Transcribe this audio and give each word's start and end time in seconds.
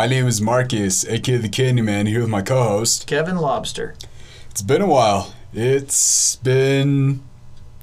My 0.00 0.06
name 0.06 0.26
is 0.26 0.40
Marcus, 0.40 1.04
aka 1.04 1.36
the 1.36 1.50
Candyman, 1.50 2.08
here 2.08 2.20
with 2.20 2.30
my 2.30 2.40
co 2.40 2.62
host. 2.62 3.06
Kevin 3.06 3.36
Lobster. 3.36 3.96
It's 4.50 4.62
been 4.62 4.80
a 4.80 4.86
while. 4.86 5.34
It's 5.52 6.36
been 6.36 7.22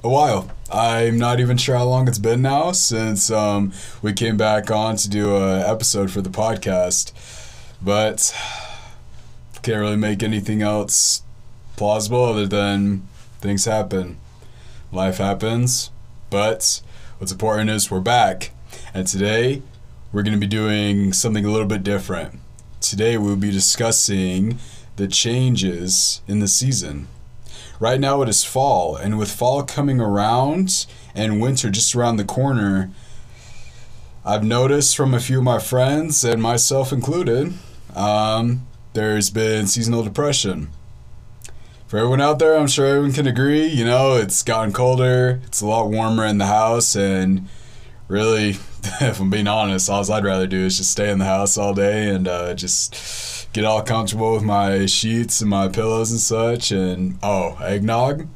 a 0.04 0.10
while. 0.10 0.50
I'm 0.72 1.20
not 1.20 1.40
even 1.40 1.58
sure 1.58 1.78
how 1.78 1.84
long 1.84 2.08
it's 2.08 2.18
been 2.18 2.42
now 2.42 2.72
since 2.72 3.30
um, 3.30 3.72
we 4.02 4.14
came 4.14 4.36
back 4.36 4.72
on 4.72 4.96
to 4.96 5.08
do 5.08 5.36
a 5.36 5.60
episode 5.60 6.10
for 6.10 6.22
the 6.22 6.32
podcast, 6.32 7.12
but 7.84 8.36
can't 9.62 9.80
really 9.80 9.96
make 9.96 10.24
anything 10.24 10.64
else 10.64 11.22
plausible 11.76 12.24
other 12.24 12.48
than 12.48 13.08
things 13.42 13.66
happen. 13.66 14.18
Life 14.92 15.20
happens, 15.20 15.92
but 16.32 16.82
what's 17.20 17.32
important 17.32 17.70
is 17.70 17.92
we're 17.92 18.00
back, 18.00 18.50
and 18.92 19.06
today 19.06 19.62
we're 20.12 20.24
going 20.24 20.34
to 20.34 20.40
be 20.40 20.48
doing 20.48 21.12
something 21.12 21.44
a 21.44 21.52
little 21.52 21.68
bit 21.68 21.84
different. 21.84 22.40
Today 22.80 23.18
we'll 23.18 23.36
be 23.36 23.52
discussing 23.52 24.58
the 24.96 25.08
changes 25.08 26.22
in 26.28 26.40
the 26.40 26.48
season. 26.48 27.08
Right 27.80 28.00
now 28.00 28.22
it 28.22 28.30
is 28.30 28.44
fall, 28.44 28.96
and 28.96 29.20
with 29.20 29.32
fall 29.32 29.64
coming 29.64 30.00
around 30.00 30.86
and 31.14 31.42
winter 31.42 31.70
just 31.70 31.94
around 31.94 32.18
the 32.18 32.24
corner, 32.24 32.90
I've 34.26 34.44
noticed 34.44 34.96
from 34.96 35.14
a 35.14 35.20
few 35.20 35.40
of 35.40 35.44
my 35.44 35.60
friends 35.60 36.24
and 36.24 36.42
myself 36.42 36.92
included, 36.92 37.54
um, 37.96 38.66
there's 38.94 39.30
been 39.30 39.68
seasonal 39.68 40.04
depression. 40.04 40.70
For 41.88 41.98
everyone 41.98 42.22
out 42.22 42.40
there, 42.40 42.58
I'm 42.58 42.68
sure 42.68 42.86
everyone 42.86 43.14
can 43.14 43.28
agree, 43.28 43.68
you 43.68 43.86
know, 43.86 44.16
it's 44.16 44.42
gotten 44.42 44.74
colder, 44.74 45.42
it's 45.46 45.62
a 45.62 45.68
lot 45.68 45.90
warmer 45.90 46.26
in 46.26 46.38
the 46.38 46.48
house, 46.48 46.96
and 46.96 47.48
really, 48.08 48.58
if 49.02 49.20
I'm 49.20 49.30
being 49.30 49.48
honest, 49.48 49.90
all 49.90 50.10
I'd 50.12 50.24
rather 50.24 50.48
do 50.48 50.66
is 50.66 50.78
just 50.78 50.92
stay 50.92 51.10
in 51.10 51.20
the 51.20 51.26
house 51.26 51.58
all 51.58 51.74
day 51.74 52.10
and 52.10 52.28
uh, 52.28 52.54
just 52.54 53.52
get 53.54 53.66
all 53.66 53.82
comfortable 53.82 54.34
with 54.34 54.44
my 54.44 54.86
sheets 54.86 55.42
and 55.42 55.50
my 55.50 55.68
pillows 55.68 56.12
and 56.12 56.20
such. 56.20 56.72
And 56.72 57.18
oh, 57.24 57.58
eggnog, 57.62 58.28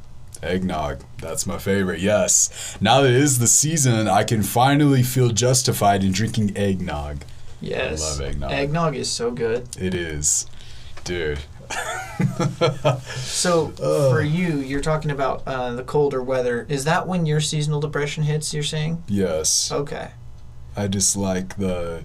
eggnog, 0.42 1.04
that's 1.18 1.46
my 1.46 1.58
favorite. 1.58 2.00
Yes, 2.00 2.76
now 2.80 3.02
that 3.02 3.10
it 3.10 3.16
is 3.16 3.38
the 3.38 3.46
season, 3.46 4.08
I 4.08 4.24
can 4.24 4.42
finally 4.42 5.02
feel 5.02 5.28
justified 5.30 6.02
in 6.04 6.12
drinking 6.12 6.56
eggnog. 6.56 7.22
Yes. 7.60 8.02
I 8.02 8.10
love 8.10 8.20
eggnog. 8.20 8.52
Eggnog 8.52 8.96
is 8.96 9.10
so 9.10 9.30
good. 9.30 9.68
It 9.78 9.94
is, 9.94 10.46
dude. 11.04 11.38
So 13.16 13.68
for 14.10 14.22
you, 14.22 14.58
you're 14.58 14.80
talking 14.80 15.10
about 15.10 15.42
uh, 15.46 15.74
the 15.74 15.84
colder 15.84 16.22
weather. 16.22 16.66
Is 16.68 16.84
that 16.84 17.06
when 17.06 17.24
your 17.26 17.40
seasonal 17.40 17.80
depression 17.80 18.24
hits? 18.24 18.52
You're 18.52 18.62
saying? 18.62 19.02
yes. 19.08 19.70
Okay. 19.72 20.10
I 20.76 20.88
just 20.88 21.16
like 21.16 21.56
the 21.56 22.04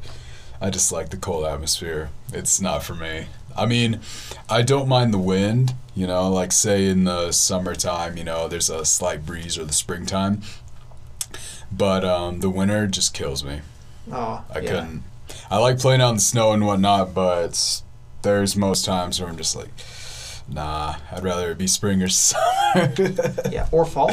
I 0.60 0.70
just 0.70 0.92
like 0.92 1.10
the 1.10 1.18
cold 1.18 1.46
atmosphere. 1.46 2.10
It's 2.34 2.60
not 2.60 2.84
for 2.84 2.96
me. 2.96 3.28
I 3.56 3.66
mean, 3.66 4.02
I 4.50 4.62
don't 4.62 4.88
mind 4.88 5.14
the 5.14 5.18
wind, 5.20 5.74
you 5.96 6.06
know, 6.08 6.30
like 6.30 6.52
say 6.52 6.88
in 6.88 7.06
the 7.06 7.32
summertime, 7.32 8.18
you 8.18 8.24
know, 8.24 8.48
there's 8.48 8.70
a 8.70 8.86
slight 8.86 9.26
breeze 9.26 9.58
or 9.58 9.66
the 9.66 9.74
springtime. 9.74 10.42
But 11.72 12.06
um, 12.06 12.40
the 12.40 12.50
winter 12.50 12.88
just 12.88 13.14
kills 13.14 13.44
me. 13.44 13.62
Oh, 14.12 14.44
I 14.54 14.60
yeah. 14.60 14.70
couldn't. 14.70 15.04
I 15.50 15.58
like 15.58 15.80
playing 15.80 16.02
out 16.02 16.10
in 16.10 16.16
the 16.16 16.22
snow 16.22 16.52
and 16.54 16.66
whatnot, 16.66 17.14
but 17.14 17.82
there's 18.22 18.56
most 18.56 18.86
times 18.86 19.20
where 19.20 19.30
I'm 19.30 19.38
just 19.38 19.56
like, 19.56 19.70
nah, 20.48 20.96
I'd 21.12 21.24
rather 21.24 21.52
it 21.52 21.58
be 21.58 21.68
spring 21.68 22.02
or 22.02 22.08
summer. 22.10 22.94
Yeah, 23.52 23.68
or 23.72 23.86
fall. 23.86 24.12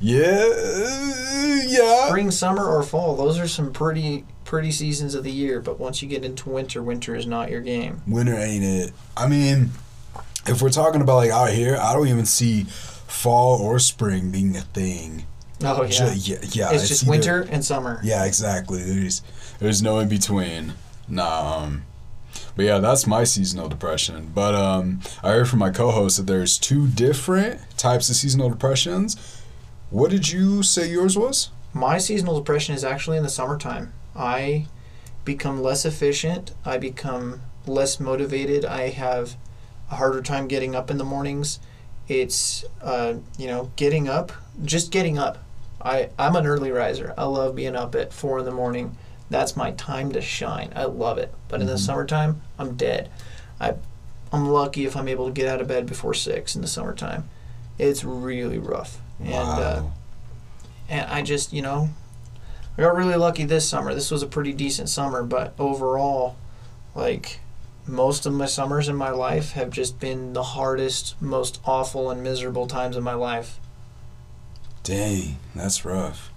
Yeah, 0.00 1.62
yeah. 1.66 2.06
Spring, 2.08 2.30
summer, 2.30 2.64
or 2.64 2.82
fall. 2.82 3.16
Those 3.16 3.38
are 3.38 3.48
some 3.48 3.72
pretty 3.72 4.24
pretty 4.44 4.70
seasons 4.70 5.14
of 5.14 5.24
the 5.24 5.30
year. 5.30 5.60
But 5.60 5.78
once 5.78 6.02
you 6.02 6.08
get 6.08 6.24
into 6.24 6.48
winter, 6.48 6.82
winter 6.82 7.14
is 7.14 7.26
not 7.26 7.50
your 7.50 7.60
game. 7.60 8.02
Winter 8.06 8.34
ain't 8.34 8.64
it. 8.64 8.92
I 9.16 9.26
mean, 9.28 9.70
if 10.46 10.62
we're 10.62 10.70
talking 10.70 11.00
about 11.00 11.16
like 11.16 11.30
out 11.30 11.50
here, 11.50 11.76
I 11.80 11.92
don't 11.92 12.08
even 12.08 12.26
see 12.26 12.64
fall 12.64 13.60
or 13.60 13.78
spring 13.78 14.30
being 14.30 14.56
a 14.56 14.60
thing. 14.60 15.24
Oh 15.62 15.82
yeah. 15.82 16.14
Ju- 16.14 16.32
yeah, 16.32 16.38
yeah, 16.50 16.70
it's 16.72 16.88
just 16.88 17.02
either- 17.02 17.10
winter 17.10 17.48
and 17.50 17.64
summer. 17.64 18.00
Yeah, 18.02 18.24
exactly. 18.24 18.82
There's 18.82 19.22
there's 19.58 19.82
no 19.82 19.98
in 19.98 20.08
between. 20.08 20.74
Nah. 21.08 21.58
Um, 21.64 21.84
but 22.54 22.64
yeah, 22.64 22.78
that's 22.78 23.06
my 23.06 23.24
seasonal 23.24 23.68
depression. 23.68 24.30
But 24.34 24.54
um, 24.54 25.00
I 25.22 25.30
heard 25.30 25.48
from 25.48 25.58
my 25.60 25.70
co-host 25.70 26.16
that 26.18 26.26
there's 26.26 26.58
two 26.58 26.86
different 26.88 27.60
types 27.76 28.08
of 28.10 28.16
seasonal 28.16 28.50
depressions. 28.50 29.16
What 29.90 30.10
did 30.10 30.28
you 30.28 30.62
say 30.62 30.90
yours 30.90 31.16
was? 31.16 31.50
My 31.72 31.98
seasonal 31.98 32.38
depression 32.38 32.74
is 32.74 32.84
actually 32.84 33.16
in 33.16 33.22
the 33.22 33.28
summertime. 33.28 33.92
I 34.14 34.66
become 35.24 35.62
less 35.62 35.84
efficient. 35.84 36.52
I 36.64 36.78
become 36.78 37.40
less 37.66 38.00
motivated. 38.00 38.64
I 38.64 38.88
have 38.90 39.36
a 39.90 39.96
harder 39.96 40.22
time 40.22 40.48
getting 40.48 40.74
up 40.74 40.90
in 40.90 40.98
the 40.98 41.04
mornings. 41.04 41.58
It's 42.06 42.64
uh, 42.82 43.14
you 43.38 43.46
know 43.46 43.70
getting 43.76 44.08
up, 44.08 44.32
just 44.64 44.90
getting 44.90 45.18
up. 45.18 45.38
I 45.82 46.10
I'm 46.18 46.36
an 46.36 46.46
early 46.46 46.70
riser. 46.70 47.14
I 47.16 47.24
love 47.24 47.54
being 47.54 47.76
up 47.76 47.94
at 47.94 48.12
four 48.12 48.38
in 48.38 48.44
the 48.44 48.50
morning. 48.50 48.96
That's 49.30 49.56
my 49.56 49.72
time 49.72 50.12
to 50.12 50.20
shine. 50.22 50.72
I 50.74 50.84
love 50.84 51.18
it. 51.18 51.32
But 51.48 51.60
in 51.60 51.66
the 51.66 51.74
Mhm. 51.74 51.78
summertime, 51.86 52.42
I'm 52.58 52.74
dead. 52.76 53.10
I 53.60 53.74
I'm 54.32 54.48
lucky 54.48 54.84
if 54.84 54.96
I'm 54.96 55.08
able 55.08 55.26
to 55.26 55.32
get 55.32 55.48
out 55.48 55.60
of 55.62 55.68
bed 55.68 55.86
before 55.86 56.12
six 56.14 56.54
in 56.56 56.60
the 56.62 56.68
summertime. 56.68 57.28
It's 57.78 58.04
really 58.04 58.58
rough. 58.58 58.98
And 59.20 59.34
uh, 59.34 59.82
and 60.88 61.10
I 61.10 61.22
just, 61.22 61.52
you 61.52 61.62
know, 61.62 61.90
I 62.76 62.82
got 62.82 62.94
really 62.94 63.16
lucky 63.16 63.44
this 63.44 63.68
summer. 63.68 63.94
This 63.94 64.10
was 64.10 64.22
a 64.22 64.26
pretty 64.26 64.52
decent 64.52 64.88
summer, 64.88 65.22
but 65.22 65.54
overall, 65.58 66.36
like 66.94 67.40
most 67.86 68.26
of 68.26 68.32
my 68.32 68.46
summers 68.46 68.88
in 68.88 68.96
my 68.96 69.10
life 69.10 69.52
have 69.52 69.70
just 69.70 69.98
been 69.98 70.32
the 70.34 70.42
hardest, 70.42 71.20
most 71.20 71.60
awful 71.64 72.10
and 72.10 72.22
miserable 72.22 72.66
times 72.66 72.96
of 72.96 73.02
my 73.02 73.14
life. 73.14 73.58
Dang, 74.82 75.38
that's 75.54 75.84
rough. 75.84 76.30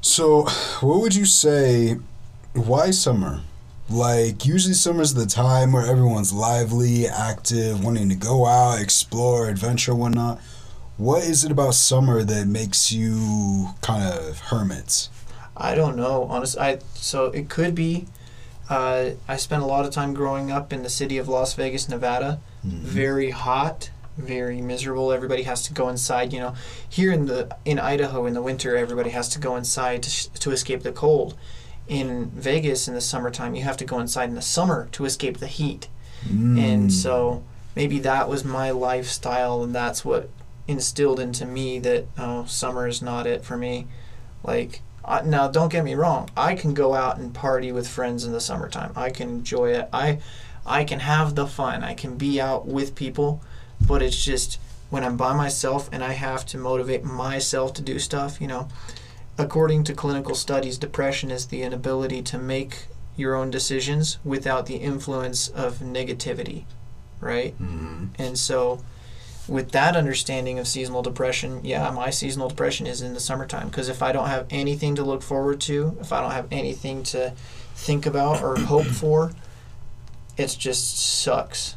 So, 0.00 0.42
what 0.80 1.00
would 1.00 1.14
you 1.14 1.24
say? 1.24 1.96
Why 2.52 2.90
summer? 2.90 3.40
Like, 3.88 4.46
usually 4.46 4.74
summer's 4.74 5.14
the 5.14 5.26
time 5.26 5.72
where 5.72 5.86
everyone's 5.86 6.32
lively, 6.32 7.06
active, 7.06 7.82
wanting 7.84 8.08
to 8.10 8.14
go 8.14 8.46
out, 8.46 8.80
explore, 8.80 9.48
adventure, 9.48 9.94
whatnot. 9.94 10.40
What 10.96 11.24
is 11.24 11.44
it 11.44 11.50
about 11.50 11.74
summer 11.74 12.22
that 12.22 12.46
makes 12.46 12.92
you 12.92 13.70
kind 13.80 14.04
of 14.04 14.38
hermits? 14.38 15.10
I 15.56 15.74
don't 15.74 15.96
know, 15.96 16.24
honestly. 16.24 16.60
I 16.60 16.78
so 16.94 17.26
it 17.26 17.48
could 17.48 17.74
be. 17.74 18.06
Uh, 18.68 19.10
I 19.28 19.36
spent 19.36 19.62
a 19.62 19.66
lot 19.66 19.84
of 19.84 19.92
time 19.92 20.14
growing 20.14 20.50
up 20.50 20.72
in 20.72 20.82
the 20.82 20.88
city 20.88 21.18
of 21.18 21.28
Las 21.28 21.54
Vegas, 21.54 21.88
Nevada. 21.88 22.40
Very 22.62 23.30
hot, 23.30 23.90
very 24.16 24.62
miserable. 24.62 25.12
Everybody 25.12 25.42
has 25.42 25.62
to 25.64 25.74
go 25.74 25.88
inside. 25.88 26.32
You 26.32 26.40
know, 26.40 26.54
here 26.88 27.12
in 27.12 27.26
the 27.26 27.56
in 27.64 27.78
Idaho 27.78 28.24
in 28.26 28.34
the 28.34 28.42
winter, 28.42 28.76
everybody 28.76 29.10
has 29.10 29.28
to 29.30 29.38
go 29.38 29.56
inside 29.56 30.02
to, 30.04 30.10
sh- 30.10 30.26
to 30.26 30.50
escape 30.50 30.82
the 30.82 30.92
cold. 30.92 31.36
In 31.88 32.30
Vegas 32.30 32.88
in 32.88 32.94
the 32.94 33.00
summertime, 33.00 33.54
you 33.54 33.62
have 33.62 33.76
to 33.76 33.84
go 33.84 33.98
inside 33.98 34.30
in 34.30 34.34
the 34.34 34.42
summer 34.42 34.88
to 34.92 35.04
escape 35.04 35.38
the 35.38 35.46
heat. 35.46 35.88
Mm. 36.26 36.58
And 36.58 36.92
so 36.92 37.44
maybe 37.76 37.98
that 37.98 38.28
was 38.28 38.44
my 38.44 38.70
lifestyle, 38.70 39.62
and 39.62 39.74
that's 39.74 40.04
what 40.04 40.30
instilled 40.66 41.20
into 41.20 41.44
me 41.44 41.78
that 41.80 42.06
oh, 42.18 42.44
summer 42.46 42.86
is 42.88 43.02
not 43.02 43.26
it 43.26 43.44
for 43.44 43.56
me. 43.56 43.86
Like 44.42 44.82
I, 45.04 45.22
now, 45.22 45.48
don't 45.48 45.70
get 45.72 45.84
me 45.84 45.94
wrong. 45.94 46.30
I 46.36 46.54
can 46.54 46.72
go 46.74 46.94
out 46.94 47.18
and 47.18 47.34
party 47.34 47.72
with 47.72 47.88
friends 47.88 48.24
in 48.24 48.32
the 48.32 48.40
summertime. 48.40 48.92
I 48.96 49.10
can 49.10 49.28
enjoy 49.28 49.72
it. 49.72 49.88
I, 49.92 50.18
I 50.64 50.84
can 50.84 51.00
have 51.00 51.34
the 51.34 51.46
fun. 51.46 51.84
I 51.84 51.94
can 51.94 52.16
be 52.16 52.40
out 52.40 52.66
with 52.66 52.94
people, 52.94 53.42
but 53.86 54.02
it's 54.02 54.24
just 54.24 54.58
when 54.88 55.04
I'm 55.04 55.16
by 55.16 55.34
myself 55.34 55.90
and 55.92 56.02
I 56.02 56.12
have 56.12 56.46
to 56.46 56.58
motivate 56.58 57.04
myself 57.04 57.74
to 57.74 57.82
do 57.82 57.98
stuff. 57.98 58.40
You 58.40 58.46
know, 58.46 58.68
according 59.36 59.84
to 59.84 59.94
clinical 59.94 60.34
studies, 60.34 60.78
depression 60.78 61.30
is 61.30 61.46
the 61.46 61.62
inability 61.62 62.22
to 62.22 62.38
make 62.38 62.86
your 63.16 63.34
own 63.34 63.50
decisions 63.50 64.18
without 64.24 64.66
the 64.66 64.76
influence 64.76 65.48
of 65.48 65.78
negativity, 65.78 66.64
right? 67.20 67.54
Mhm. 67.60 68.08
And 68.18 68.38
so, 68.38 68.82
with 69.48 69.72
that 69.72 69.96
understanding 69.96 70.58
of 70.58 70.66
seasonal 70.66 71.02
depression, 71.02 71.60
yeah, 71.64 71.90
my 71.90 72.10
seasonal 72.10 72.48
depression 72.48 72.86
is 72.86 73.02
in 73.02 73.14
the 73.14 73.20
summertime 73.20 73.68
because 73.68 73.88
if 73.88 74.02
I 74.02 74.12
don't 74.12 74.28
have 74.28 74.46
anything 74.50 74.94
to 74.96 75.02
look 75.04 75.22
forward 75.22 75.60
to, 75.62 75.96
if 76.00 76.12
I 76.12 76.20
don't 76.20 76.30
have 76.32 76.48
anything 76.50 77.02
to 77.04 77.32
think 77.74 78.06
about 78.06 78.42
or 78.42 78.56
hope 78.60 78.86
for, 78.86 79.32
it 80.36 80.56
just 80.58 80.98
sucks. 81.22 81.76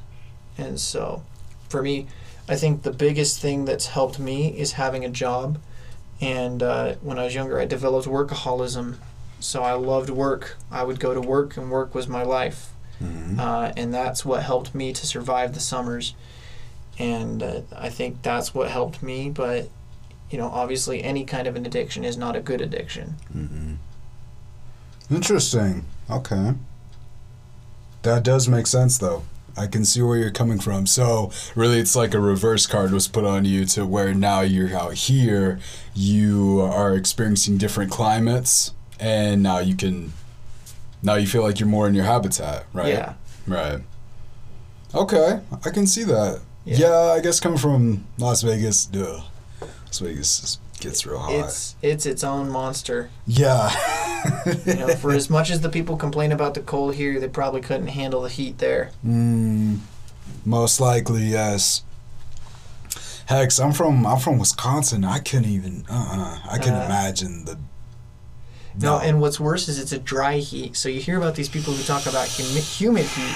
And 0.58 0.80
so, 0.80 1.24
for 1.69 1.81
me, 1.84 2.08
I 2.50 2.56
think 2.56 2.84
the 2.84 2.92
biggest 2.92 3.40
thing 3.40 3.66
that's 3.66 3.88
helped 3.88 4.18
me 4.19 4.58
is 4.58 4.74
having 4.74 5.04
a 5.06 5.10
job. 5.10 5.60
And 6.22 6.64
uh, 6.64 6.96
when 7.02 7.19
I 7.19 7.25
was 7.25 7.36
younger, 7.36 7.60
I 7.60 7.66
developed 7.66 8.08
workaholism. 8.08 8.96
So 9.40 9.62
I 9.62 9.74
loved 9.74 10.10
work. 10.10 10.58
I 10.72 10.84
would 10.84 11.00
go 11.00 11.14
to 11.14 11.22
work, 11.22 11.58
and 11.58 11.69
work 11.69 11.94
was 11.94 12.08
my 12.08 12.24
life 12.24 12.69
Mhm. 13.00 13.38
uh, 13.40 13.72
and 13.78 13.94
that's 13.94 14.25
what 14.25 14.42
helped 14.42 14.74
me 14.74 14.92
to 14.92 15.06
survive 15.06 15.54
the 15.54 15.60
summers. 15.60 16.16
And 16.99 17.44
uh, 17.44 17.61
I 17.75 17.89
think 17.89 18.21
that's 18.23 18.53
what 18.53 18.69
helped 18.71 19.03
me. 19.03 19.29
But 19.29 19.69
you 20.31 20.38
know, 20.38 20.47
obviously, 20.47 21.03
any 21.03 21.23
kind 21.23 21.47
of 21.47 21.55
an 21.55 21.65
addiction 21.65 22.03
is 22.03 22.17
not 22.17 22.35
a 22.35 22.41
good 22.41 22.59
addiction. 22.61 23.15
Mhm. 23.35 23.77
Interesting. 25.09 25.85
Okay. 26.09 26.53
That 28.01 28.23
does 28.23 28.47
make 28.47 28.67
sense, 28.67 28.97
though. 28.97 29.23
I 29.55 29.65
can 29.67 29.85
see 29.85 30.01
where 30.01 30.17
you're 30.17 30.31
coming 30.31 30.59
from. 30.59 30.85
So, 30.85 31.31
really, 31.55 31.79
it's 31.79 31.95
like 31.95 32.13
a 32.13 32.19
reverse 32.19 32.67
card 32.67 32.91
was 32.91 33.07
put 33.07 33.23
on 33.25 33.45
you 33.45 33.65
to 33.65 33.85
where 33.85 34.13
now 34.13 34.41
you're 34.41 34.75
out 34.77 34.94
here, 34.94 35.59
you 35.95 36.59
are 36.61 36.94
experiencing 36.95 37.57
different 37.57 37.89
climates, 37.89 38.71
and 38.99 39.41
now 39.41 39.59
you 39.59 39.75
can, 39.75 40.13
now 41.01 41.15
you 41.15 41.25
feel 41.25 41.41
like 41.41 41.59
you're 41.59 41.67
more 41.69 41.88
in 41.88 41.95
your 41.95 42.03
habitat, 42.05 42.65
right? 42.71 42.89
Yeah. 42.89 43.13
Right. 43.47 43.79
Okay, 44.94 45.39
I 45.65 45.69
can 45.69 45.88
see 45.88 46.03
that. 46.03 46.41
Yeah. 46.68 46.78
Yeah, 46.80 46.98
I 47.14 47.19
guess 47.22 47.40
coming 47.40 47.58
from 47.58 48.06
Las 48.18 48.42
Vegas, 48.42 48.86
duh. 48.86 49.22
Las 49.86 50.00
Vegas 50.00 50.44
is, 50.44 50.60
gets 50.81 51.06
real 51.06 51.18
hot. 51.19 51.31
It's 51.34 51.75
it's 51.81 52.06
its 52.06 52.24
own 52.24 52.50
monster. 52.50 53.10
yeah. 53.25 53.72
You 54.66 54.74
know, 54.75 54.88
for 54.96 55.12
as 55.14 55.30
much 55.38 55.50
as 55.50 55.62
the 55.62 55.69
people 55.69 55.96
complain 55.98 56.31
about 56.34 56.54
the 56.56 56.60
cold 56.62 56.96
here, 56.96 57.19
they 57.19 57.30
probably 57.30 57.62
couldn't 57.62 57.88
handle 57.88 58.22
the 58.22 58.30
heat 58.30 58.58
there. 58.58 58.92
Mm, 59.06 59.80
most 60.44 60.80
likely, 60.81 61.24
yes. 61.24 61.84
Hex, 63.28 63.60
I'm 63.60 63.72
from 63.74 64.06
I'm 64.06 64.19
from 64.19 64.38
Wisconsin. 64.40 65.04
I 65.06 65.19
couldn't 65.19 65.50
even 65.50 65.86
uh 65.90 65.94
uh 66.44 66.50
I 66.52 66.58
couldn't 66.58 66.81
Uh. 66.81 66.86
imagine 66.86 67.46
the 67.46 67.58
No, 68.80 69.00
and 69.00 69.19
what's 69.22 69.40
worse 69.40 69.68
is 69.69 69.80
it's 69.80 69.92
a 69.94 70.00
dry 70.00 70.38
heat. 70.38 70.75
So 70.78 70.90
you 70.90 71.00
hear 71.02 71.18
about 71.18 71.36
these 71.36 71.50
people 71.50 71.74
who 71.74 71.84
talk 71.84 72.06
about 72.06 72.28
humi- 72.28 72.60
humid 72.62 73.06
heat, 73.06 73.36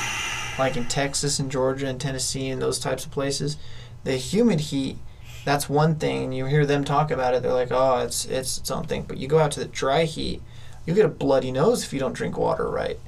like 0.57 0.77
in 0.77 0.87
Texas 0.87 1.39
and 1.39 1.51
Georgia 1.51 1.87
and 1.87 1.99
Tennessee 1.99 2.49
and 2.49 2.61
those 2.61 2.79
types 2.79 3.05
of 3.05 3.11
places. 3.11 3.57
The 4.03 4.17
humid 4.17 4.59
heat, 4.59 4.97
that's 5.45 5.69
one 5.69 5.95
thing, 5.95 6.23
and 6.23 6.35
you 6.35 6.45
hear 6.45 6.65
them 6.65 6.83
talk 6.83 7.11
about 7.11 7.33
it. 7.33 7.43
They're 7.43 7.53
like, 7.53 7.71
"Oh, 7.71 7.99
it's 7.99 8.25
it's 8.25 8.57
its 8.57 8.71
own 8.71 8.85
thing." 8.85 9.03
But 9.03 9.17
you 9.17 9.27
go 9.27 9.39
out 9.39 9.51
to 9.51 9.59
the 9.59 9.65
dry 9.65 10.05
heat, 10.05 10.41
you 10.85 10.93
get 10.93 11.05
a 11.05 11.09
bloody 11.09 11.51
nose 11.51 11.83
if 11.83 11.93
you 11.93 11.99
don't 11.99 12.13
drink 12.13 12.37
water 12.37 12.69
right. 12.69 12.99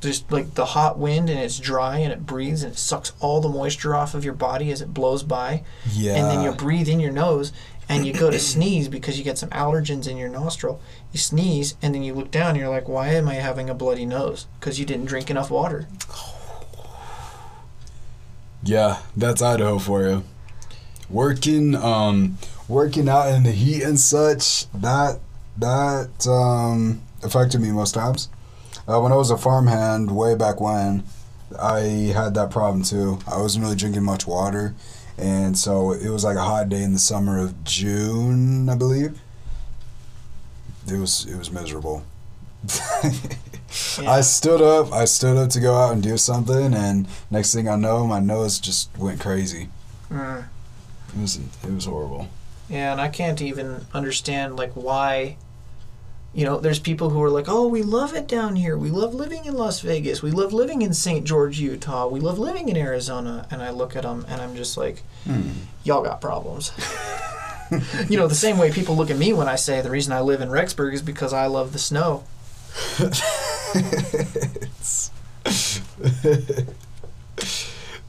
Just 0.00 0.30
like 0.30 0.54
the 0.54 0.66
hot 0.66 0.98
wind 0.98 1.30
and 1.30 1.38
it's 1.38 1.58
dry 1.58 1.98
and 1.98 2.12
it 2.12 2.26
breathes 2.26 2.62
and 2.62 2.72
it 2.72 2.78
sucks 2.78 3.12
all 3.18 3.40
the 3.40 3.48
moisture 3.48 3.94
off 3.94 4.14
of 4.14 4.24
your 4.24 4.34
body 4.34 4.70
as 4.70 4.82
it 4.82 4.92
blows 4.92 5.22
by 5.22 5.62
yeah. 5.90 6.14
and 6.14 6.26
then 6.26 6.42
you 6.42 6.52
breathe 6.52 6.88
in 6.88 7.00
your 7.00 7.10
nose 7.10 7.50
and 7.88 8.06
you 8.06 8.12
go 8.12 8.30
to 8.30 8.38
sneeze 8.38 8.88
because 8.88 9.16
you 9.16 9.24
get 9.24 9.38
some 9.38 9.48
allergens 9.50 10.08
in 10.08 10.16
your 10.16 10.28
nostril. 10.28 10.80
You 11.12 11.18
sneeze 11.18 11.76
and 11.80 11.94
then 11.94 12.02
you 12.02 12.14
look 12.14 12.30
down 12.30 12.50
and 12.50 12.58
you're 12.58 12.68
like, 12.68 12.88
why 12.88 13.08
am 13.08 13.28
I 13.28 13.34
having 13.34 13.70
a 13.70 13.74
bloody 13.74 14.04
nose? 14.04 14.46
Because 14.58 14.78
you 14.78 14.84
didn't 14.84 15.06
drink 15.06 15.30
enough 15.30 15.50
water. 15.50 15.88
Oh, 16.10 16.35
Yeah, 18.66 18.98
that's 19.16 19.42
Idaho 19.42 19.78
for 19.78 20.02
you. 20.02 20.24
Working, 21.08 21.76
um, 21.76 22.36
working 22.66 23.08
out 23.08 23.28
in 23.28 23.44
the 23.44 23.52
heat 23.52 23.82
and 23.84 23.98
such. 23.98 24.70
That 24.72 25.20
that 25.56 26.26
um, 26.26 27.00
affected 27.22 27.60
me 27.60 27.70
most 27.70 27.94
times. 27.94 28.28
Uh, 28.88 29.00
when 29.00 29.12
I 29.12 29.16
was 29.16 29.30
a 29.30 29.38
farmhand, 29.38 30.14
way 30.16 30.34
back 30.34 30.60
when, 30.60 31.04
I 31.60 32.12
had 32.14 32.34
that 32.34 32.50
problem 32.50 32.82
too. 32.82 33.18
I 33.30 33.38
wasn't 33.38 33.64
really 33.64 33.76
drinking 33.76 34.02
much 34.02 34.26
water, 34.26 34.74
and 35.16 35.56
so 35.56 35.92
it 35.92 36.08
was 36.08 36.24
like 36.24 36.36
a 36.36 36.42
hot 36.42 36.68
day 36.68 36.82
in 36.82 36.92
the 36.92 36.98
summer 36.98 37.38
of 37.38 37.62
June, 37.62 38.68
I 38.68 38.74
believe. 38.74 39.20
It 40.88 40.98
was 40.98 41.24
it 41.26 41.36
was 41.36 41.52
miserable. 41.52 42.04
I 43.98 44.20
stood 44.20 44.62
up. 44.62 44.92
I 44.92 45.04
stood 45.04 45.36
up 45.36 45.50
to 45.50 45.60
go 45.60 45.74
out 45.74 45.92
and 45.92 46.02
do 46.02 46.16
something, 46.16 46.74
and 46.74 47.06
next 47.30 47.54
thing 47.54 47.68
I 47.68 47.76
know, 47.76 48.06
my 48.06 48.20
nose 48.20 48.58
just 48.58 48.96
went 48.96 49.20
crazy. 49.20 49.68
Mm. 50.10 50.44
It 51.16 51.20
was 51.20 51.36
it 51.36 51.72
was 51.72 51.84
horrible. 51.86 52.28
Yeah, 52.68 52.92
and 52.92 53.00
I 53.00 53.08
can't 53.08 53.40
even 53.42 53.86
understand 53.92 54.56
like 54.56 54.72
why. 54.72 55.36
You 56.34 56.44
know, 56.44 56.58
there's 56.60 56.78
people 56.78 57.10
who 57.10 57.22
are 57.22 57.30
like, 57.30 57.46
"Oh, 57.48 57.66
we 57.66 57.82
love 57.82 58.14
it 58.14 58.28
down 58.28 58.56
here. 58.56 58.76
We 58.76 58.90
love 58.90 59.14
living 59.14 59.46
in 59.46 59.54
Las 59.54 59.80
Vegas. 59.80 60.22
We 60.22 60.30
love 60.30 60.52
living 60.52 60.82
in 60.82 60.92
St. 60.92 61.24
George, 61.24 61.58
Utah. 61.58 62.06
We 62.08 62.20
love 62.20 62.38
living 62.38 62.68
in 62.68 62.76
Arizona." 62.76 63.46
And 63.50 63.62
I 63.62 63.70
look 63.70 63.96
at 63.96 64.02
them 64.02 64.26
and 64.28 64.42
I'm 64.42 64.54
just 64.54 64.76
like, 64.76 65.02
Hmm. 65.24 65.50
"Y'all 65.82 66.02
got 66.02 66.20
problems." 66.20 66.72
you 68.10 68.18
know, 68.18 68.26
the 68.28 68.34
same 68.34 68.58
way 68.58 68.70
people 68.70 68.96
look 68.96 69.10
at 69.10 69.16
me 69.16 69.32
when 69.32 69.48
I 69.48 69.56
say 69.56 69.80
the 69.80 69.90
reason 69.90 70.12
I 70.12 70.20
live 70.20 70.40
in 70.42 70.50
Rexburg 70.50 70.92
is 70.92 71.02
because 71.02 71.32
I 71.32 71.46
love 71.46 71.72
the 71.72 71.78
snow. 71.78 72.24
It's- 73.74 75.10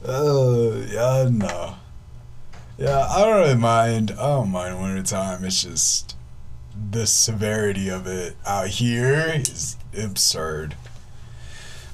oh 0.06 0.86
yeah, 0.92 1.30
no. 1.32 1.76
Yeah, 2.78 3.08
I 3.10 3.26
don't 3.26 3.40
really 3.40 3.56
mind. 3.56 4.12
I 4.12 4.28
don't 4.28 4.50
mind 4.52 4.82
winter 4.82 5.02
time. 5.04 5.44
It's 5.44 5.64
just 5.64 6.16
the 6.92 7.08
severity 7.08 7.90
of 7.90 8.06
it 8.06 8.36
out 8.46 8.68
here 8.68 9.32
is 9.36 9.78
absurd. 9.98 10.76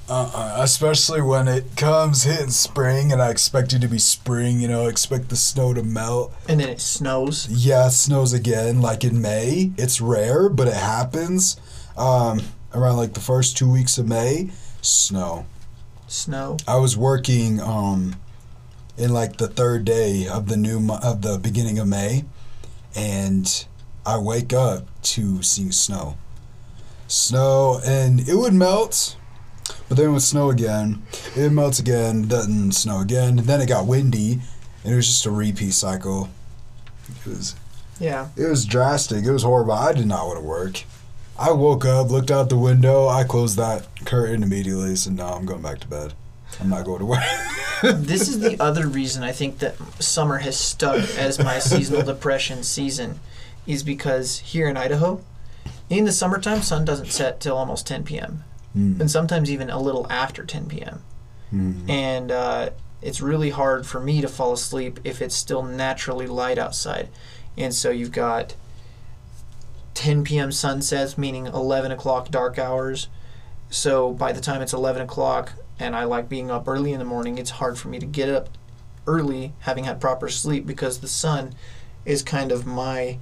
Uh-uh. 0.06 0.56
Especially 0.58 1.22
when 1.22 1.48
it 1.48 1.64
comes 1.78 2.24
hitting 2.24 2.50
spring, 2.50 3.10
and 3.10 3.22
I 3.22 3.30
expect 3.30 3.72
it 3.72 3.78
to 3.80 3.88
be 3.88 3.98
spring. 3.98 4.60
You 4.60 4.68
know, 4.68 4.86
expect 4.88 5.30
the 5.30 5.36
snow 5.36 5.72
to 5.72 5.82
melt. 5.82 6.34
And 6.46 6.60
then 6.60 6.68
it 6.68 6.82
snows. 6.82 7.48
Yeah, 7.48 7.86
it 7.86 7.92
snows 7.92 8.34
again, 8.34 8.82
like 8.82 9.02
in 9.04 9.22
May. 9.22 9.72
It's 9.78 10.02
rare, 10.02 10.50
but 10.50 10.68
it 10.68 10.74
happens. 10.74 11.56
Um, 11.96 12.42
around 12.74 12.96
like 12.96 13.14
the 13.14 13.20
first 13.20 13.56
two 13.56 13.70
weeks 13.70 13.98
of 13.98 14.06
May, 14.08 14.50
snow. 14.82 15.46
Snow. 16.06 16.56
I 16.68 16.76
was 16.76 16.96
working 16.96 17.60
um, 17.60 18.16
in 18.98 19.12
like 19.12 19.36
the 19.38 19.48
third 19.48 19.84
day 19.84 20.26
of 20.28 20.48
the 20.48 20.56
new 20.56 20.80
mo- 20.80 20.98
of 21.02 21.22
the 21.22 21.38
beginning 21.38 21.78
of 21.78 21.88
May, 21.88 22.24
and 22.94 23.66
I 24.06 24.18
wake 24.18 24.52
up 24.52 24.86
to 25.02 25.42
seeing 25.42 25.72
snow. 25.72 26.16
Snow, 27.06 27.80
and 27.84 28.26
it 28.28 28.34
would 28.34 28.54
melt, 28.54 29.16
but 29.88 29.96
then 29.96 30.08
it 30.08 30.12
would 30.12 30.22
snow 30.22 30.50
again. 30.50 31.02
It 31.36 31.50
melts 31.50 31.78
again, 31.78 32.28
then 32.28 32.72
snow 32.72 33.00
again. 33.00 33.38
And 33.38 33.46
Then 33.46 33.60
it 33.60 33.68
got 33.68 33.86
windy, 33.86 34.40
and 34.84 34.92
it 34.92 34.96
was 34.96 35.06
just 35.06 35.26
a 35.26 35.30
repeat 35.30 35.72
cycle. 35.72 36.28
It 37.08 37.26
was 37.28 37.54
Yeah. 38.00 38.28
it 38.36 38.46
was 38.46 38.64
drastic. 38.64 39.24
It 39.24 39.32
was 39.32 39.42
horrible. 39.42 39.72
I 39.72 39.92
did 39.92 40.06
not 40.06 40.26
want 40.26 40.38
to 40.38 40.44
work. 40.44 40.84
I 41.38 41.50
woke 41.52 41.84
up, 41.84 42.10
looked 42.10 42.30
out 42.30 42.48
the 42.48 42.56
window, 42.56 43.08
I 43.08 43.24
closed 43.24 43.56
that 43.56 43.88
curtain 44.04 44.42
immediately, 44.42 44.94
said, 44.96 45.14
now 45.14 45.34
I'm 45.34 45.46
going 45.46 45.62
back 45.62 45.80
to 45.80 45.88
bed. 45.88 46.14
I'm 46.60 46.68
not 46.68 46.84
going 46.84 47.00
to 47.00 47.06
work. 47.06 47.22
this 47.82 48.28
is 48.28 48.38
the 48.38 48.60
other 48.62 48.86
reason 48.86 49.24
I 49.24 49.32
think 49.32 49.58
that 49.58 49.76
summer 50.00 50.38
has 50.38 50.58
stuck 50.58 50.96
as 51.16 51.38
my 51.38 51.58
seasonal 51.58 52.02
depression 52.06 52.62
season, 52.62 53.18
is 53.66 53.82
because 53.82 54.38
here 54.38 54.68
in 54.68 54.76
Idaho, 54.76 55.20
in 55.90 56.04
the 56.04 56.12
summertime, 56.12 56.62
sun 56.62 56.84
doesn't 56.84 57.10
set 57.10 57.40
till 57.40 57.56
almost 57.56 57.86
10 57.86 58.04
p.m. 58.04 58.44
Mm, 58.76 59.00
and 59.00 59.10
sometimes 59.10 59.50
even 59.50 59.70
a 59.70 59.80
little 59.80 60.06
after 60.10 60.44
10 60.44 60.66
p.m. 60.66 61.02
mm, 61.52 61.88
And 61.90 62.30
uh, 62.30 62.70
it's 63.02 63.20
really 63.20 63.50
hard 63.50 63.86
for 63.86 64.00
me 64.00 64.20
to 64.20 64.28
fall 64.28 64.52
asleep 64.52 65.00
if 65.04 65.20
it's 65.20 65.34
still 65.34 65.62
naturally 65.62 66.26
light 66.26 66.58
outside. 66.58 67.08
And 67.56 67.74
so 67.74 67.90
you've 67.90 68.12
got 68.12 68.54
10 69.94 70.24
p.m. 70.24 70.52
sunsets, 70.52 71.16
meaning 71.16 71.46
11 71.46 71.92
o'clock 71.92 72.30
dark 72.30 72.58
hours. 72.58 73.08
So 73.70 74.12
by 74.12 74.32
the 74.32 74.40
time 74.40 74.60
it's 74.60 74.72
11 74.72 75.02
o'clock 75.02 75.52
and 75.78 75.96
I 75.96 76.04
like 76.04 76.28
being 76.28 76.50
up 76.50 76.68
early 76.68 76.92
in 76.92 76.98
the 76.98 77.04
morning, 77.04 77.38
it's 77.38 77.50
hard 77.50 77.78
for 77.78 77.88
me 77.88 77.98
to 77.98 78.06
get 78.06 78.28
up 78.28 78.48
early 79.06 79.52
having 79.60 79.84
had 79.84 80.00
proper 80.00 80.28
sleep 80.28 80.66
because 80.66 80.98
the 80.98 81.08
sun 81.08 81.54
is 82.04 82.22
kind 82.22 82.52
of 82.52 82.66
my 82.66 83.18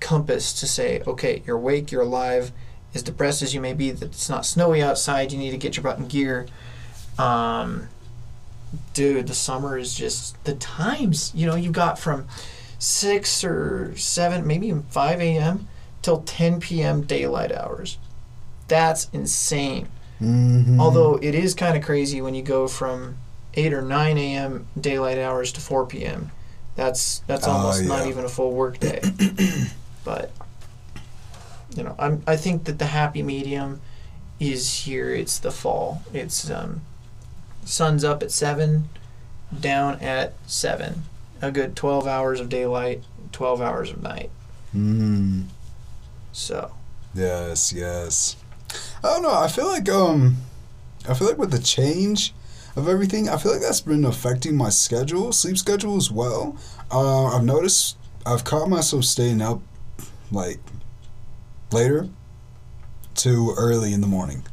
compass 0.00 0.58
to 0.60 0.66
say, 0.66 1.02
okay, 1.06 1.42
you're 1.46 1.56
awake, 1.56 1.92
you're 1.92 2.02
alive. 2.02 2.52
As 2.94 3.02
depressed 3.02 3.42
as 3.42 3.54
you 3.54 3.60
may 3.60 3.72
be 3.74 3.90
that 3.90 4.06
it's 4.06 4.28
not 4.28 4.46
snowy 4.46 4.82
outside, 4.82 5.30
you 5.30 5.38
need 5.38 5.50
to 5.52 5.56
get 5.56 5.76
your 5.76 5.84
butt 5.84 5.98
in 5.98 6.08
gear. 6.08 6.46
Um, 7.18 7.88
dude, 8.94 9.26
the 9.26 9.34
summer 9.34 9.78
is 9.78 9.94
just 9.94 10.42
the 10.44 10.54
times. 10.54 11.32
You 11.34 11.46
know, 11.46 11.54
you've 11.54 11.72
got 11.72 11.98
from 11.98 12.26
six 12.78 13.44
or 13.44 13.94
seven, 13.96 14.46
maybe 14.46 14.68
even 14.68 14.82
five 14.84 15.20
a.m. 15.20 15.68
till 16.02 16.22
ten 16.22 16.60
p.m. 16.60 17.02
daylight 17.02 17.52
hours. 17.52 17.98
That's 18.68 19.08
insane. 19.12 19.88
mhm. 20.20 20.78
Although 20.80 21.16
it 21.16 21.34
is 21.34 21.54
kind 21.54 21.76
of 21.76 21.82
crazy 21.84 22.20
when 22.22 22.34
you 22.34 22.42
go 22.42 22.68
from 22.68 23.16
eight 23.54 23.72
or 23.72 23.82
nine 23.82 24.16
a.m. 24.18 24.66
daylight 24.80 25.18
hours 25.18 25.52
to 25.52 25.60
four 25.60 25.86
p.m. 25.86 26.30
That's 26.76 27.18
that's 27.26 27.46
Oh, 27.46 27.52
almost 27.52 27.82
not 27.84 28.04
yeah. 28.04 28.10
even 28.10 28.24
a 28.24 28.28
full 28.28 28.52
work 28.52 28.78
day. 28.78 29.00
but 30.04 30.30
you 31.76 31.82
know, 31.82 31.94
I'm 31.98 32.22
I 32.26 32.36
think 32.36 32.64
that 32.64 32.78
the 32.78 32.86
happy 32.86 33.22
medium 33.22 33.80
is 34.38 34.84
here. 34.84 35.10
It's 35.10 35.38
the 35.38 35.50
fall. 35.50 36.02
It's 36.14 36.48
um, 36.50 36.80
sun's 37.64 38.04
up 38.04 38.22
at 38.22 38.30
seven, 38.30 38.88
down 39.58 40.00
at 40.00 40.34
seven. 40.46 41.02
A 41.42 41.50
good 41.50 41.74
twelve 41.76 42.06
hours 42.06 42.40
of 42.40 42.48
daylight, 42.48 43.02
twelve 43.32 43.60
hours 43.60 43.90
of 43.90 44.02
night. 44.02 44.30
Mm, 44.74 45.46
So 46.32 46.72
yes, 47.14 47.72
yes. 47.72 48.36
I 49.02 49.08
don't 49.08 49.22
know. 49.22 49.34
I 49.34 49.48
feel 49.48 49.66
like 49.66 49.88
um, 49.88 50.36
I 51.08 51.14
feel 51.14 51.28
like 51.28 51.38
with 51.38 51.50
the 51.50 51.58
change 51.58 52.32
of 52.76 52.88
everything, 52.88 53.28
I 53.28 53.36
feel 53.36 53.52
like 53.52 53.60
that's 53.60 53.80
been 53.80 54.04
affecting 54.04 54.56
my 54.56 54.68
schedule, 54.68 55.32
sleep 55.32 55.58
schedule 55.58 55.96
as 55.96 56.10
well. 56.10 56.56
Uh, 56.90 57.26
I've 57.36 57.44
noticed 57.44 57.96
I've 58.24 58.44
caught 58.44 58.68
myself 58.68 59.04
staying 59.04 59.42
up 59.42 59.60
like 60.30 60.60
later 61.72 62.08
too 63.14 63.54
early 63.56 63.92
in 63.92 64.00
the 64.00 64.06
morning. 64.06 64.44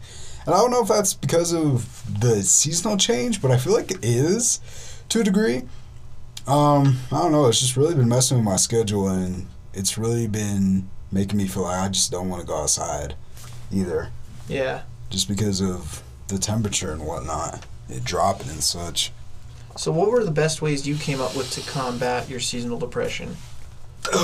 And 0.46 0.55
I 0.55 0.60
don't 0.60 0.72
know 0.72 0.81
if 0.81 0.88
that's 0.88 1.13
because 1.13 1.53
of 1.53 2.22
the 2.22 2.41
seasonal 2.41 2.98
change, 2.98 3.41
but 3.41 3.51
I 3.51 3.57
feel 3.57 3.74
like 3.74 3.91
it 3.91 4.03
is 4.03 4.60
to 5.10 5.19
a 5.19 5.24
degree. 5.24 5.63
Um, 6.48 6.98
I 7.12 7.17
don't 7.19 7.34
know. 7.34 7.48
It's 7.48 7.60
just 7.60 7.75
really 7.75 7.96
been 7.96 8.07
messing 8.07 8.38
with 8.38 8.46
my 8.46 8.55
schedule, 8.55 9.10
and 9.10 9.48
it's 9.74 9.98
really 9.98 10.27
been 10.27 10.89
making 11.11 11.37
me 11.37 11.47
feel 11.47 11.63
like 11.63 11.79
I 11.79 11.89
just 11.89 12.11
don't 12.11 12.29
want 12.29 12.41
to 12.41 12.47
go 12.47 12.61
outside 12.61 13.15
either, 13.71 14.09
Yeah. 14.47 14.81
just 15.09 15.27
because 15.27 15.61
of 15.61 16.03
the 16.27 16.37
temperature 16.37 16.91
and 16.91 17.05
whatnot, 17.05 17.65
it 17.89 18.03
dropping 18.03 18.49
and 18.49 18.63
such. 18.63 19.11
So, 19.77 19.91
what 19.91 20.09
were 20.09 20.23
the 20.23 20.31
best 20.31 20.61
ways 20.61 20.87
you 20.87 20.95
came 20.95 21.21
up 21.21 21.35
with 21.35 21.51
to 21.51 21.61
combat 21.69 22.29
your 22.29 22.39
seasonal 22.39 22.79
depression? 22.79 23.37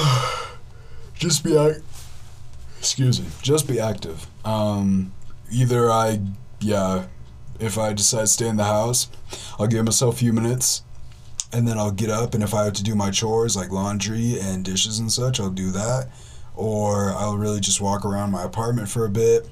just 1.16 1.44
be 1.44 1.58
act- 1.58 1.82
excuse 2.80 3.22
me 3.22 3.28
just 3.42 3.68
be 3.68 3.80
active 3.80 4.28
um 4.46 5.12
either 5.52 5.90
i 5.90 6.20
yeah 6.60 7.06
if 7.60 7.78
i 7.78 7.94
decide 7.94 8.22
to 8.22 8.28
stay 8.28 8.48
in 8.48 8.58
the 8.58 8.64
house 8.66 9.08
i'll 9.60 9.68
give 9.68 9.86
myself 9.86 10.16
a 10.16 10.18
few 10.18 10.34
minutes 10.34 10.82
and 11.54 11.68
then 11.68 11.78
i'll 11.78 11.92
get 11.92 12.10
up 12.10 12.34
and 12.34 12.44
if 12.44 12.54
i 12.54 12.64
have 12.66 12.74
to 12.74 12.84
do 12.84 12.96
my 12.96 13.10
chores 13.12 13.56
like 13.56 13.72
laundry 13.72 14.38
and 14.40 14.66
dishes 14.66 15.00
and 15.00 15.12
such 15.12 15.40
i'll 15.40 15.50
do 15.50 15.70
that 15.72 16.08
or 16.56 17.12
i'll 17.14 17.38
really 17.38 17.60
just 17.60 17.82
walk 17.82 18.06
around 18.06 18.32
my 18.32 18.44
apartment 18.44 18.88
for 18.90 19.06
a 19.06 19.10
bit 19.10 19.48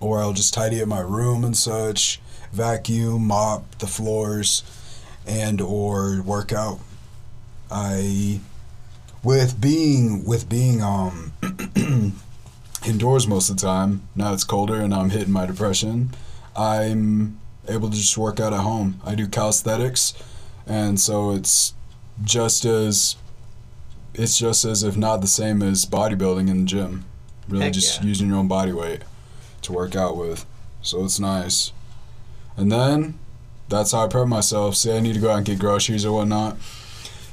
or 0.00 0.20
i'll 0.20 0.32
just 0.32 0.52
tidy 0.54 0.80
up 0.80 0.88
my 0.88 1.00
room 1.00 1.44
and 1.44 1.56
such 1.56 2.20
vacuum 2.52 3.26
mop 3.26 3.78
the 3.78 3.86
floors 3.86 4.62
and 5.26 5.60
or 5.60 6.22
work 6.22 6.52
out. 6.52 6.80
I 7.70 8.40
with 9.22 9.60
being 9.60 10.24
with 10.24 10.48
being 10.48 10.82
um 10.82 11.32
indoors 12.86 13.26
most 13.26 13.50
of 13.50 13.56
the 13.56 13.62
time 13.62 14.08
now 14.14 14.32
it's 14.32 14.44
colder 14.44 14.76
and 14.76 14.94
i'm 14.94 15.10
hitting 15.10 15.32
my 15.32 15.44
depression 15.44 16.08
i'm 16.56 17.38
able 17.66 17.90
to 17.90 17.96
just 17.96 18.16
work 18.16 18.40
out 18.40 18.52
at 18.52 18.60
home. 18.60 19.00
I 19.04 19.14
do 19.14 19.26
calisthenics 19.26 20.14
and 20.66 20.98
so 20.98 21.32
it's 21.32 21.74
just 22.22 22.64
as 22.64 23.16
it's 24.18 24.38
just 24.38 24.64
as 24.64 24.82
if 24.82 24.96
not 24.96 25.20
the 25.20 25.26
same 25.26 25.62
as 25.62 25.86
bodybuilding 25.86 26.48
in 26.50 26.60
the 26.60 26.66
gym 26.66 27.04
really 27.48 27.64
Heck 27.64 27.72
just 27.72 28.00
yeah. 28.00 28.08
using 28.08 28.28
your 28.28 28.38
own 28.38 28.48
body 28.48 28.72
weight 28.72 29.02
to 29.62 29.72
work 29.72 29.96
out 29.96 30.16
with 30.16 30.44
so 30.82 31.04
it's 31.04 31.18
nice 31.20 31.72
and 32.56 32.70
then 32.70 33.18
that's 33.68 33.92
how 33.92 34.04
i 34.04 34.08
prep 34.08 34.26
myself 34.26 34.74
say 34.74 34.96
i 34.96 35.00
need 35.00 35.14
to 35.14 35.20
go 35.20 35.30
out 35.30 35.38
and 35.38 35.46
get 35.46 35.58
groceries 35.58 36.04
or 36.04 36.12
whatnot 36.12 36.56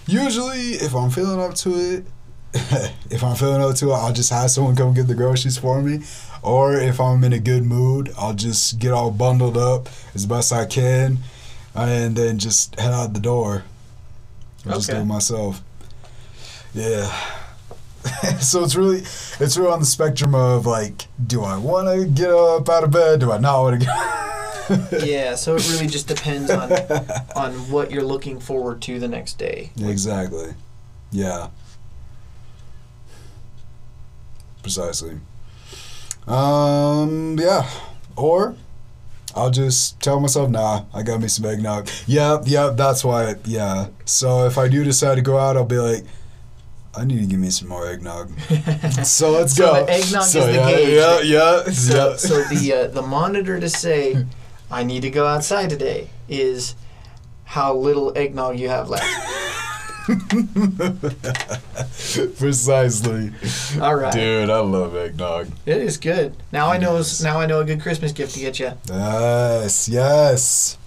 Usually, 0.07 0.73
if 0.73 0.93
I'm 0.95 1.09
feeling 1.09 1.39
up 1.39 1.55
to 1.55 1.73
it, 1.73 2.05
if 3.09 3.23
I'm 3.23 3.35
feeling 3.35 3.61
up 3.61 3.75
to 3.77 3.89
it, 3.89 3.93
I'll 3.93 4.13
just 4.13 4.29
have 4.29 4.51
someone 4.51 4.75
come 4.75 4.93
get 4.93 5.07
the 5.07 5.15
groceries 5.15 5.57
for 5.57 5.81
me. 5.81 6.03
Or 6.43 6.75
if 6.75 6.99
I'm 6.99 7.23
in 7.23 7.33
a 7.33 7.39
good 7.39 7.63
mood, 7.63 8.11
I'll 8.17 8.35
just 8.35 8.77
get 8.77 8.91
all 8.91 9.09
bundled 9.09 9.57
up 9.57 9.89
as 10.13 10.27
best 10.27 10.53
I 10.53 10.65
can 10.65 11.17
and 11.73 12.15
then 12.15 12.37
just 12.37 12.79
head 12.79 12.93
out 12.93 13.13
the 13.13 13.19
door. 13.19 13.63
I'll 14.67 14.73
just 14.73 14.89
do 14.89 14.97
it 14.97 15.05
myself. 15.05 15.61
Yeah. 16.75 17.09
so 18.39 18.63
it's 18.63 18.75
really 18.75 18.99
it's 19.39 19.57
really 19.57 19.71
on 19.71 19.79
the 19.79 19.85
spectrum 19.85 20.35
of 20.35 20.65
like, 20.65 21.07
do 21.25 21.41
I 21.43 21.57
want 21.57 21.87
to 21.87 22.05
get 22.05 22.29
up 22.29 22.69
out 22.69 22.83
of 22.83 22.91
bed? 22.91 23.21
Do 23.21 23.31
I 23.31 23.37
not 23.37 23.61
want 23.61 23.81
to 23.81 23.85
get? 23.85 23.95
yeah, 25.05 25.35
so 25.35 25.55
it 25.55 25.67
really 25.71 25.87
just 25.87 26.07
depends 26.07 26.51
on 26.51 26.71
on 27.35 27.53
what 27.71 27.91
you're 27.91 28.03
looking 28.03 28.39
forward 28.39 28.81
to 28.83 28.99
the 28.99 29.07
next 29.07 29.39
day. 29.39 29.71
Exactly. 29.79 30.53
Yeah. 31.11 31.49
Precisely. 34.61 35.19
Um. 36.27 37.37
Yeah. 37.39 37.69
Or 38.17 38.55
I'll 39.35 39.51
just 39.51 39.99
tell 40.01 40.19
myself, 40.19 40.49
nah, 40.49 40.85
I 40.93 41.03
got 41.03 41.21
me 41.21 41.27
some 41.27 41.45
eggnog. 41.45 41.89
Yep. 42.07 42.43
Yep. 42.45 42.75
That's 42.75 43.03
why. 43.05 43.35
Yeah. 43.45 43.87
So 44.03 44.45
if 44.45 44.57
I 44.57 44.67
do 44.67 44.83
decide 44.83 45.15
to 45.15 45.21
go 45.21 45.37
out, 45.37 45.55
I'll 45.55 45.63
be 45.63 45.77
like. 45.77 46.03
I 46.97 47.03
need 47.05 47.19
to 47.19 47.25
give 47.25 47.39
me 47.39 47.49
some 47.49 47.67
more 47.67 47.87
eggnog. 47.87 48.31
So 49.05 49.31
let's 49.31 49.53
So 49.55 49.73
go. 49.73 49.85
the 49.85 49.91
eggnog 49.91 50.23
so, 50.23 50.39
is 50.39 50.45
the 50.45 50.53
yeah, 50.53 50.71
gauge 50.71 50.89
Yeah, 50.89 51.21
yeah, 51.21 51.63
So, 51.71 52.09
yeah. 52.11 52.15
so 52.17 52.43
the 52.43 52.73
uh, 52.73 52.87
the 52.87 53.01
monitor 53.01 53.59
to 53.59 53.69
say, 53.69 54.25
I 54.71 54.83
need 54.83 55.01
to 55.01 55.09
go 55.09 55.25
outside 55.27 55.69
today 55.69 56.09
is 56.29 56.75
how 57.43 57.75
little 57.75 58.17
eggnog 58.17 58.57
you 58.59 58.69
have 58.69 58.89
left. 58.89 59.05
Precisely. 62.37 63.31
All 63.81 63.95
right, 63.95 64.13
Dude, 64.13 64.49
I 64.49 64.59
love 64.59 64.95
eggnog. 64.95 65.47
it 65.65 65.77
is 65.77 65.97
good. 65.97 66.35
Now 66.51 66.71
I 66.71 66.77
know 66.77 66.97
Yes. 66.97 67.21
now 67.21 67.39
I 67.39 67.45
know 67.45 67.59
a 67.59 67.65
good 67.65 67.81
Christmas 67.81 68.11
gift 68.11 68.33
to 68.35 68.39
get 68.39 68.59
you. 68.59 68.71
Yes, 68.87 69.87
yes. 69.89 70.77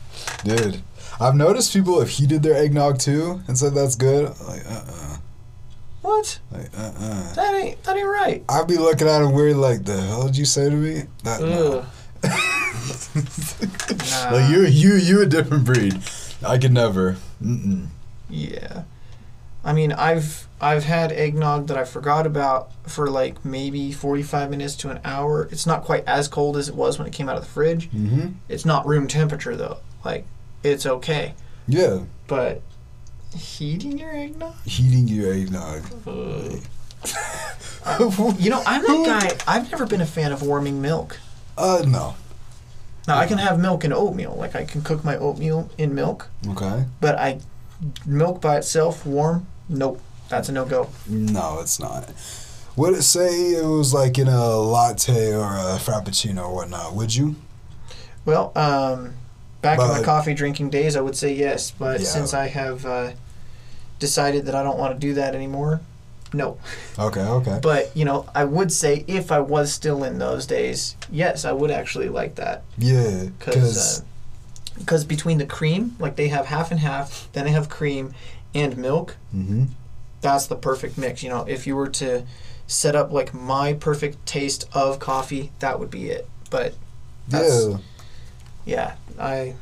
Dude, 0.45 0.83
I've 1.21 1.35
noticed 1.35 1.73
people 1.73 1.99
have 2.00 2.09
heated 2.11 2.43
their 2.43 2.55
eggnog 2.55 2.99
too 2.99 3.41
and 3.49 3.59
said 3.59 3.75
that's 3.75 3.95
good. 3.97 4.29
Like, 4.47 4.65
uh 4.67 4.83
uh 4.88 5.08
What? 6.09 6.38
Like, 6.50 6.71
uh 6.75 6.93
uh 6.99 7.35
That 7.35 7.55
ain't 7.55 7.83
that 7.83 7.95
ain't 7.95 8.07
right. 8.09 8.43
I'd 8.49 8.67
be 8.67 8.79
looking 8.79 9.07
at 9.07 9.21
him 9.21 9.33
weird, 9.33 9.57
like, 9.57 9.85
the 9.85 10.00
hell 10.00 10.25
did 10.27 10.38
you 10.38 10.47
say 10.47 10.71
to 10.71 10.75
me? 10.75 11.03
That, 11.25 11.41
no. 11.43 11.85
Nah. 13.88 14.31
like, 14.33 14.50
you, 14.50 14.62
you, 14.65 14.95
you 14.95 15.21
a 15.23 15.27
different 15.27 15.65
breed. 15.65 16.00
I 16.45 16.57
could 16.57 16.73
never. 16.73 17.17
Mm-mm. 17.43 17.88
Yeah. 18.31 18.85
I 19.65 19.73
mean, 19.75 19.93
I've 19.93 20.49
I've 20.61 20.85
had 20.85 21.12
eggnog 21.12 21.67
that 21.67 21.77
I 21.77 21.85
forgot 21.85 22.27
about 22.27 22.71
for 22.88 23.11
like 23.11 23.45
maybe 23.45 23.93
45 23.93 24.50
minutes 24.50 24.77
to 24.77 24.91
an 24.91 25.00
hour. 25.05 25.49
It's 25.53 25.67
not 25.67 25.85
quite 25.85 26.05
as 26.07 26.27
cold 26.27 26.57
as 26.57 26.69
it 26.69 26.75
was 26.75 26.99
when 26.99 27.07
it 27.07 27.12
came 27.12 27.29
out 27.29 27.37
of 27.37 27.43
the 27.43 27.50
fridge. 27.50 27.91
Mm-hmm. 27.91 28.29
It's 28.49 28.65
not 28.65 28.87
room 28.87 29.09
temperature 29.09 29.57
though. 29.57 29.79
Like 30.05 30.25
it's 30.62 30.87
okay. 30.87 31.35
Yeah. 31.67 32.05
But 32.29 32.62
heating 33.37 33.99
your 33.99 34.11
eggnog? 34.11 34.54
Heating 34.64 35.08
your 35.08 35.32
eggnog. 35.32 35.82
Ugh. 36.06 36.61
You 38.38 38.50
know, 38.50 38.62
I'm 38.66 38.82
that 38.82 39.38
guy. 39.47 39.52
I've 39.52 39.70
never 39.70 39.87
been 39.87 40.00
a 40.02 40.06
fan 40.06 40.30
of 40.32 40.42
warming 40.42 40.82
milk. 40.82 41.18
Uh, 41.56 41.82
no. 41.87 42.16
Now 43.06 43.16
I 43.16 43.26
can 43.26 43.38
have 43.38 43.58
milk 43.58 43.85
and 43.85 43.94
oatmeal. 43.94 44.35
Like 44.37 44.54
I 44.54 44.64
can 44.64 44.82
cook 44.82 45.04
my 45.04 45.16
oatmeal 45.16 45.70
in 45.78 45.94
milk, 45.94 46.28
Okay. 46.49 46.85
but 47.00 47.14
I 47.18 47.40
milk 48.04 48.42
by 48.42 48.58
itself 48.58 49.06
warm. 49.06 49.47
Nope, 49.70 50.00
that's 50.28 50.49
a 50.50 50.52
no 50.52 50.66
go. 50.66 50.90
No, 51.08 51.61
it's 51.61 51.80
not. 51.80 52.11
Would 52.76 52.94
it 52.94 53.02
say 53.02 53.52
it 53.54 53.64
was 53.66 53.94
like 53.94 54.18
in 54.18 54.28
a 54.28 54.56
latte 54.56 55.32
or 55.35 55.44
a 55.56 55.78
frappuccino 55.80 56.49
or 56.49 56.54
whatnot? 56.56 56.94
Would 56.94 57.14
you? 57.14 57.37
Well, 58.26 58.52
um, 58.54 59.14
back 59.62 59.79
in 59.79 59.88
my 59.88 60.03
coffee 60.03 60.35
drinking 60.35 60.71
days, 60.71 60.97
I 60.97 61.00
would 61.00 61.17
say 61.17 61.33
yes, 61.35 61.71
but 61.71 62.00
Yeah. 62.00 62.07
since 62.07 62.33
I 62.35 62.49
have 62.49 62.87
uh, 62.87 63.11
decided 63.99 64.47
that 64.47 64.55
I 64.55 64.62
don't 64.62 64.79
want 64.79 64.95
to 64.95 64.99
do 64.99 65.15
that 65.15 65.35
anymore, 65.35 65.81
no. 66.33 66.59
Okay, 66.99 67.21
okay. 67.21 67.59
But 67.62 67.97
you 67.97 68.05
know, 68.05 68.27
I 68.35 68.45
would 68.45 68.73
say 68.73 69.05
if 69.07 69.33
I 69.33 69.41
was 69.41 69.73
still 69.73 70.05
in 70.05 70.19
those 70.19 70.47
days, 70.47 70.97
yes, 71.11 71.45
I 71.45 71.53
would 71.53 71.71
actually 71.71 72.09
like 72.09 72.35
that 72.37 72.62
Yeah, 72.77 73.25
because 73.38 73.55
because 73.55 74.03
because 74.79 75.05
between 75.05 75.38
the 75.38 75.47
cream, 75.47 75.97
like 75.99 76.17
they 76.17 76.29
have 76.29 76.47
half 76.47 76.71
and 76.71 76.81
half, 76.81 77.29
then 77.33 77.45
they 77.45 77.50
have 77.50 77.69
cream 77.69 78.15
and 78.55 78.77
milk. 78.77 79.17
hmm 79.33 79.65
That's 80.21 80.47
the 80.47 80.57
perfect 80.57 80.97
mix. 80.99 81.23
You 81.23 81.31
know, 81.31 81.45
if 81.49 81.67
you 81.67 81.75
were 81.75 81.88
to 81.88 82.25
set 82.67 82.95
up 82.95 83.11
like 83.11 83.33
my 83.35 83.73
perfect 83.73 84.25
taste 84.27 84.69
of 84.73 84.99
coffee, 84.99 85.50
that 85.59 85.81
would 85.81 85.91
be 85.91 86.11
it. 86.11 86.29
But 86.50 86.75
that's 87.27 87.67
yeah, 87.67 87.79
yeah, 88.68 88.96
I 89.18 89.54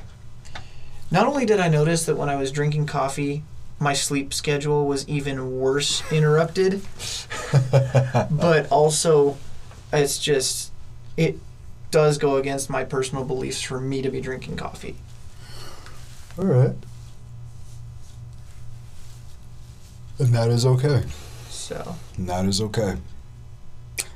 not 1.12 1.28
only 1.28 1.46
did 1.46 1.60
I 1.60 1.68
notice 1.68 2.04
that 2.06 2.16
when 2.16 2.28
I 2.28 2.34
was 2.34 2.50
drinking 2.50 2.86
coffee, 2.86 3.44
my 3.78 3.92
sleep 3.92 4.34
schedule 4.34 4.84
was 4.84 5.08
even 5.08 5.60
worse 5.60 6.02
interrupted, 6.10 6.82
but 8.30 8.66
also 8.70 9.38
it's 9.92 10.18
just 10.18 10.72
it 11.16 11.38
does 11.92 12.18
go 12.18 12.34
against 12.34 12.68
my 12.68 12.82
personal 12.82 13.25
beliefs 13.25 13.62
for 13.62 13.80
me 13.80 14.02
to 14.02 14.10
be 14.10 14.20
drinking 14.20 14.56
coffee. 14.56 14.96
all 16.36 16.46
right, 16.46 16.75
and 20.18 20.34
that 20.34 20.48
is 20.48 20.66
okay. 20.66 21.04
So 21.48 21.94
And 22.16 22.28
that 22.28 22.44
is 22.44 22.60
okay. 22.60 22.96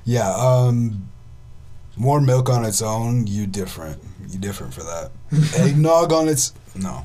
Yeah, 0.05 0.35
um, 0.35 1.09
more 1.97 2.21
milk 2.21 2.49
on 2.49 2.65
its 2.65 2.83
own, 2.83 3.29
you 3.29 3.47
different. 3.47 4.03
You 4.31 4.39
different 4.39 4.73
for 4.75 4.83
that. 4.85 5.11
Eggnog 5.57 6.13
on 6.13 6.29
its 6.29 6.53
no. 6.75 7.05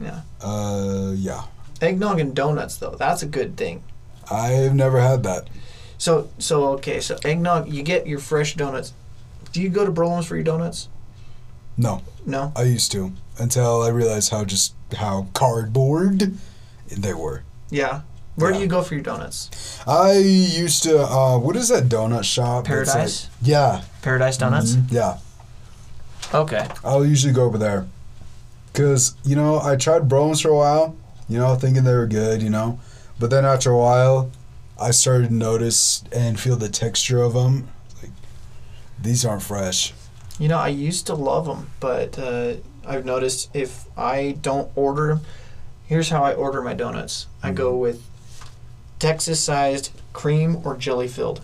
yeah, 0.00 0.20
Uh, 0.40 1.12
yeah, 1.16 1.42
eggnog 1.80 2.20
and 2.20 2.34
donuts 2.34 2.76
though 2.76 2.94
that's 2.98 3.22
a 3.22 3.26
good 3.26 3.56
thing. 3.56 3.82
I've 4.30 4.74
never 4.74 5.00
had 5.00 5.22
that. 5.24 5.48
So 5.98 6.28
so 6.38 6.64
okay, 6.74 7.00
so 7.00 7.16
eggnog 7.24 7.72
you 7.72 7.82
get 7.82 8.06
your 8.06 8.18
fresh 8.20 8.54
donuts. 8.54 8.92
Do 9.52 9.60
you 9.60 9.68
go 9.68 9.84
to 9.84 9.90
Broulim's 9.92 10.26
for 10.26 10.34
your 10.36 10.44
donuts? 10.44 10.88
No, 11.76 12.02
No. 12.24 12.52
I 12.56 12.62
used 12.62 12.92
to 12.92 13.12
until 13.38 13.82
I 13.82 13.88
realized 13.88 14.30
how 14.30 14.44
just 14.44 14.74
how 14.96 15.26
cardboard 15.34 16.38
they 16.88 17.14
were. 17.14 17.42
Yeah. 17.70 18.02
Where 18.36 18.50
Yeah. 18.50 18.56
do 18.58 18.62
you 18.62 18.68
go 18.68 18.82
for 18.82 18.94
your 18.94 19.02
donuts? 19.02 19.50
I 19.86 20.12
used 20.18 20.82
to. 20.84 20.98
Uh, 21.02 21.38
what 21.38 21.54
is 21.56 21.68
that 21.68 21.88
donut 21.88 22.24
shop? 22.24 22.66
that's 22.66 22.88
like- 22.88 22.94
Paradise? 22.96 23.28
yeah. 23.42 23.82
Paradise 24.02 24.36
Donuts. 24.38 24.72
Mhm, 24.72 24.90
Yeah. 24.92 25.18
Okay. 26.34 26.66
I'll 26.84 27.06
usually 27.06 27.32
go 27.32 27.44
over 27.44 27.58
there. 27.58 27.86
Cause 28.72 29.14
you 29.24 29.36
know 29.36 29.60
I 29.60 29.76
tried 29.76 30.08
Broms 30.08 30.42
for 30.42 30.48
a 30.48 30.56
while, 30.56 30.96
you 31.28 31.38
know, 31.38 31.54
thinking 31.54 31.84
they 31.84 31.94
were 31.94 32.06
good, 32.06 32.42
you 32.42 32.50
know, 32.50 32.80
but 33.20 33.30
then 33.30 33.44
after 33.44 33.70
a 33.70 33.78
while, 33.78 34.32
I 34.80 34.90
started 34.90 35.28
to 35.28 35.34
notice 35.34 36.02
and 36.10 36.38
feel 36.38 36.56
the 36.56 36.68
texture 36.68 37.22
of 37.22 37.34
them. 37.34 37.68
Like 38.02 38.10
these 39.00 39.24
aren't 39.24 39.42
fresh. 39.42 39.92
You 40.40 40.48
know, 40.48 40.58
I 40.58 40.68
used 40.68 41.06
to 41.06 41.14
love 41.14 41.46
them, 41.46 41.70
but 41.78 42.18
uh, 42.18 42.54
I've 42.84 43.04
noticed 43.04 43.54
if 43.54 43.84
I 43.96 44.36
don't 44.42 44.70
order, 44.74 45.20
here's 45.86 46.08
how 46.08 46.24
I 46.24 46.34
order 46.34 46.60
my 46.60 46.74
donuts. 46.74 47.28
I 47.40 47.52
go 47.52 47.76
with 47.76 48.02
Texas-sized 48.98 49.90
cream 50.12 50.60
or 50.64 50.76
jelly 50.76 51.06
filled. 51.06 51.40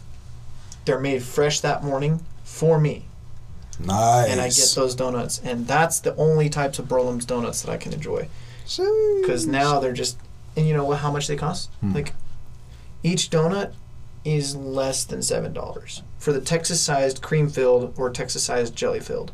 They're 0.85 0.99
made 0.99 1.23
fresh 1.23 1.61
that 1.61 1.85
morning 1.85 2.25
for 2.42 2.80
me, 2.80 3.04
Nice. 3.87 4.28
and 4.30 4.40
I 4.40 4.49
get 4.49 4.72
those 4.75 4.94
donuts, 4.94 5.40
and 5.42 5.66
that's 5.66 6.00
the 6.00 6.14
only 6.16 6.49
types 6.49 6.78
of 6.78 6.87
Broulim's 6.87 7.25
donuts 7.25 7.62
that 7.62 7.70
I 7.70 7.76
can 7.76 7.92
enjoy. 7.92 8.28
Because 9.20 9.46
now 9.46 9.80
they're 9.80 9.92
just, 9.92 10.18
and 10.56 10.66
you 10.66 10.75
know 10.75 10.84
what? 10.84 10.99
How 10.99 11.10
much 11.10 11.26
they 11.26 11.37
cost? 11.37 11.70
Hmm. 11.80 11.92
Like, 11.94 12.12
each 13.02 13.30
donut 13.30 13.72
is 14.25 14.54
less 14.54 15.04
than 15.04 15.22
seven 15.22 15.52
dollars 15.52 16.02
for 16.18 16.32
the 16.32 16.40
Texas-sized 16.40 17.22
cream-filled 17.22 17.94
or 17.96 18.10
Texas-sized 18.10 18.76
jelly-filled. 18.76 19.32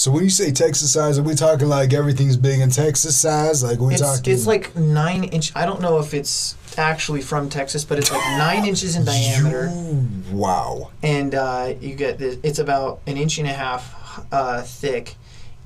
So 0.00 0.10
when 0.10 0.24
you 0.24 0.30
say 0.30 0.50
Texas 0.50 0.90
size, 0.94 1.18
are 1.18 1.22
we 1.22 1.34
talking 1.34 1.68
like 1.68 1.92
everything's 1.92 2.38
big 2.38 2.60
in 2.60 2.70
Texas 2.70 3.14
size? 3.18 3.62
Like 3.62 3.80
we 3.80 3.92
it's, 3.92 4.00
talking? 4.00 4.32
it's 4.32 4.46
like 4.46 4.74
nine 4.74 5.24
inch. 5.24 5.54
I 5.54 5.66
don't 5.66 5.82
know 5.82 5.98
if 5.98 6.14
it's 6.14 6.56
actually 6.78 7.20
from 7.20 7.50
Texas, 7.50 7.84
but 7.84 7.98
it's 7.98 8.10
like 8.10 8.22
nine 8.38 8.64
inches 8.64 8.96
in 8.96 9.04
diameter, 9.04 9.70
You- 9.70 10.22
wow. 10.34 10.90
and 11.02 11.34
uh, 11.34 11.74
you 11.82 11.94
get 11.94 12.16
this. 12.16 12.38
It's 12.42 12.58
about 12.58 13.02
an 13.06 13.18
inch 13.18 13.36
and 13.36 13.46
a 13.46 13.52
half 13.52 14.24
uh, 14.32 14.62
thick, 14.62 15.16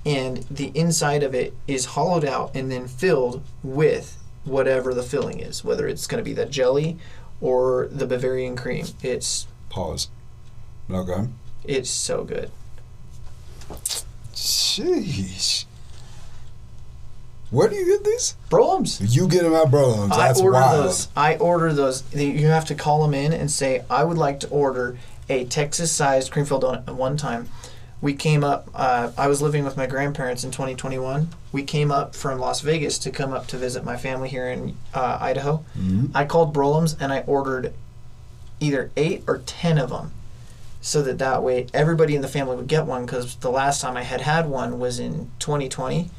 and 0.04 0.38
the 0.50 0.72
inside 0.74 1.22
of 1.22 1.32
it 1.32 1.54
is 1.68 1.84
hollowed 1.84 2.24
out 2.24 2.56
and 2.56 2.72
then 2.72 2.88
filled 2.88 3.40
with 3.62 4.18
whatever 4.42 4.92
the 4.92 5.04
filling 5.04 5.38
is, 5.38 5.62
whether 5.62 5.86
it's 5.86 6.08
going 6.08 6.18
to 6.18 6.28
be 6.28 6.34
the 6.34 6.46
jelly 6.46 6.98
or 7.40 7.86
the 7.92 8.04
Bavarian 8.04 8.56
cream. 8.56 8.86
It's 9.00 9.46
Pause. 9.68 10.08
Okay. 10.90 11.28
it's 11.62 11.88
so 11.88 12.24
good. 12.24 12.50
Sheesh. 14.44 15.64
Where 17.50 17.68
do 17.68 17.76
you 17.76 17.86
get 17.86 18.04
these? 18.04 18.36
Broulim's. 18.50 19.00
You 19.16 19.28
get 19.28 19.42
them 19.44 19.54
at 19.54 19.70
Bro's. 19.70 20.10
I 20.10 20.16
That's 20.28 20.40
order 20.40 20.58
wild. 20.58 20.84
those. 20.86 21.08
I 21.16 21.36
order 21.36 21.72
those. 21.72 22.02
You 22.14 22.46
have 22.48 22.64
to 22.66 22.74
call 22.74 23.02
them 23.02 23.14
in 23.14 23.32
and 23.32 23.50
say, 23.50 23.84
I 23.88 24.04
would 24.04 24.18
like 24.18 24.40
to 24.40 24.48
order 24.48 24.98
a 25.28 25.44
Texas-sized 25.44 26.30
cream-filled 26.32 26.62
donut. 26.64 26.88
At 26.88 26.94
one 26.96 27.16
time, 27.16 27.48
we 28.00 28.12
came 28.12 28.42
up. 28.44 28.68
Uh, 28.74 29.12
I 29.16 29.28
was 29.28 29.40
living 29.40 29.64
with 29.64 29.76
my 29.76 29.86
grandparents 29.86 30.42
in 30.44 30.50
2021. 30.50 31.28
We 31.52 31.62
came 31.62 31.90
up 31.92 32.14
from 32.14 32.38
Las 32.38 32.60
Vegas 32.60 32.98
to 32.98 33.10
come 33.10 33.32
up 33.32 33.46
to 33.48 33.56
visit 33.56 33.84
my 33.84 33.96
family 33.96 34.28
here 34.28 34.48
in 34.48 34.76
uh, 34.92 35.18
Idaho. 35.20 35.64
Mhm. 35.78 36.10
I 36.14 36.24
called 36.24 36.52
Broulim's 36.52 36.96
and 37.00 37.12
I 37.12 37.20
ordered 37.20 37.72
either 38.60 38.90
eight 38.96 39.22
or 39.26 39.38
ten 39.38 39.78
of 39.78 39.90
them, 39.90 40.12
so 40.86 41.00
that 41.02 41.16
that 41.18 41.42
way 41.42 41.66
everybody 41.72 42.14
in 42.14 42.20
the 42.20 42.28
family 42.28 42.54
would 42.56 42.66
get 42.66 42.84
one. 42.84 43.06
Because 43.06 43.36
the 43.36 43.50
last 43.50 43.80
time 43.80 43.96
I 43.96 44.02
had 44.02 44.20
had 44.20 44.46
one 44.48 44.78
was 44.78 44.98
in 44.98 45.30
2020 45.38 46.10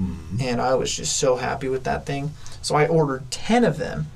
Mhm. 0.00 0.40
and 0.40 0.60
I 0.62 0.74
was 0.74 0.90
just 0.96 1.16
so 1.18 1.36
happy 1.36 1.68
with 1.68 1.84
that 1.84 2.06
thing. 2.06 2.32
So 2.62 2.74
I 2.74 2.86
ordered 2.86 3.30
10 3.30 3.64
of 3.64 3.76
them 3.76 4.06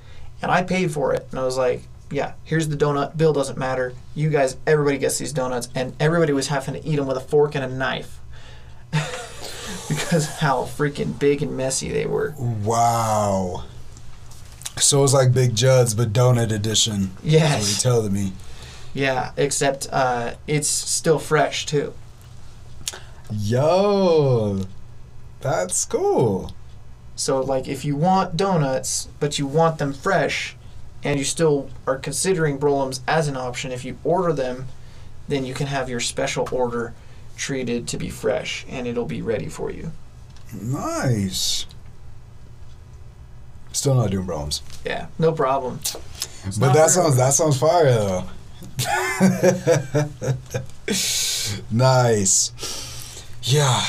and 0.40 0.50
I 0.50 0.62
paid 0.62 0.92
for 0.92 1.12
it. 1.12 1.28
And 1.30 1.38
I 1.38 1.44
was 1.44 1.58
like, 1.58 1.82
yeah, 2.10 2.32
here's 2.42 2.68
the 2.68 2.76
donut. 2.76 3.18
Bill 3.18 3.34
doesn't 3.34 3.58
matter. 3.58 3.92
You 4.14 4.30
guys, 4.30 4.56
everybody 4.66 4.96
gets 4.96 5.18
these 5.18 5.32
donuts. 5.34 5.68
And 5.74 5.92
everybody 6.00 6.32
was 6.32 6.46
having 6.48 6.72
to 6.74 6.84
eat 6.88 6.96
them 6.96 7.06
with 7.06 7.18
a 7.18 7.20
fork 7.20 7.54
and 7.54 7.62
a 7.64 7.68
knife 7.68 8.18
because 9.88 10.26
how 10.38 10.62
freaking 10.62 11.18
big 11.18 11.42
and 11.42 11.56
messy 11.56 11.90
they 11.90 12.06
were. 12.06 12.34
Wow. 12.38 13.64
So 14.78 14.98
it 15.00 15.02
was 15.02 15.14
like 15.14 15.32
Big 15.32 15.54
Judd's, 15.54 15.92
but 15.94 16.12
donut 16.12 16.50
edition. 16.52 17.10
That's 17.16 17.24
what 17.24 17.32
Yes. 17.32 17.84
you're 17.84 17.92
telling 17.92 18.12
me. 18.12 18.32
Yeah, 18.98 19.30
except 19.36 19.86
uh, 19.92 20.34
it's 20.48 20.66
still 20.66 21.20
fresh 21.20 21.66
too. 21.66 21.94
Yo, 23.30 24.62
that's 25.40 25.84
cool. 25.84 26.50
So, 27.14 27.40
like, 27.40 27.68
if 27.68 27.84
you 27.84 27.94
want 27.94 28.36
donuts, 28.36 29.06
but 29.20 29.38
you 29.38 29.46
want 29.46 29.78
them 29.78 29.92
fresh, 29.92 30.56
and 31.04 31.16
you 31.16 31.24
still 31.24 31.70
are 31.86 31.96
considering 31.96 32.58
Broulim's 32.58 33.00
as 33.06 33.28
an 33.28 33.36
option, 33.36 33.70
if 33.70 33.84
you 33.84 33.98
order 34.02 34.32
them, 34.32 34.66
then 35.28 35.46
you 35.46 35.54
can 35.54 35.68
have 35.68 35.88
your 35.88 36.00
special 36.00 36.48
order 36.50 36.92
treated 37.36 37.86
to 37.86 37.98
be 37.98 38.10
fresh, 38.10 38.66
and 38.68 38.88
it'll 38.88 39.04
be 39.06 39.22
ready 39.22 39.48
for 39.48 39.70
you. 39.70 39.92
Nice. 40.52 41.66
Still 43.70 43.94
not 43.94 44.10
doing 44.10 44.26
Broms. 44.26 44.62
Yeah, 44.84 45.06
no 45.20 45.30
problem. 45.30 45.78
It's 45.84 46.58
But 46.58 46.72
that 46.72 46.90
sounds 46.90 47.16
that 47.16 47.32
sounds 47.32 47.56
fire 47.60 47.84
though. 47.84 48.24
nice. 51.70 52.52
Yeah. 53.42 53.84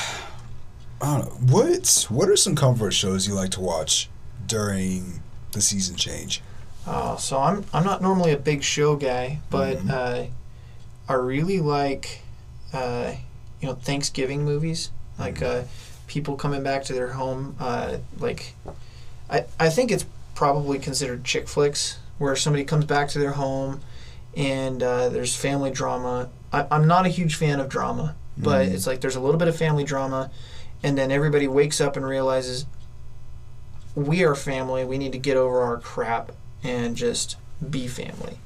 I 1.02 1.18
don't 1.18 1.26
know. 1.26 1.54
What 1.54 2.08
what 2.10 2.30
are 2.30 2.36
some 2.36 2.56
comfort 2.56 2.92
shows 2.92 3.28
you 3.28 3.34
like 3.34 3.52
to 3.52 3.62
watch 3.62 4.10
during 4.48 5.22
the 5.54 5.62
season 5.62 5.96
change? 5.96 6.42
Uh, 6.86 7.16
so 7.18 7.40
I'm 7.40 7.66
I'm 7.74 7.86
not 7.86 8.02
normally 8.02 8.32
a 8.32 8.38
big 8.38 8.64
show 8.64 8.96
guy, 8.96 9.40
but 9.50 9.78
Mhm. 9.78 9.90
uh, 9.90 10.26
I 11.08 11.14
really 11.14 11.60
like 11.60 12.22
uh, 12.74 13.14
you 13.62 13.68
know 13.70 13.76
Thanksgiving 13.76 14.44
movies, 14.44 14.92
like 15.18 15.42
uh, 15.42 15.64
people 16.08 16.36
coming 16.36 16.64
back 16.64 16.84
to 16.86 16.94
their 16.94 17.14
home. 17.14 17.56
Uh, 17.60 17.98
like 18.18 18.56
I 19.30 19.46
I 19.60 19.70
think 19.70 19.92
it's 19.92 20.06
probably 20.36 20.80
considered 20.80 21.24
chick 21.24 21.48
flicks, 21.48 21.98
where 22.18 22.36
somebody 22.36 22.66
comes 22.66 22.86
back 22.86 23.08
to 23.10 23.20
their 23.20 23.34
home 23.34 23.80
and 24.40 24.82
uh, 24.82 25.10
there's 25.10 25.36
family 25.36 25.70
drama. 25.70 26.30
I, 26.52 26.66
I'm 26.72 26.88
not 26.88 27.06
a 27.06 27.10
huge 27.10 27.36
fan 27.36 27.60
of 27.60 27.68
drama, 27.70 28.16
but 28.38 28.68
Mhm. 28.68 28.72
it's 28.74 28.88
like 28.88 29.02
there's 29.02 29.18
a 29.18 29.20
little 29.20 29.38
bit 29.38 29.48
of 29.50 29.56
family 29.56 29.84
drama, 29.84 30.32
and 30.82 30.98
then 30.98 31.12
everybody 31.12 31.48
wakes 31.48 31.80
up 31.82 31.96
and 31.98 32.06
realizes 32.08 32.66
we 33.96 34.24
are 34.24 34.36
family. 34.36 34.86
We 34.86 34.98
need 34.98 35.12
to 35.12 35.18
get 35.18 35.36
over 35.38 35.62
our 35.62 35.78
crap 35.78 36.32
and 36.64 36.96
just 36.96 37.36
be 37.70 37.88
family. 37.88 38.38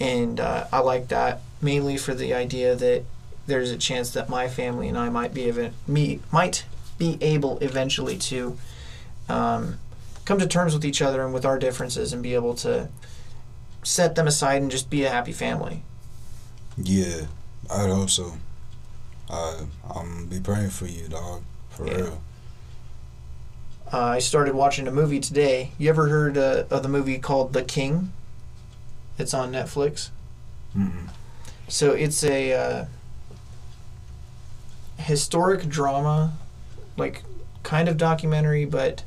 And 0.00 0.40
uh, 0.40 0.66
I 0.72 0.80
like 0.80 1.08
that 1.08 1.40
mainly 1.62 1.96
for 1.96 2.14
the 2.14 2.34
idea 2.34 2.74
that 2.74 3.04
there's 3.46 3.70
a 3.70 3.76
chance 3.76 4.10
that 4.10 4.28
my 4.28 4.48
family 4.48 4.88
and 4.88 4.96
I 4.98 5.10
might 5.10 5.32
be 5.34 5.44
event- 5.44 5.74
me 5.86 6.20
might 6.32 6.64
be 6.98 7.18
able 7.20 7.58
eventually 7.58 8.16
to 8.16 8.56
um, 9.28 9.78
come 10.24 10.38
to 10.38 10.46
terms 10.46 10.74
with 10.74 10.84
each 10.84 11.00
other 11.02 11.22
and 11.24 11.32
with 11.32 11.44
our 11.44 11.58
differences 11.58 12.12
and 12.12 12.22
be 12.22 12.34
able 12.34 12.54
to 12.56 12.88
set 13.82 14.14
them 14.14 14.26
aside 14.26 14.62
and 14.62 14.70
just 14.70 14.90
be 14.90 15.04
a 15.04 15.10
happy 15.10 15.32
family. 15.32 15.82
Yeah, 16.76 17.22
I 17.70 17.82
would 17.86 17.94
hope 17.94 18.10
so. 18.10 18.34
Uh, 19.28 19.64
I'm 19.94 20.26
be 20.26 20.40
praying 20.40 20.70
for 20.70 20.86
you, 20.86 21.08
dog. 21.08 21.42
For 21.70 21.86
Yeah. 21.86 21.94
real. 21.96 22.22
Uh, 23.92 23.98
I 23.98 24.18
started 24.20 24.54
watching 24.54 24.86
a 24.86 24.92
movie 24.92 25.18
today. 25.20 25.72
You 25.78 25.88
ever 25.88 26.08
heard 26.08 26.38
uh, 26.38 26.64
of 26.70 26.82
the 26.82 26.88
movie 26.88 27.18
called 27.18 27.52
The 27.52 27.62
King? 27.62 28.12
It's 29.18 29.34
on 29.34 29.50
Netflix. 29.52 30.10
Mm-mm. 30.76 31.08
So 31.68 31.92
it's 31.92 32.22
a 32.24 32.52
uh, 32.52 32.84
historic 34.98 35.68
drama, 35.68 36.32
like 36.96 37.22
kind 37.62 37.88
of 37.88 37.96
documentary, 37.96 38.64
but 38.64 39.04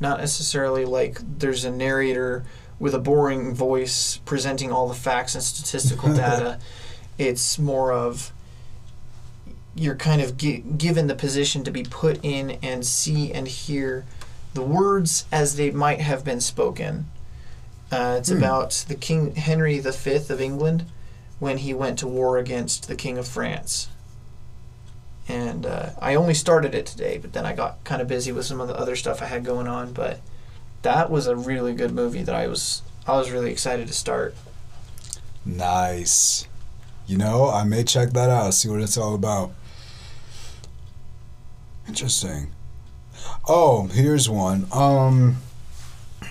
not 0.00 0.20
necessarily 0.20 0.84
like 0.84 1.18
there's 1.38 1.64
a 1.64 1.70
narrator 1.70 2.44
with 2.78 2.94
a 2.94 2.98
boring 2.98 3.54
voice 3.54 4.18
presenting 4.24 4.70
all 4.72 4.88
the 4.88 4.94
facts 4.94 5.34
and 5.34 5.42
statistical 5.42 6.12
data. 6.14 6.58
It's 7.18 7.58
more 7.58 7.92
of 7.92 8.32
you're 9.74 9.94
kind 9.94 10.22
of 10.22 10.36
gi- 10.38 10.64
given 10.78 11.06
the 11.06 11.14
position 11.14 11.62
to 11.64 11.70
be 11.70 11.82
put 11.82 12.18
in 12.22 12.52
and 12.62 12.84
see 12.86 13.32
and 13.32 13.46
hear 13.46 14.04
the 14.54 14.62
words 14.62 15.26
as 15.30 15.56
they 15.56 15.70
might 15.70 16.00
have 16.00 16.24
been 16.24 16.40
spoken. 16.40 17.10
Uh, 17.92 18.16
it's 18.18 18.30
Hmm. 18.30 18.38
about 18.38 18.70
the 18.88 18.94
King 18.94 19.34
Henry 19.34 19.78
V 19.78 19.88
of 20.14 20.40
England 20.40 20.86
when 21.38 21.58
he 21.58 21.74
went 21.74 21.98
to 21.98 22.06
war 22.06 22.38
against 22.38 22.88
the 22.88 22.94
King 22.96 23.18
of 23.18 23.28
France. 23.28 23.88
And 25.28 25.66
uh, 25.66 25.90
I 26.00 26.14
only 26.14 26.34
started 26.34 26.74
it 26.74 26.86
today, 26.86 27.18
but 27.18 27.32
then 27.32 27.44
I 27.44 27.52
got 27.52 27.82
kind 27.84 28.00
of 28.00 28.08
busy 28.08 28.32
with 28.32 28.46
some 28.46 28.60
of 28.60 28.68
the 28.68 28.78
other 28.78 28.96
stuff 28.96 29.20
I 29.20 29.26
had 29.26 29.44
going 29.44 29.66
on. 29.66 29.92
But 29.92 30.20
that 30.86 31.10
was 31.10 31.26
a 31.26 31.34
really 31.34 31.74
good 31.74 31.90
movie 31.90 32.22
that 32.22 32.34
I 32.34 32.46
was 32.46 32.80
I 33.08 33.16
was 33.16 33.32
really 33.32 33.50
excited 33.50 33.88
to 33.88 33.92
start. 33.92 34.36
Nice. 35.44 36.46
You 37.08 37.18
know, 37.18 37.50
I 37.50 37.64
may 37.64 37.82
check 37.82 38.10
that 38.10 38.30
out, 38.30 38.54
see 38.54 38.68
what 38.68 38.80
it's 38.80 38.96
all 38.96 39.16
about. 39.16 39.50
Interesting. 41.88 42.52
Oh, 43.48 43.88
here's 43.88 44.28
one. 44.28 44.66
Um 44.72 45.38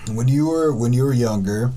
when 0.08 0.26
you 0.26 0.48
were 0.48 0.72
when 0.74 0.94
you 0.94 1.04
were 1.04 1.12
younger, 1.12 1.72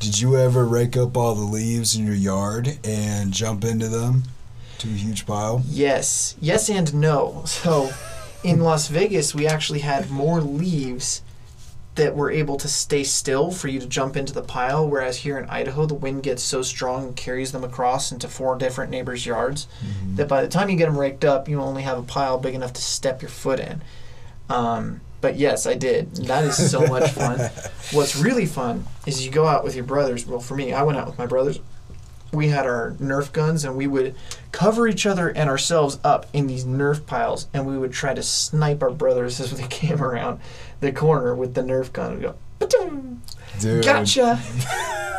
did 0.00 0.20
you 0.20 0.36
ever 0.36 0.64
rake 0.64 0.96
up 0.96 1.16
all 1.16 1.36
the 1.36 1.44
leaves 1.44 1.94
in 1.94 2.04
your 2.06 2.14
yard 2.16 2.80
and 2.82 3.32
jump 3.32 3.62
into 3.64 3.86
them 3.86 4.24
to 4.78 4.88
a 4.88 4.90
huge 4.90 5.26
pile? 5.26 5.62
Yes, 5.68 6.34
yes, 6.40 6.68
and 6.68 6.92
no. 6.92 7.44
So, 7.46 7.90
in 8.42 8.60
Las 8.60 8.88
Vegas, 8.88 9.34
we 9.34 9.46
actually 9.46 9.80
had 9.80 10.10
more 10.10 10.40
leaves 10.40 11.22
that 11.96 12.14
were 12.14 12.30
able 12.30 12.56
to 12.58 12.68
stay 12.68 13.02
still 13.02 13.50
for 13.50 13.68
you 13.68 13.80
to 13.80 13.86
jump 13.86 14.16
into 14.16 14.32
the 14.32 14.42
pile. 14.42 14.88
Whereas 14.88 15.18
here 15.18 15.38
in 15.38 15.48
Idaho, 15.48 15.86
the 15.86 15.94
wind 15.94 16.22
gets 16.22 16.42
so 16.42 16.62
strong 16.62 17.04
and 17.04 17.16
carries 17.16 17.52
them 17.52 17.64
across 17.64 18.12
into 18.12 18.28
four 18.28 18.56
different 18.56 18.90
neighbors' 18.90 19.26
yards 19.26 19.66
that 20.14 20.28
by 20.28 20.42
the 20.42 20.48
time 20.48 20.70
you 20.70 20.76
get 20.76 20.86
them 20.86 20.98
raked 20.98 21.24
up, 21.24 21.48
you 21.48 21.60
only 21.60 21.82
have 21.82 21.98
a 21.98 22.02
pile 22.02 22.38
big 22.38 22.54
enough 22.54 22.74
to 22.74 22.82
step 22.82 23.22
your 23.22 23.30
foot 23.30 23.60
in. 23.60 23.82
Um, 24.48 25.00
but 25.20 25.36
yes, 25.36 25.66
I 25.66 25.74
did. 25.74 26.14
That 26.26 26.44
is 26.44 26.70
so 26.70 26.86
much 26.86 27.10
fun. 27.10 27.38
What's 27.92 28.16
really 28.16 28.46
fun 28.46 28.84
is 29.06 29.24
you 29.24 29.32
go 29.32 29.46
out 29.46 29.64
with 29.64 29.74
your 29.74 29.84
brothers. 29.84 30.26
Well, 30.26 30.40
for 30.40 30.54
me, 30.54 30.72
I 30.72 30.82
went 30.82 30.98
out 30.98 31.06
with 31.06 31.18
my 31.18 31.26
brothers. 31.26 31.58
We 32.32 32.48
had 32.48 32.66
our 32.66 32.92
Nerf 33.00 33.32
guns, 33.32 33.64
and 33.64 33.76
we 33.76 33.86
would 33.86 34.14
cover 34.52 34.86
each 34.86 35.06
other 35.06 35.28
and 35.28 35.48
ourselves 35.48 35.98
up 36.04 36.26
in 36.32 36.46
these 36.46 36.64
Nerf 36.64 37.06
piles, 37.06 37.48
and 37.54 37.66
we 37.66 37.78
would 37.78 37.92
try 37.92 38.14
to 38.14 38.22
snipe 38.22 38.82
our 38.82 38.90
brothers 38.90 39.40
as 39.40 39.50
they 39.52 39.66
came 39.66 40.02
around 40.02 40.40
the 40.80 40.92
corner 40.92 41.34
with 41.34 41.54
the 41.54 41.62
Nerf 41.62 41.92
gun. 41.92 42.12
and 42.14 42.22
go, 42.22 42.34
"Ba-dum, 42.58 43.22
Dude. 43.60 43.84
gotcha. 43.84 44.40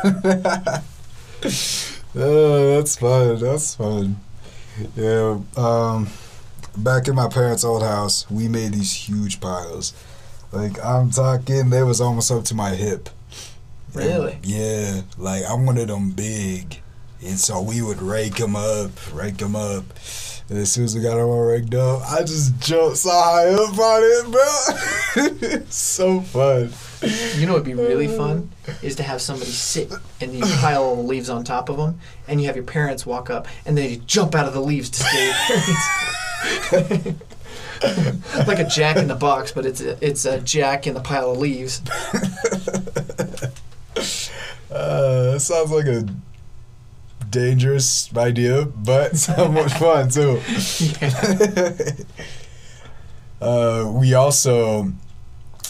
Oh, 2.16 2.76
that's 2.76 2.96
fun. 2.96 3.38
That's 3.38 3.74
fun. 3.74 4.16
Yeah. 4.96 5.38
Um, 5.56 6.08
back 6.76 7.06
in 7.06 7.14
my 7.14 7.28
parents' 7.28 7.64
old 7.64 7.82
house, 7.82 8.28
we 8.30 8.48
made 8.48 8.72
these 8.72 8.92
huge 9.08 9.40
piles. 9.40 9.92
Like 10.50 10.82
I'm 10.84 11.10
talking, 11.10 11.70
they 11.70 11.82
was 11.82 12.00
almost 12.00 12.32
up 12.32 12.44
to 12.44 12.54
my 12.54 12.70
hip. 12.70 13.10
Really? 13.94 14.38
Yeah. 14.42 15.02
Like 15.16 15.44
I 15.44 15.54
wanted 15.54 15.88
them 15.90 16.10
big, 16.10 16.80
and 17.24 17.38
so 17.38 17.60
we 17.60 17.82
would 17.82 18.00
rake 18.02 18.36
them 18.36 18.56
up, 18.56 18.90
rake 19.14 19.36
them 19.36 19.54
up. 19.54 19.84
And 20.50 20.58
as 20.58 20.72
soon 20.72 20.84
as 20.84 20.94
we 20.96 21.02
got 21.02 21.16
them 21.16 21.26
all 21.26 21.44
raked 21.44 21.74
up, 21.74 22.00
I 22.10 22.20
just 22.20 22.58
jumped 22.58 22.96
so 22.96 23.10
high 23.10 23.48
up 23.48 23.78
on 23.78 24.02
it, 24.02 24.30
bro. 24.32 25.48
it's 25.58 25.76
so 25.76 26.22
fun. 26.22 26.72
You 27.36 27.46
know 27.46 27.52
what'd 27.52 27.66
be 27.66 27.74
really 27.74 28.08
fun 28.08 28.50
is 28.82 28.96
to 28.96 29.02
have 29.02 29.20
somebody 29.20 29.50
sit 29.50 29.92
and 30.22 30.32
you 30.32 30.40
pile 30.40 30.82
all 30.82 30.96
the 30.96 31.02
leaves 31.02 31.28
on 31.28 31.44
top 31.44 31.68
of 31.68 31.76
them, 31.76 32.00
and 32.26 32.40
you 32.40 32.46
have 32.46 32.56
your 32.56 32.64
parents 32.64 33.04
walk 33.04 33.28
up 33.28 33.46
and 33.66 33.76
they 33.76 33.96
jump 34.06 34.34
out 34.34 34.46
of 34.46 34.54
the 34.54 34.62
leaves 34.62 34.88
to 34.88 35.02
stay. 35.02 35.32
like 38.46 38.58
a 38.58 38.68
jack 38.68 38.96
in 38.96 39.06
the 39.06 39.14
box, 39.14 39.52
but 39.52 39.66
it's 39.66 39.82
a, 39.82 40.02
it's 40.04 40.24
a 40.24 40.40
jack 40.40 40.86
in 40.86 40.94
the 40.94 41.00
pile 41.00 41.32
of 41.32 41.38
leaves. 41.38 41.82
Uh, 44.70 45.32
that 45.32 45.40
sounds 45.40 45.70
like 45.70 45.86
a 45.86 46.06
dangerous 47.30 48.14
idea, 48.16 48.64
but 48.64 49.16
so 49.18 49.48
much 49.48 49.72
fun 49.74 50.08
too. 50.08 50.40
uh, 53.40 53.90
we 53.92 54.14
also, 54.14 54.92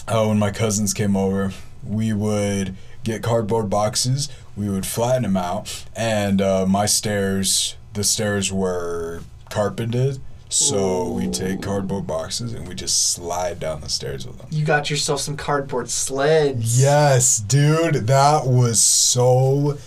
uh, 0.07 0.25
when 0.25 0.39
my 0.39 0.51
cousins 0.51 0.93
came 0.93 1.15
over, 1.15 1.51
we 1.85 2.13
would 2.13 2.75
get 3.03 3.23
cardboard 3.23 3.69
boxes. 3.69 4.29
We 4.55 4.69
would 4.69 4.85
flatten 4.85 5.23
them 5.23 5.37
out, 5.37 5.85
and 5.95 6.41
uh, 6.41 6.65
my 6.65 6.85
stairs, 6.85 7.75
the 7.93 8.03
stairs 8.03 8.51
were 8.51 9.21
carpeted. 9.49 10.19
So 10.51 11.11
we 11.11 11.27
take 11.27 11.61
cardboard 11.61 12.07
boxes 12.07 12.53
and 12.53 12.67
we 12.67 12.73
just 12.73 13.11
slide 13.11 13.59
down 13.59 13.81
the 13.81 13.89
stairs 13.89 14.25
with 14.25 14.39
them. 14.39 14.47
You 14.49 14.65
got 14.65 14.89
yourself 14.89 15.19
some 15.21 15.37
cardboard 15.37 15.91
sleds. 15.91 16.81
Yes, 16.81 17.39
dude, 17.39 18.07
that 18.07 18.47
was 18.47 18.81
so 18.81 19.77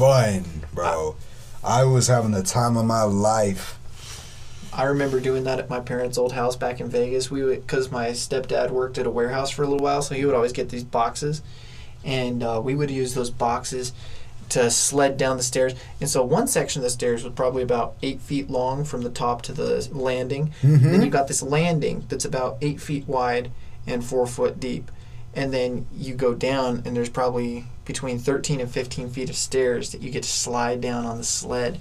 fun, 0.00 0.42
bro. 0.72 1.14
I 1.62 1.84
was 1.84 2.06
having 2.06 2.30
the 2.30 2.42
time 2.42 2.78
of 2.78 2.86
my 2.86 3.02
life. 3.02 3.78
I 4.72 4.84
remember 4.84 5.20
doing 5.20 5.44
that 5.44 5.58
at 5.58 5.68
my 5.68 5.80
parents' 5.80 6.16
old 6.16 6.32
house 6.32 6.56
back 6.56 6.80
in 6.80 6.88
Vegas. 6.88 7.30
We 7.30 7.42
would, 7.42 7.66
because 7.66 7.90
my 7.90 8.08
stepdad 8.08 8.70
worked 8.70 8.96
at 8.96 9.04
a 9.04 9.10
warehouse 9.10 9.50
for 9.50 9.62
a 9.62 9.66
little 9.66 9.84
while, 9.84 10.00
so 10.00 10.14
he 10.14 10.24
would 10.24 10.34
always 10.34 10.54
get 10.54 10.70
these 10.70 10.84
boxes, 10.84 11.42
and 12.02 12.42
uh, 12.42 12.62
we 12.64 12.74
would 12.74 12.90
use 12.90 13.12
those 13.12 13.28
boxes 13.28 13.92
to 14.48 14.70
sled 14.70 15.18
down 15.18 15.36
the 15.36 15.42
stairs. 15.42 15.74
And 16.00 16.08
so 16.08 16.24
one 16.24 16.46
section 16.46 16.80
of 16.80 16.84
the 16.84 16.90
stairs 16.90 17.22
was 17.22 17.34
probably 17.34 17.62
about 17.62 17.96
eight 18.02 18.22
feet 18.22 18.48
long 18.48 18.84
from 18.84 19.02
the 19.02 19.10
top 19.10 19.42
to 19.42 19.52
the 19.52 19.86
landing. 19.92 20.54
And 20.62 20.94
then 20.94 21.02
you 21.02 21.10
got 21.10 21.28
this 21.28 21.42
landing 21.42 22.06
that's 22.08 22.24
about 22.24 22.56
eight 22.62 22.80
feet 22.80 23.06
wide 23.06 23.50
and 23.86 24.02
four 24.02 24.26
foot 24.26 24.58
deep. 24.58 24.90
And 25.34 25.52
then 25.52 25.86
you 25.94 26.14
go 26.14 26.34
down, 26.34 26.82
and 26.84 26.96
there's 26.96 27.08
probably 27.08 27.66
between 27.84 28.18
13 28.18 28.60
and 28.60 28.70
15 28.70 29.10
feet 29.10 29.30
of 29.30 29.36
stairs 29.36 29.92
that 29.92 30.00
you 30.00 30.10
get 30.10 30.22
to 30.22 30.28
slide 30.28 30.80
down 30.80 31.04
on 31.06 31.18
the 31.18 31.24
sled. 31.24 31.78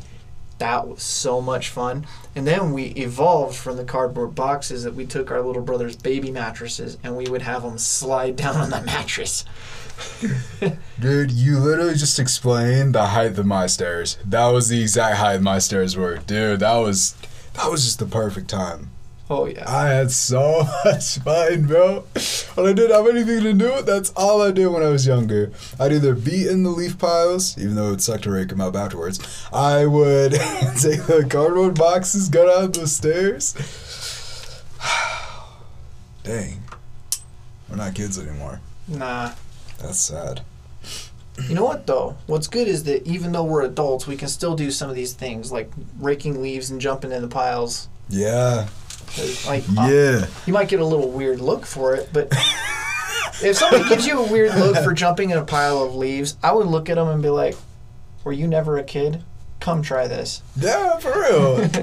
That 0.60 0.88
was 0.88 1.02
so 1.02 1.40
much 1.40 1.70
fun. 1.70 2.06
And 2.36 2.46
then 2.46 2.74
we 2.74 2.88
evolved 2.88 3.56
from 3.56 3.78
the 3.78 3.86
cardboard 3.86 4.36
boxes 4.36 4.84
that 4.84 4.94
we 4.94 5.06
took 5.06 5.32
our 5.32 5.42
little 5.42 5.62
brother's 5.62 5.96
baby 5.96 6.32
mattresses 6.32 6.98
and 7.02 7.16
we 7.16 7.30
would 7.30 7.44
have 7.44 7.64
them 7.64 7.78
slide 7.78 8.36
down 8.36 8.58
on 8.58 8.70
the 8.70 8.82
mattress. 8.86 9.46
Dude, 11.00 11.32
you 11.32 11.60
literally 11.60 11.96
just 11.96 12.20
explained 12.20 12.96
the 12.96 13.08
height 13.08 13.38
of 13.38 13.46
my 13.46 13.68
stairs. 13.68 14.18
That 14.26 14.48
was 14.48 14.68
the 14.68 14.82
exact 14.82 15.18
height 15.18 15.42
my 15.42 15.60
stairs 15.60 15.96
were. 15.96 16.18
Dude, 16.18 16.60
that 16.60 16.78
was 16.78 17.16
that 17.54 17.70
was 17.70 17.86
just 17.86 18.00
the 18.00 18.06
perfect 18.06 18.50
time. 18.50 18.92
Oh, 19.32 19.46
yeah. 19.46 19.70
I 19.70 19.90
had 19.90 20.10
so 20.10 20.68
much 20.86 21.20
fun, 21.20 21.68
bro. 21.68 22.04
When 22.56 22.66
I 22.68 22.74
didn't 22.74 22.92
have 22.96 23.08
anything 23.08 23.44
to 23.44 23.54
do, 23.54 23.82
that's 23.84 24.12
all 24.16 24.42
I 24.42 24.52
did 24.52 24.68
when 24.68 24.82
I 24.82 24.88
was 24.88 25.06
younger. 25.06 25.52
I'd 25.80 25.92
either 25.94 26.16
be 26.16 26.48
in 26.48 26.64
the 26.64 26.72
leaf 26.72 26.98
piles, 26.98 27.56
even 27.58 27.76
though 27.76 27.94
it 27.94 28.02
sucked 28.02 28.24
to 28.24 28.32
rake 28.32 28.50
them 28.50 28.60
up 28.60 28.76
afterwards. 28.76 29.20
I 29.54 29.86
would 29.86 30.32
take 30.82 31.04
the 31.06 31.28
cardboard 31.30 31.76
boxes, 31.76 32.28
go 32.28 32.48
down 32.48 32.72
the 32.72 32.88
stairs. 32.88 33.54
Dang. 36.24 36.64
We're 37.70 37.76
not 37.76 37.94
kids 37.94 38.18
anymore. 38.18 38.62
Nah. 38.88 39.34
That's 39.78 40.00
sad. 40.00 40.42
You 41.48 41.54
know 41.56 41.64
what, 41.64 41.86
though? 41.86 42.18
What's 42.26 42.48
good 42.48 42.68
is 42.68 42.84
that 42.86 43.06
even 43.06 43.32
though 43.32 43.44
we're 43.46 43.62
adults, 43.62 44.08
we 44.08 44.18
can 44.18 44.28
still 44.28 44.56
do 44.56 44.72
some 44.72 44.90
of 44.90 44.96
these 44.96 45.14
things 45.14 45.52
like 45.52 45.72
raking 46.00 46.42
leaves 46.42 46.72
and 46.72 46.82
jumping 46.82 47.12
in 47.12 47.22
the 47.22 47.28
piles. 47.28 47.88
Yeah. 48.10 48.68
Like, 49.48 49.64
uh, 49.78 49.88
Yeah. 49.90 50.26
you 50.46 50.54
might 50.54 50.70
get 50.70 50.80
a 50.80 50.86
little 50.86 51.10
weird 51.12 51.40
look 51.42 51.66
for 51.66 51.96
it, 51.96 52.10
but 52.14 52.28
if 53.44 53.58
somebody 53.58 53.88
gives 53.90 54.06
you 54.06 54.20
a 54.24 54.32
weird 54.32 54.56
look 54.56 54.78
for 54.84 54.94
jumping 54.94 55.30
in 55.32 55.38
a 55.38 55.46
pile 55.46 55.82
of 55.84 55.96
leaves, 55.96 56.38
I 56.44 56.52
would 56.52 56.68
look 56.68 56.90
at 56.90 56.96
them 56.96 57.08
and 57.08 57.22
be 57.22 57.30
like, 57.30 57.56
"Were 58.24 58.32
you 58.34 58.48
never 58.48 58.78
a 58.78 58.84
kid? 58.84 59.24
Come 59.60 59.82
try 59.82 60.08
this." 60.08 60.42
Yeah, 60.56 60.98
for 60.98 61.12
real. 61.12 61.56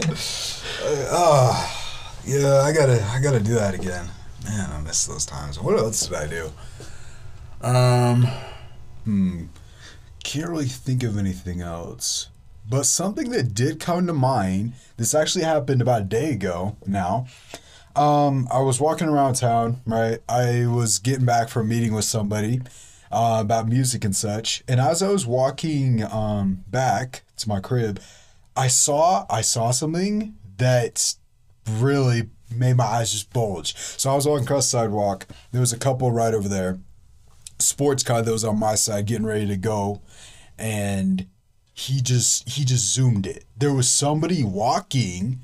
uh, 0.84 1.08
oh, 1.10 1.92
yeah, 2.24 2.60
I 2.62 2.72
gotta, 2.72 3.02
I 3.12 3.20
gotta 3.20 3.40
do 3.40 3.54
that 3.54 3.74
again. 3.74 4.08
Man, 4.44 4.70
I 4.70 4.80
miss 4.80 5.06
those 5.06 5.26
times. 5.26 5.60
What 5.60 5.76
else 5.78 6.06
did 6.06 6.14
I 6.16 6.26
do? 6.26 6.52
Um, 7.60 8.28
hmm, 9.04 9.44
can't 10.22 10.48
really 10.48 10.66
think 10.66 11.02
of 11.02 11.18
anything 11.18 11.60
else. 11.62 12.28
But 12.68 12.84
something 12.84 13.30
that 13.30 13.54
did 13.54 13.80
come 13.80 14.06
to 14.06 14.12
mind. 14.12 14.74
This 14.96 15.14
actually 15.14 15.44
happened 15.44 15.80
about 15.80 16.02
a 16.02 16.04
day 16.04 16.32
ago. 16.32 16.76
Now, 16.86 17.26
um, 17.94 18.48
I 18.50 18.60
was 18.60 18.80
walking 18.80 19.08
around 19.08 19.34
town. 19.34 19.80
Right, 19.86 20.18
I 20.28 20.66
was 20.66 20.98
getting 20.98 21.26
back 21.26 21.48
from 21.48 21.68
meeting 21.68 21.94
with 21.94 22.04
somebody. 22.04 22.60
Uh, 23.12 23.38
about 23.40 23.68
music 23.68 24.04
and 24.04 24.16
such, 24.16 24.64
and 24.66 24.80
as 24.80 25.00
I 25.00 25.08
was 25.08 25.24
walking 25.24 26.02
um, 26.02 26.64
back 26.66 27.22
to 27.36 27.48
my 27.48 27.60
crib, 27.60 28.00
I 28.56 28.66
saw 28.66 29.26
I 29.30 29.42
saw 29.42 29.70
something 29.70 30.34
that 30.58 31.14
really 31.70 32.30
made 32.52 32.76
my 32.76 32.84
eyes 32.84 33.12
just 33.12 33.32
bulge. 33.32 33.76
So 33.76 34.10
I 34.10 34.16
was 34.16 34.26
across 34.26 34.70
the 34.70 34.78
sidewalk. 34.78 35.28
There 35.52 35.60
was 35.60 35.72
a 35.72 35.78
couple 35.78 36.10
right 36.10 36.34
over 36.34 36.48
there. 36.48 36.80
Sports 37.60 38.02
car 38.02 38.22
that 38.22 38.30
was 38.30 38.44
on 38.44 38.58
my 38.58 38.74
side 38.74 39.06
getting 39.06 39.24
ready 39.24 39.46
to 39.46 39.56
go, 39.56 40.02
and 40.58 41.26
he 41.78 42.00
just 42.00 42.48
he 42.48 42.64
just 42.64 42.92
zoomed 42.92 43.26
it. 43.26 43.44
There 43.54 43.72
was 43.72 43.86
somebody 43.88 44.42
walking, 44.42 45.40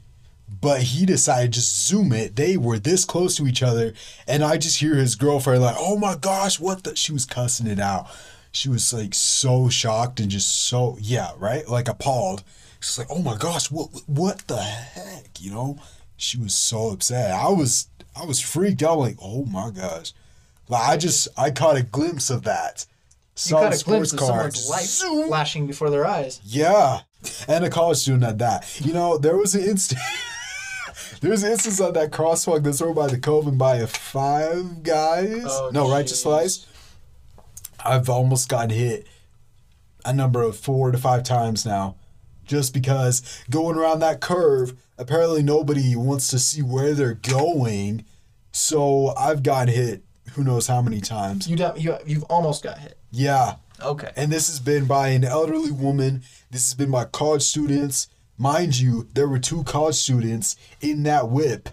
but 0.62 0.80
he 0.80 1.04
decided 1.04 1.52
just 1.52 1.86
zoom 1.86 2.10
it. 2.10 2.36
They 2.36 2.56
were 2.56 2.78
this 2.78 3.04
close 3.04 3.36
to 3.36 3.46
each 3.46 3.62
other, 3.62 3.92
and 4.26 4.42
I 4.42 4.56
just 4.56 4.80
hear 4.80 4.94
his 4.94 5.14
girlfriend 5.14 5.62
like, 5.62 5.76
"Oh 5.78 5.98
my 5.98 6.16
gosh, 6.16 6.58
what 6.58 6.84
the?" 6.84 6.96
She 6.96 7.12
was 7.12 7.26
cussing 7.26 7.66
it 7.66 7.78
out. 7.78 8.06
She 8.50 8.70
was 8.70 8.94
like 8.94 9.12
so 9.14 9.68
shocked 9.68 10.20
and 10.20 10.30
just 10.30 10.68
so 10.68 10.96
yeah, 11.02 11.32
right, 11.36 11.68
like 11.68 11.86
appalled. 11.86 12.42
She's 12.80 12.96
like, 12.96 13.08
"Oh 13.10 13.20
my 13.20 13.36
gosh, 13.36 13.70
what 13.70 13.90
what 14.06 14.38
the 14.48 14.62
heck?" 14.62 15.38
You 15.38 15.50
know, 15.50 15.78
she 16.16 16.38
was 16.38 16.54
so 16.54 16.92
upset. 16.92 17.30
I 17.32 17.50
was 17.50 17.88
I 18.16 18.24
was 18.24 18.40
freaked 18.40 18.82
out. 18.82 18.98
Like, 18.98 19.16
oh 19.20 19.44
my 19.44 19.68
gosh, 19.68 20.14
like 20.66 20.88
I 20.88 20.96
just 20.96 21.28
I 21.36 21.50
caught 21.50 21.76
a 21.76 21.82
glimpse 21.82 22.30
of 22.30 22.44
that. 22.44 22.86
You 23.34 23.40
Saw 23.50 23.60
got 23.62 23.72
the 23.72 23.80
a 23.80 23.82
glimpse 23.82 24.12
of 24.12 24.18
sports 24.18 24.30
car 24.30 24.38
someone's 24.38 24.54
just 24.54 24.70
life 24.70 24.84
zoom. 24.84 25.28
flashing 25.28 25.66
before 25.66 25.88
their 25.90 26.06
eyes. 26.06 26.40
Yeah, 26.44 27.00
and 27.48 27.64
a 27.64 27.70
college 27.70 27.98
student 27.98 28.24
at 28.24 28.38
that. 28.38 28.80
You 28.84 28.92
know, 28.92 29.16
there 29.16 29.36
was 29.36 29.54
an 29.54 29.62
instant. 29.62 30.00
there 31.20 31.30
was 31.30 31.42
an 31.42 31.52
instance 31.52 31.80
on 31.80 31.94
that 31.94 32.10
crosswalk 32.10 32.62
that's 32.62 32.82
over 32.82 32.92
by 32.92 33.06
the 33.06 33.18
Cove 33.18 33.46
and 33.46 33.58
by 33.58 33.76
a 33.76 33.86
Five 33.86 34.82
Guys. 34.82 35.44
Oh, 35.46 35.70
no, 35.72 35.90
Righteous 35.90 36.20
jeez. 36.20 36.22
Slice. 36.22 36.66
I've 37.84 38.08
almost 38.10 38.48
gotten 38.48 38.70
hit 38.70 39.06
a 40.04 40.12
number 40.12 40.42
of 40.42 40.56
four 40.56 40.90
to 40.92 40.98
five 40.98 41.22
times 41.22 41.64
now. 41.64 41.96
Just 42.44 42.74
because 42.74 43.42
going 43.50 43.76
around 43.76 44.00
that 44.00 44.20
curve, 44.20 44.74
apparently 44.98 45.42
nobody 45.42 45.96
wants 45.96 46.28
to 46.28 46.38
see 46.38 46.60
where 46.60 46.92
they're 46.92 47.14
going. 47.14 48.04
So 48.50 49.14
I've 49.16 49.42
gotten 49.42 49.72
hit 49.72 50.02
who 50.32 50.44
knows 50.44 50.66
how 50.66 50.82
many 50.82 51.00
times. 51.00 51.48
You 51.48 51.56
don't, 51.56 51.78
you 51.80 51.96
you've 52.06 52.24
almost 52.24 52.62
got 52.62 52.78
hit. 52.78 52.98
Yeah. 53.12 53.56
Okay. 53.80 54.10
And 54.16 54.32
this 54.32 54.48
has 54.48 54.58
been 54.58 54.86
by 54.86 55.08
an 55.08 55.22
elderly 55.22 55.70
woman. 55.70 56.22
This 56.50 56.64
has 56.66 56.74
been 56.74 56.90
by 56.90 57.04
college 57.04 57.42
students. 57.42 58.08
Mind 58.36 58.80
you, 58.80 59.06
there 59.14 59.28
were 59.28 59.38
two 59.38 59.62
college 59.62 59.94
students 59.94 60.56
in 60.80 61.04
that 61.04 61.28
whip 61.28 61.68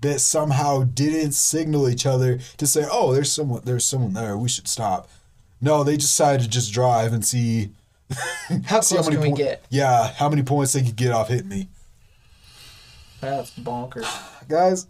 that 0.00 0.20
somehow 0.20 0.84
didn't 0.84 1.32
signal 1.32 1.88
each 1.88 2.06
other 2.06 2.38
to 2.56 2.66
say, 2.66 2.86
"Oh, 2.90 3.12
there's 3.12 3.32
someone 3.32 3.62
there's 3.64 3.84
someone 3.84 4.14
there. 4.14 4.38
We 4.38 4.48
should 4.48 4.68
stop." 4.68 5.08
No, 5.60 5.82
they 5.82 5.96
decided 5.96 6.42
to 6.42 6.48
just 6.48 6.72
drive 6.72 7.12
and 7.12 7.24
see 7.24 7.70
How 8.64 8.80
see 8.80 8.96
close 8.96 9.08
can 9.08 9.20
we 9.20 9.32
get? 9.32 9.64
Yeah, 9.70 10.12
how 10.12 10.28
many 10.28 10.42
points 10.42 10.72
they 10.72 10.82
could 10.82 10.96
get 10.96 11.12
off 11.12 11.28
hitting 11.28 11.48
me. 11.48 11.68
That's 13.20 13.50
bonkers. 13.52 14.06
Guys, 14.48 14.86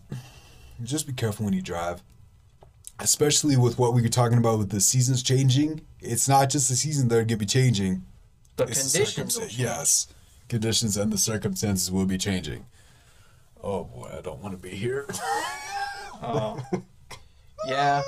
just 0.83 1.07
be 1.07 1.13
careful 1.13 1.45
when 1.45 1.55
you 1.55 1.63
drive. 1.63 2.03
Especially 3.01 3.57
with 3.57 3.79
what 3.79 3.93
we 3.93 4.03
were 4.03 4.09
talking 4.09 4.39
about 4.39 4.59
with 4.59 4.71
the 4.71 4.81
seasons 4.81 5.23
changing. 5.23 5.81
It's 6.05 6.29
not 6.29 6.51
just 6.51 6.69
the 6.69 6.77
season 6.77 7.09
that 7.09 7.17
are 7.19 7.25
gonna 7.25 7.37
be 7.37 7.47
changing. 7.47 8.05
But 8.57 8.71
It's 8.71 8.93
the 8.93 8.99
conditions. 8.99 9.39
circumstan- 9.39 9.59
Yes. 9.59 10.07
Conditions 10.49 10.97
and 10.97 11.13
the 11.13 11.19
circumstances 11.19 11.91
will 11.91 12.07
be 12.07 12.19
changing. 12.19 12.67
Oh 13.63 13.85
boy, 13.85 14.11
I 14.17 14.21
don't 14.21 14.41
want 14.43 14.53
to 14.55 14.59
be 14.59 14.75
here. 14.77 15.07
Oh. 16.23 16.61
Yeah. 17.67 18.03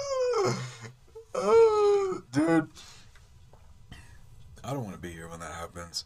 Dude. 2.33 2.69
I 4.63 4.71
don't 4.73 4.83
want 4.85 4.95
to 4.95 5.01
be 5.01 5.13
here 5.13 5.29
when 5.29 5.41
that 5.41 5.53
happens. 5.55 6.05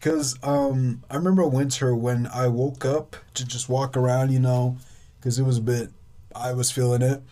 Cause 0.00 0.36
um 0.44 1.02
I 1.10 1.16
remember 1.16 1.44
winter 1.46 1.94
when 1.94 2.26
I 2.28 2.46
woke 2.48 2.84
up 2.84 3.16
to 3.34 3.44
just 3.44 3.68
walk 3.68 3.96
around, 3.96 4.30
you 4.32 4.38
know, 4.38 4.76
cuz 5.22 5.38
it 5.38 5.42
was 5.44 5.56
a 5.58 5.62
bit 5.62 5.90
I 6.36 6.52
was 6.52 6.70
feeling 6.70 7.02
it. 7.02 7.22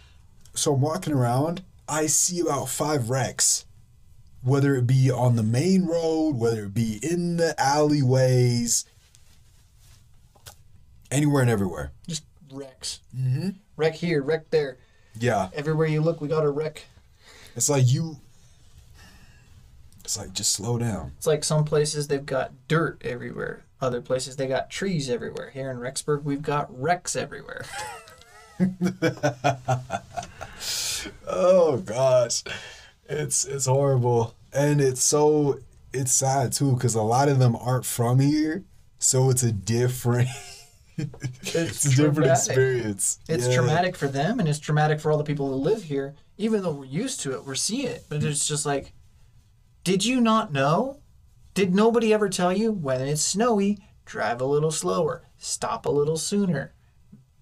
So 0.55 0.75
I'm 0.75 0.81
walking 0.81 1.12
around, 1.12 1.62
I 1.88 2.07
see 2.07 2.41
about 2.41 2.69
5 2.69 3.09
wrecks. 3.11 3.67
Whether 4.43 4.75
it 4.75 4.87
be 4.87 5.11
on 5.11 5.37
the 5.37 5.43
main 5.43 5.87
road, 5.87 6.33
whether 6.33 6.65
it 6.65 6.75
be 6.75 6.99
in 7.03 7.37
the 7.37 7.55
alleyways, 7.59 8.85
anywhere 11.11 11.43
and 11.43 11.51
everywhere. 11.51 11.93
Just 12.09 12.25
wrecks. 12.53 13.01
Mm-hmm. 13.17 13.51
Wreck 13.77 13.95
here, 13.95 14.23
wreck 14.23 14.51
there. 14.51 14.79
Yeah. 15.19 15.51
Everywhere 15.55 15.87
you 15.87 16.01
look, 16.01 16.21
we 16.21 16.29
got 16.29 16.45
a 16.45 16.51
wreck. 16.51 16.85
It's 17.55 17.69
like 17.69 17.91
you. 17.93 18.19
It's 20.01 20.19
like 20.19 20.33
just 20.33 20.53
slow 20.53 20.79
down. 20.79 21.13
It's 21.19 21.27
like 21.27 21.45
some 21.45 21.65
places 21.65 22.09
they've 22.09 22.27
got 22.27 22.53
dirt 22.67 23.01
everywhere. 23.05 23.65
Other 23.81 24.01
places 24.01 24.37
they 24.37 24.49
got 24.49 24.71
trees 24.71 25.09
everywhere. 25.09 25.51
Here 25.51 25.71
in 25.71 25.77
Rexburg, 25.79 26.25
we've 26.25 26.43
got 26.43 26.69
wrecks 26.77 27.15
everywhere. 27.15 27.65
Oh 31.27 31.79
gosh, 31.79 32.45
it's 33.12 33.44
it's 33.44 33.66
horrible, 33.66 34.35
and 34.53 34.81
it's 34.81 35.03
so 35.03 35.59
it's 35.92 36.12
sad 36.12 36.53
too 36.53 36.72
because 36.75 36.94
a 36.94 37.03
lot 37.03 37.29
of 37.29 37.38
them 37.38 37.55
aren't 37.57 37.85
from 37.85 38.18
here, 38.18 38.64
so 38.98 39.31
it's 39.31 39.42
a 39.42 39.53
different. 39.53 40.29
it's, 40.96 41.85
a 41.87 41.88
different 41.88 42.14
traumatic. 42.14 42.46
experience. 42.48 43.18
It's 43.29 43.46
Yeah. 43.46 43.55
traumatic 43.55 43.96
for 43.96 44.09
them 44.09 44.38
and 44.38 44.48
it's 44.48 44.59
traumatic 44.59 45.01
for 45.01 45.11
all 45.11 45.18
the 45.18 45.25
people 45.25 45.48
who 45.48 45.55
live 45.55 45.85
here. 45.85 46.14
Even 46.37 46.62
though 46.62 46.72
we're 46.72 46.85
used 46.85 47.20
to 47.20 47.33
it, 47.33 47.46
we're 47.46 47.55
seeing 47.55 47.87
it. 47.88 48.05
But 48.11 48.22
it's 48.22 48.46
just 48.46 48.66
like, 48.66 48.92
did 49.85 50.05
you 50.05 50.20
not 50.20 50.53
know? 50.53 50.98
Did 51.55 51.75
nobody 51.75 52.12
ever 52.12 52.29
tell 52.29 52.53
you 52.53 52.72
when 52.72 53.01
it's 53.01 53.22
snowy, 53.22 53.79
drive 54.05 54.40
a 54.40 54.44
little 54.44 54.70
slower, 54.70 55.22
stop 55.38 55.87
a 55.87 55.90
little 55.90 56.16
sooner, 56.16 56.72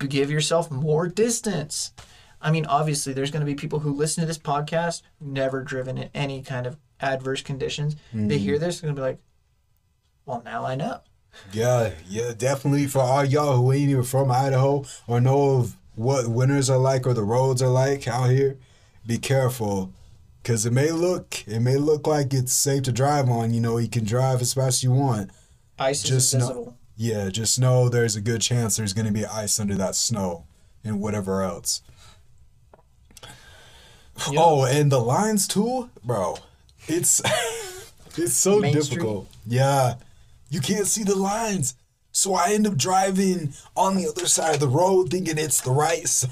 give 0.09 0.31
yourself 0.31 0.71
more 0.71 1.09
distance? 1.09 1.93
I 2.43 2.51
mean, 2.51 2.67
obviously, 2.67 3.13
there's 3.13 3.31
going 3.31 3.41
to 3.41 3.47
be 3.47 3.55
people 3.55 3.81
who 3.81 3.93
listen 3.93 4.23
to 4.23 4.27
this 4.27 4.39
podcast, 4.39 5.03
never 5.21 5.63
driven 5.63 5.99
in 5.99 6.11
any 6.15 6.43
kind 6.43 6.67
of 6.67 6.77
adverse 7.01 7.43
conditions. 7.43 7.97
They 8.13 8.39
hear 8.39 8.55
mm-hmm. 8.55 8.65
this, 8.65 8.83
and 8.83 8.89
going 8.89 8.97
to 8.97 9.01
be 9.01 9.07
like, 9.07 9.19
well, 10.27 10.43
now 10.45 10.65
I 10.65 10.75
know. 10.75 11.01
Yeah, 11.53 11.93
yeah, 12.09 12.33
definitely 12.37 12.87
for 12.87 13.01
all 13.01 13.25
y'all 13.25 13.57
who 13.57 13.73
ain't 13.73 13.91
even 13.91 14.05
from 14.05 14.31
Idaho 14.31 14.85
or 15.07 15.21
know 15.21 15.57
of 15.57 15.77
what 15.95 16.29
winters 16.29 16.71
are 16.71 16.79
like 16.79 17.07
or 17.07 17.15
the 17.15 17.23
roads 17.23 17.63
are 17.63 17.69
like 17.69 18.07
out 18.09 18.31
here, 18.31 18.59
be 19.07 19.19
careful. 19.19 19.93
Cause 20.43 20.65
it 20.65 20.73
may 20.73 20.91
look 20.91 21.47
it 21.47 21.61
may 21.61 21.77
look 21.77 22.07
like 22.07 22.33
it's 22.33 22.53
safe 22.53 22.85
to 22.85 22.93
drive 22.93 23.29
on, 23.29 23.53
you 23.53 23.61
know, 23.61 23.77
you 23.77 23.89
can 23.89 24.05
drive 24.05 24.41
as 24.41 24.55
fast 24.55 24.79
as 24.79 24.85
you 24.85 24.93
want. 24.93 25.31
Ice 25.79 26.03
is 26.05 26.33
invisible. 26.33 26.65
know, 26.65 26.75
yeah, 26.97 27.29
just 27.29 27.59
know 27.59 27.91
there's 27.91 28.17
a 28.17 28.23
good 28.23 28.41
chance 28.41 28.77
there's 28.77 28.95
gonna 28.95 29.13
be 29.13 29.27
ice 29.27 29.61
under 29.61 29.75
that 29.75 29.95
snow 29.95 30.47
and 30.83 31.01
whatever 31.01 31.43
else. 31.43 31.83
Yeah. 34.31 34.41
Oh, 34.43 34.65
and 34.65 34.91
the 34.93 34.99
lines 34.99 35.49
too, 35.49 35.91
bro. 36.05 36.37
It's 36.89 37.21
it's 38.17 38.35
so 38.35 38.59
Main 38.59 38.75
difficult. 38.75 39.29
Yeah, 39.47 39.95
you 40.51 40.61
can't 40.61 40.87
see 40.87 41.05
the 41.05 41.17
lines, 41.17 41.75
so 42.13 42.35
I 42.35 42.53
end 42.53 42.67
up 42.67 42.77
driving 42.77 43.55
on 43.77 43.97
the 43.97 44.09
other 44.09 44.27
side 44.27 44.55
of 44.55 44.61
the 44.61 44.69
road, 44.69 45.11
thinking 45.11 45.39
it's 45.39 45.61
the 45.61 45.71
right 45.71 46.07
side 46.09 46.31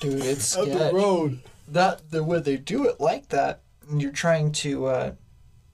Dude, 0.00 0.24
it's 0.24 0.54
of 0.56 0.66
the 0.66 0.90
road. 0.92 1.40
that 1.68 2.10
the 2.10 2.24
way 2.24 2.40
they 2.40 2.56
do 2.56 2.84
it 2.88 3.00
like 3.00 3.28
that 3.28 3.60
and 3.88 4.00
you're 4.02 4.10
trying 4.10 4.50
to 4.52 4.86
uh, 4.86 5.12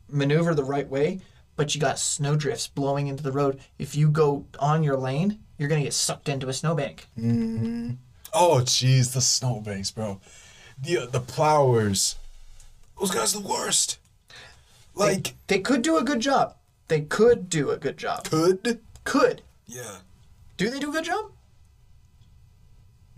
maneuver 0.09 0.55
the 0.55 0.65
right 0.65 0.89
way 0.89 1.21
but 1.57 1.75
you 1.75 1.81
got 1.81 1.99
snowdrifts 1.99 2.67
blowing 2.69 3.07
into 3.07 3.23
the 3.23 3.33
road 3.33 3.59
if 3.79 3.95
you 3.97 4.11
go 4.11 4.45
on 4.59 4.83
your 4.83 4.97
lane 4.97 5.39
you're 5.57 5.69
gonna 5.69 5.83
get 5.83 5.93
sucked 5.95 6.29
into 6.29 6.49
a 6.49 6.53
snowbank 6.53 7.07
Oh, 8.35 8.61
jeez, 8.63 9.15
the 9.15 9.21
snowbanks, 9.23 9.91
bro. 9.91 10.21
The 10.83 11.07
the 11.11 11.21
plowers, 11.21 12.17
those 12.99 13.11
guys 13.11 13.35
are 13.35 13.41
the 13.41 13.49
worst. 13.49 13.99
Like 14.95 15.35
they 15.47 15.61
could 15.61 15.83
do 15.83 15.97
a 15.97 16.03
good 16.03 16.21
job 16.21 16.55
they 16.89 17.03
could 17.03 17.49
do 17.49 17.71
a 17.71 17.77
good 17.77 17.97
job 17.97 18.25
could, 18.25 18.81
could 19.05 19.43
yeah, 19.67 19.99
do 20.57 20.71
they 20.71 20.81
do 20.81 20.89
a 20.89 20.93
good 20.93 21.05
job 21.05 21.31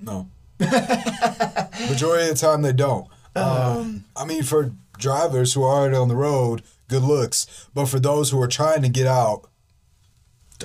no. 0.01 0.29
Majority 0.59 2.31
of 2.31 2.35
the 2.35 2.39
time 2.41 2.63
they 2.63 2.73
don't. 2.73 3.07
Um, 3.37 4.05
I 4.17 4.25
mean, 4.25 4.43
for 4.43 4.73
drivers 4.99 5.53
who 5.53 5.63
are 5.63 5.81
already 5.81 5.97
on 5.97 6.09
the 6.09 6.17
road, 6.17 6.63
good 6.89 7.03
looks. 7.03 7.69
But 7.75 7.87
for 7.87 8.01
those 8.01 8.31
who 8.31 8.41
are 8.41 8.49
trying 8.49 8.81
to 8.83 8.89
get 8.89 9.07
out, 9.07 9.49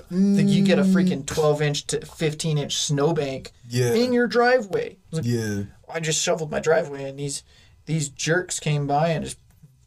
Think 0.03 0.49
you 0.49 0.63
get 0.63 0.79
a 0.79 0.83
freaking 0.83 1.23
mm. 1.23 1.27
12 1.27 1.61
inch 1.61 1.87
to 1.87 2.05
15 2.05 2.57
inch 2.57 2.75
snowbank 2.77 3.51
Yeah. 3.69 3.93
in 3.93 4.13
your 4.13 4.27
driveway 4.27 4.97
It's 5.11 5.17
like, 5.17 5.25
yeah, 5.25 5.63
I 5.93 5.99
just 5.99 6.21
shoveled 6.21 6.51
my 6.51 6.59
driveway 6.59 7.09
and 7.09 7.17
these 7.19 7.43
these 7.85 8.09
jerks 8.09 8.59
came 8.59 8.87
by 8.87 9.09
and 9.09 9.23
just 9.25 9.37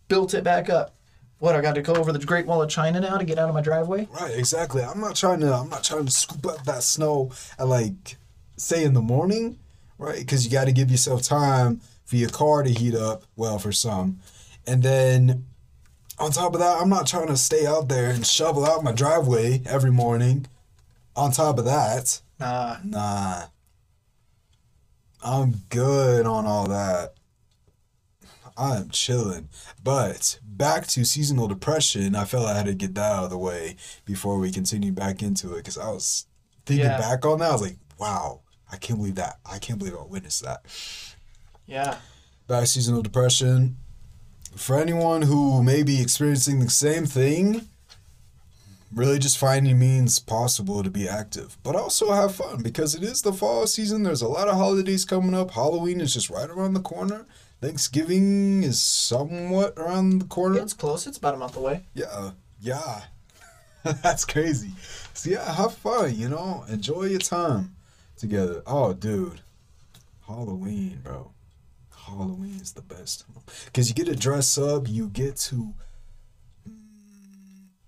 built 0.09 0.33
it 0.35 0.45
back 0.45 0.71
up. 0.71 0.95
What 1.41 1.55
I 1.55 1.61
got 1.61 1.75
to 1.75 1.83
go 1.83 1.95
over 1.95 2.13
the 2.13 2.19
Great 2.19 2.47
Wall 2.47 2.63
of 2.63 2.69
China 2.71 3.01
now 3.01 3.17
to 3.17 3.25
get 3.25 3.39
out 3.39 3.49
of 3.49 3.55
my 3.55 3.61
driveway? 3.61 4.09
right, 4.21 4.35
exactly. 4.35 4.83
I'm 4.83 5.01
not 5.01 5.15
trying 5.15 5.41
to. 5.41 5.53
I'm 5.55 5.69
not 5.69 5.85
trying 5.85 6.07
to 6.07 6.11
scoop 6.13 6.45
up 6.47 6.65
that 6.65 6.83
snow 6.83 7.31
at 7.59 7.69
like, 7.69 8.17
say 8.57 8.83
in 8.85 8.95
the 8.95 9.01
morning, 9.01 9.59
right? 9.99 10.19
Because 10.19 10.45
you 10.45 10.51
got 10.51 10.65
to 10.65 10.73
give 10.73 10.91
yourself 10.91 11.23
time 11.23 11.81
for 12.05 12.17
your 12.17 12.31
car 12.31 12.63
to 12.65 12.71
heat 12.71 12.95
up. 12.95 13.23
Well, 13.37 13.59
for 13.61 13.71
some, 13.71 14.19
and 14.67 14.83
then 14.83 15.45
on 16.21 16.31
top 16.33 16.55
of 16.55 16.61
that, 16.61 16.81
I'm 16.81 16.89
not 16.89 17.07
trying 17.07 17.29
to 17.29 17.37
stay 17.37 17.67
out 17.67 17.89
there 17.89 18.11
and 18.11 18.27
shovel 18.27 18.65
out 18.67 18.83
my 18.85 18.93
driveway 18.93 19.63
every 19.67 19.91
morning. 19.93 20.47
On 21.17 21.31
top 21.33 21.59
of 21.59 21.65
that, 21.65 22.21
Nah, 22.39 22.77
Nah. 22.85 23.43
I'm 25.25 25.63
good 25.69 26.27
on 26.27 26.47
all 26.47 26.69
that. 26.69 27.15
I'm 28.57 28.89
chilling. 28.91 29.49
But 29.83 30.39
back 30.45 30.87
to 30.89 31.05
seasonal 31.05 31.49
depression, 31.49 32.15
I 32.15 32.25
felt 32.25 32.47
I 32.47 32.57
had 32.57 32.67
to 32.67 32.75
get 32.75 32.95
that 32.95 33.13
out 33.13 33.25
of 33.25 33.31
the 33.31 33.39
way 33.39 33.77
before 34.05 34.39
we 34.39 34.51
continue 34.53 34.93
back 34.93 35.23
into 35.23 35.55
it 35.55 35.59
because 35.59 35.79
I 35.79 35.89
was 35.91 36.27
thinking 36.67 36.87
Yeah. 36.87 36.99
back 36.99 37.25
on 37.25 37.39
that. 37.41 37.51
I 37.51 37.53
was 37.53 37.63
like, 37.63 37.79
wow, 37.99 38.41
I 38.71 38.77
can't 38.77 38.99
believe 38.99 39.17
that. 39.17 39.39
I 39.45 39.59
can't 39.59 39.79
believe 39.79 39.97
I 39.97 40.03
witnessed 40.05 40.43
that. 40.45 40.65
yeah. 41.67 41.99
Back 42.47 42.61
to 42.63 42.67
seasonal 42.67 43.03
depression. 43.03 43.77
For 44.59 44.77
anyone 44.77 45.23
who 45.23 45.63
may 45.63 45.85
be 45.85 46.03
experiencing 46.03 46.59
the 46.59 46.69
same 46.69 47.07
thing, 47.07 47.69
really 48.93 49.21
just 49.21 49.39
finding 49.39 49.79
means 49.79 50.19
possible 50.19 50.83
to 50.83 50.91
be 50.91 51.09
active, 51.09 51.57
but 51.63 51.77
also 51.77 52.11
have 52.11 52.35
fun 52.35 52.63
because 52.63 52.97
it 52.97 53.05
is 53.05 53.23
the 53.23 53.33
fall 53.33 53.69
season. 53.69 54.03
There's 54.03 54.21
a 54.21 54.29
lot 54.29 54.49
of 54.49 54.57
holidays 54.57 55.05
coming 55.05 55.33
up. 55.33 55.53
Halloween 55.53 56.01
is 56.01 56.13
just 56.13 56.29
right 56.29 56.51
around 56.51 56.75
the 56.75 56.81
corner. 56.81 57.25
Thanksgiving 57.61 58.65
is 58.65 58.81
somewhat 58.81 59.75
around 59.77 60.19
the 60.19 60.27
corner. 60.27 60.61
It's 60.61 60.75
close. 60.75 61.07
It's 61.07 61.19
about 61.19 61.35
a 61.35 61.39
month 61.39 61.57
away. 61.57 61.85
Yeah, 61.95 62.07
uh, 62.11 62.31
yeah. 62.61 63.03
That's 64.03 64.25
crazy. 64.25 64.73
So 65.15 65.31
yeah, 65.31 65.55
have 65.55 65.75
fun, 65.75 66.17
you 66.17 66.29
know, 66.29 66.65
enjoy 66.69 67.05
your 67.05 67.21
time 67.21 67.77
together. 68.17 68.63
Oh, 68.67 68.93
dude, 68.93 69.41
Halloween, 70.27 70.99
bro. 71.05 71.31
Halloween 72.09 72.59
is 72.61 72.73
the 72.73 72.83
best 72.83 73.25
because 73.67 73.89
you 73.89 73.95
get 73.95 74.07
to 74.07 74.17
dress 74.17 74.57
up. 74.59 74.89
You 74.89 75.09
get 75.09 75.37
to. 75.37 75.75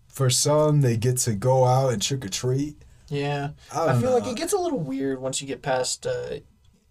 For 0.09 0.29
some, 0.29 0.81
they 0.83 0.97
get 0.97 1.17
to 1.19 1.35
go 1.35 1.65
out 1.65 1.93
and 1.93 2.03
trick 2.03 2.25
or 2.25 2.29
treat. 2.29 2.77
Yeah, 3.09 3.51
I 3.75 3.89
I, 3.89 4.01
feel 4.01 4.13
like 4.13 4.27
it 4.31 4.37
gets 4.37 4.53
a 4.53 4.59
little 4.59 4.79
weird 4.79 5.21
once 5.21 5.41
you 5.41 5.47
get 5.47 5.63
past 5.63 6.07
uh, 6.07 6.39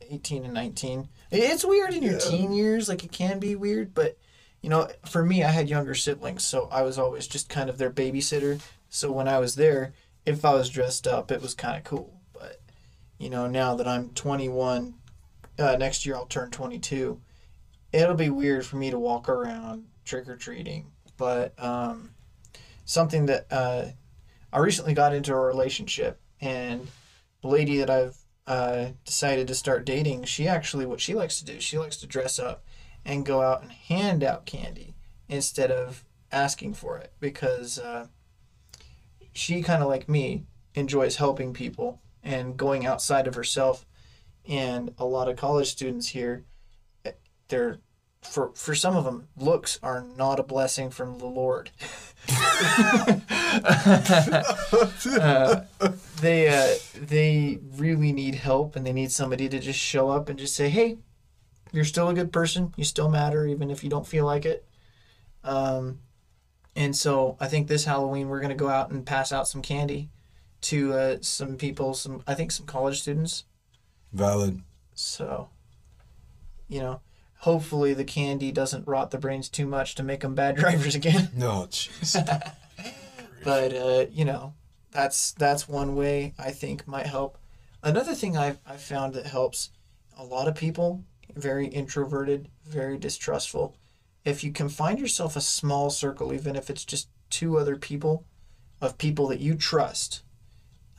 eighteen 0.09 0.43
and 0.45 0.53
nineteen. 0.53 1.09
It's 1.31 1.63
weird 1.63 1.93
in 1.93 2.01
your 2.03 2.13
Yeah. 2.13 2.19
teen 2.19 2.51
years, 2.53 2.89
like 2.89 3.03
it 3.03 3.11
can 3.11 3.39
be 3.39 3.55
weird, 3.55 3.93
but 3.93 4.17
you 4.61 4.69
know, 4.69 4.89
for 5.05 5.23
me, 5.23 5.43
I 5.43 5.51
had 5.51 5.69
younger 5.69 5.95
siblings, 5.95 6.43
so 6.43 6.67
I 6.71 6.81
was 6.81 6.97
always 6.97 7.27
just 7.27 7.47
kind 7.49 7.69
of 7.69 7.77
their 7.77 7.91
babysitter. 7.91 8.59
So 8.89 9.11
when 9.11 9.27
I 9.27 9.37
was 9.39 9.55
there, 9.55 9.93
if 10.25 10.43
I 10.43 10.53
was 10.53 10.69
dressed 10.69 11.07
up, 11.07 11.31
it 11.31 11.41
was 11.41 11.53
kind 11.53 11.77
of 11.77 11.83
cool. 11.83 12.19
But 12.33 12.59
you 13.19 13.29
know, 13.29 13.47
now 13.47 13.75
that 13.75 13.87
I'm 13.87 14.09
21, 14.09 14.95
uh, 15.59 15.75
next 15.77 16.05
year 16.05 16.15
I'll 16.15 16.25
turn 16.25 16.51
22. 16.51 17.19
It'll 17.91 18.15
be 18.15 18.29
weird 18.29 18.65
for 18.65 18.77
me 18.77 18.91
to 18.91 18.99
walk 18.99 19.29
around 19.29 19.85
trick 20.05 20.27
or 20.27 20.35
treating, 20.35 20.91
but 21.17 21.53
um, 21.61 22.11
something 22.85 23.25
that 23.27 23.47
uh, 23.51 23.85
I 24.51 24.59
recently 24.59 24.93
got 24.93 25.13
into 25.13 25.33
a 25.33 25.39
relationship, 25.39 26.19
and 26.41 26.87
the 27.41 27.47
lady 27.47 27.77
that 27.77 27.89
I've 27.89 28.17
uh, 28.47 28.89
decided 29.05 29.47
to 29.47 29.55
start 29.55 29.85
dating, 29.85 30.23
she 30.23 30.47
actually 30.47 30.85
what 30.85 30.99
she 30.99 31.13
likes 31.13 31.39
to 31.39 31.45
do, 31.45 31.59
she 31.59 31.77
likes 31.77 31.97
to 31.97 32.07
dress 32.07 32.39
up 32.39 32.63
and 33.05 33.25
go 33.25 33.41
out 33.41 33.61
and 33.61 33.71
hand 33.71 34.23
out 34.23 34.45
candy 34.45 34.95
instead 35.27 35.71
of 35.71 36.03
asking 36.31 36.73
for 36.73 36.97
it 36.97 37.13
because 37.19 37.79
uh, 37.79 38.07
she 39.33 39.61
kind 39.61 39.81
of 39.81 39.89
like 39.89 40.09
me 40.09 40.45
enjoys 40.73 41.17
helping 41.17 41.53
people 41.53 42.01
and 42.23 42.57
going 42.57 42.85
outside 42.85 43.27
of 43.27 43.35
herself. 43.35 43.85
And 44.49 44.93
a 44.97 45.05
lot 45.05 45.29
of 45.29 45.37
college 45.37 45.67
students 45.69 46.07
here, 46.07 46.43
eh, 47.05 47.11
they're 47.47 47.77
for 48.21 48.51
for 48.55 48.75
some 48.75 48.97
of 48.97 49.05
them, 49.05 49.27
looks 49.37 49.79
are 49.81 50.05
not 50.17 50.39
a 50.39 50.43
blessing 50.43 50.89
from 50.89 51.19
the 51.19 51.25
Lord. 51.25 51.71
Uh, 55.19 55.63
they 56.21 56.47
uh, 56.47 56.75
they 56.93 57.57
really 57.75 58.11
need 58.11 58.35
help 58.35 58.75
and 58.75 58.85
they 58.85 58.93
need 58.93 59.11
somebody 59.11 59.49
to 59.49 59.57
just 59.59 59.79
show 59.79 60.09
up 60.09 60.29
and 60.29 60.37
just 60.37 60.55
say, 60.55 60.69
"Hey, 60.69 60.97
you're 61.71 61.85
still 61.85 62.09
a 62.09 62.13
good 62.13 62.31
person. 62.31 62.73
You 62.75 62.83
still 62.83 63.09
matter, 63.09 63.47
even 63.47 63.71
if 63.71 63.83
you 63.83 63.89
don't 63.89 64.05
feel 64.05 64.25
like 64.25 64.45
it." 64.45 64.65
Um, 65.43 65.99
and 66.75 66.95
so 66.95 67.37
I 67.39 67.47
think 67.47 67.67
this 67.67 67.85
Halloween 67.85 68.29
we're 68.29 68.41
gonna 68.41 68.55
go 68.55 68.69
out 68.69 68.91
and 68.91 69.05
pass 69.05 69.31
out 69.31 69.47
some 69.47 69.61
candy 69.61 70.09
to 70.61 70.93
uh, 70.93 71.17
some 71.21 71.57
people, 71.57 71.93
some 71.93 72.21
I 72.27 72.35
think 72.35 72.51
some 72.51 72.65
college 72.65 73.01
students. 73.01 73.45
Valid. 74.11 74.61
So, 74.93 75.49
you 76.67 76.79
know, 76.79 77.01
hopefully 77.39 77.93
the 77.93 78.03
candy 78.03 78.51
doesn't 78.51 78.87
rot 78.87 79.11
the 79.11 79.17
brains 79.17 79.49
too 79.49 79.65
much 79.65 79.95
to 79.95 80.03
make 80.03 80.21
them 80.21 80.35
bad 80.35 80.55
drivers 80.57 80.95
again. 80.95 81.29
No, 81.35 81.67
jeez. 81.69 82.15
but 83.43 83.73
uh, 83.73 84.05
you 84.11 84.25
know 84.25 84.53
that's 84.91 85.31
that's 85.33 85.67
one 85.67 85.95
way 85.95 86.33
i 86.39 86.51
think 86.51 86.87
might 86.87 87.05
help 87.05 87.37
another 87.83 88.13
thing 88.13 88.37
I've, 88.37 88.59
I've 88.65 88.81
found 88.81 89.13
that 89.13 89.25
helps 89.25 89.69
a 90.17 90.23
lot 90.23 90.47
of 90.47 90.55
people 90.55 91.03
very 91.35 91.67
introverted 91.67 92.49
very 92.65 92.97
distrustful 92.97 93.75
if 94.25 94.43
you 94.43 94.51
can 94.51 94.69
find 94.69 94.99
yourself 94.99 95.35
a 95.35 95.41
small 95.41 95.89
circle 95.89 96.33
even 96.33 96.55
if 96.55 96.69
it's 96.69 96.85
just 96.85 97.09
two 97.29 97.57
other 97.57 97.75
people 97.75 98.25
of 98.81 98.97
people 98.97 99.27
that 99.27 99.39
you 99.39 99.55
trust 99.55 100.23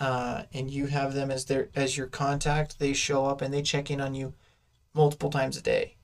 uh, 0.01 0.43
and 0.53 0.71
you 0.71 0.87
have 0.87 1.15
them 1.15 1.31
as 1.31 1.45
their 1.45 1.69
as 1.77 1.97
your 1.97 2.09
contact 2.09 2.79
they 2.79 2.93
show 2.93 3.27
up 3.27 3.41
and 3.43 3.55
they 3.55 3.63
check 3.63 3.91
in 3.91 4.01
on 4.01 4.15
you 4.15 4.35
multiple 4.95 5.31
times 5.31 5.57
a 5.57 5.63
day 5.63 5.95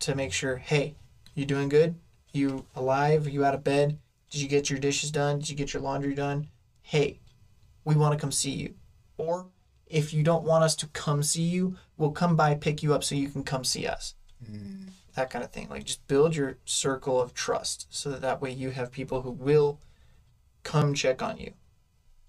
to 0.00 0.14
make 0.14 0.32
sure 0.32 0.56
hey 0.56 0.94
you 1.34 1.46
doing 1.46 1.68
good 1.68 1.94
you 2.32 2.66
alive 2.76 3.26
are 3.26 3.30
you 3.30 3.44
out 3.44 3.54
of 3.54 3.64
bed 3.64 3.98
did 4.34 4.42
you 4.42 4.48
get 4.48 4.68
your 4.68 4.80
dishes 4.80 5.12
done? 5.12 5.38
Did 5.38 5.50
you 5.50 5.54
get 5.54 5.72
your 5.72 5.80
laundry 5.80 6.12
done? 6.12 6.48
Hey, 6.82 7.20
we 7.84 7.94
want 7.94 8.14
to 8.14 8.20
come 8.20 8.32
see 8.32 8.50
you. 8.50 8.74
Or 9.16 9.46
if 9.86 10.12
you 10.12 10.24
don't 10.24 10.42
want 10.42 10.64
us 10.64 10.74
to 10.74 10.88
come 10.88 11.22
see 11.22 11.44
you, 11.44 11.76
we'll 11.96 12.10
come 12.10 12.34
by, 12.34 12.56
pick 12.56 12.82
you 12.82 12.94
up 12.94 13.04
so 13.04 13.14
you 13.14 13.28
can 13.28 13.44
come 13.44 13.62
see 13.62 13.86
us. 13.86 14.16
That 15.14 15.30
kind 15.30 15.44
of 15.44 15.52
thing. 15.52 15.68
Like 15.68 15.84
just 15.84 16.04
build 16.08 16.34
your 16.34 16.58
circle 16.64 17.22
of 17.22 17.32
trust 17.32 17.86
so 17.90 18.10
that 18.10 18.22
that 18.22 18.42
way 18.42 18.50
you 18.50 18.70
have 18.70 18.90
people 18.90 19.22
who 19.22 19.30
will 19.30 19.78
come 20.64 20.94
check 20.94 21.22
on 21.22 21.38
you. 21.38 21.52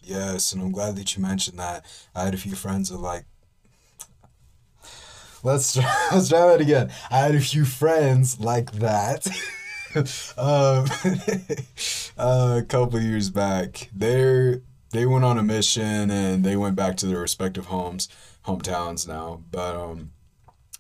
Yes, 0.06 0.54
and 0.54 0.62
I'm 0.62 0.72
glad 0.72 0.96
that 0.98 1.16
you 1.16 1.22
mentioned 1.24 1.58
that. 1.58 1.84
I 2.14 2.26
had 2.26 2.36
a 2.36 2.38
few 2.38 2.56
friends 2.56 2.90
that 2.90 2.98
like. 2.98 3.26
Let's 5.44 5.74
try, 5.74 6.08
let's 6.12 6.30
try 6.30 6.46
that 6.48 6.62
again. 6.62 6.92
I 7.10 7.18
had 7.18 7.34
a 7.34 7.40
few 7.40 7.66
friends 7.66 8.40
like 8.40 8.72
that. 8.74 9.26
um, 10.38 10.86
a 12.18 12.64
couple 12.68 13.00
years 13.00 13.32
back, 13.32 13.90
they 13.96 14.62
they 14.92 15.08
went 15.08 15.26
on 15.26 15.40
a 15.40 15.44
mission 15.44 16.12
and 16.12 16.44
they 16.44 16.56
went 16.56 16.76
back 16.76 16.98
to 16.98 17.08
their 17.08 17.20
respective 17.20 17.66
homes, 17.66 18.08
hometowns 18.46 19.08
now. 19.08 19.42
But 19.52 19.76
um, 19.76 20.12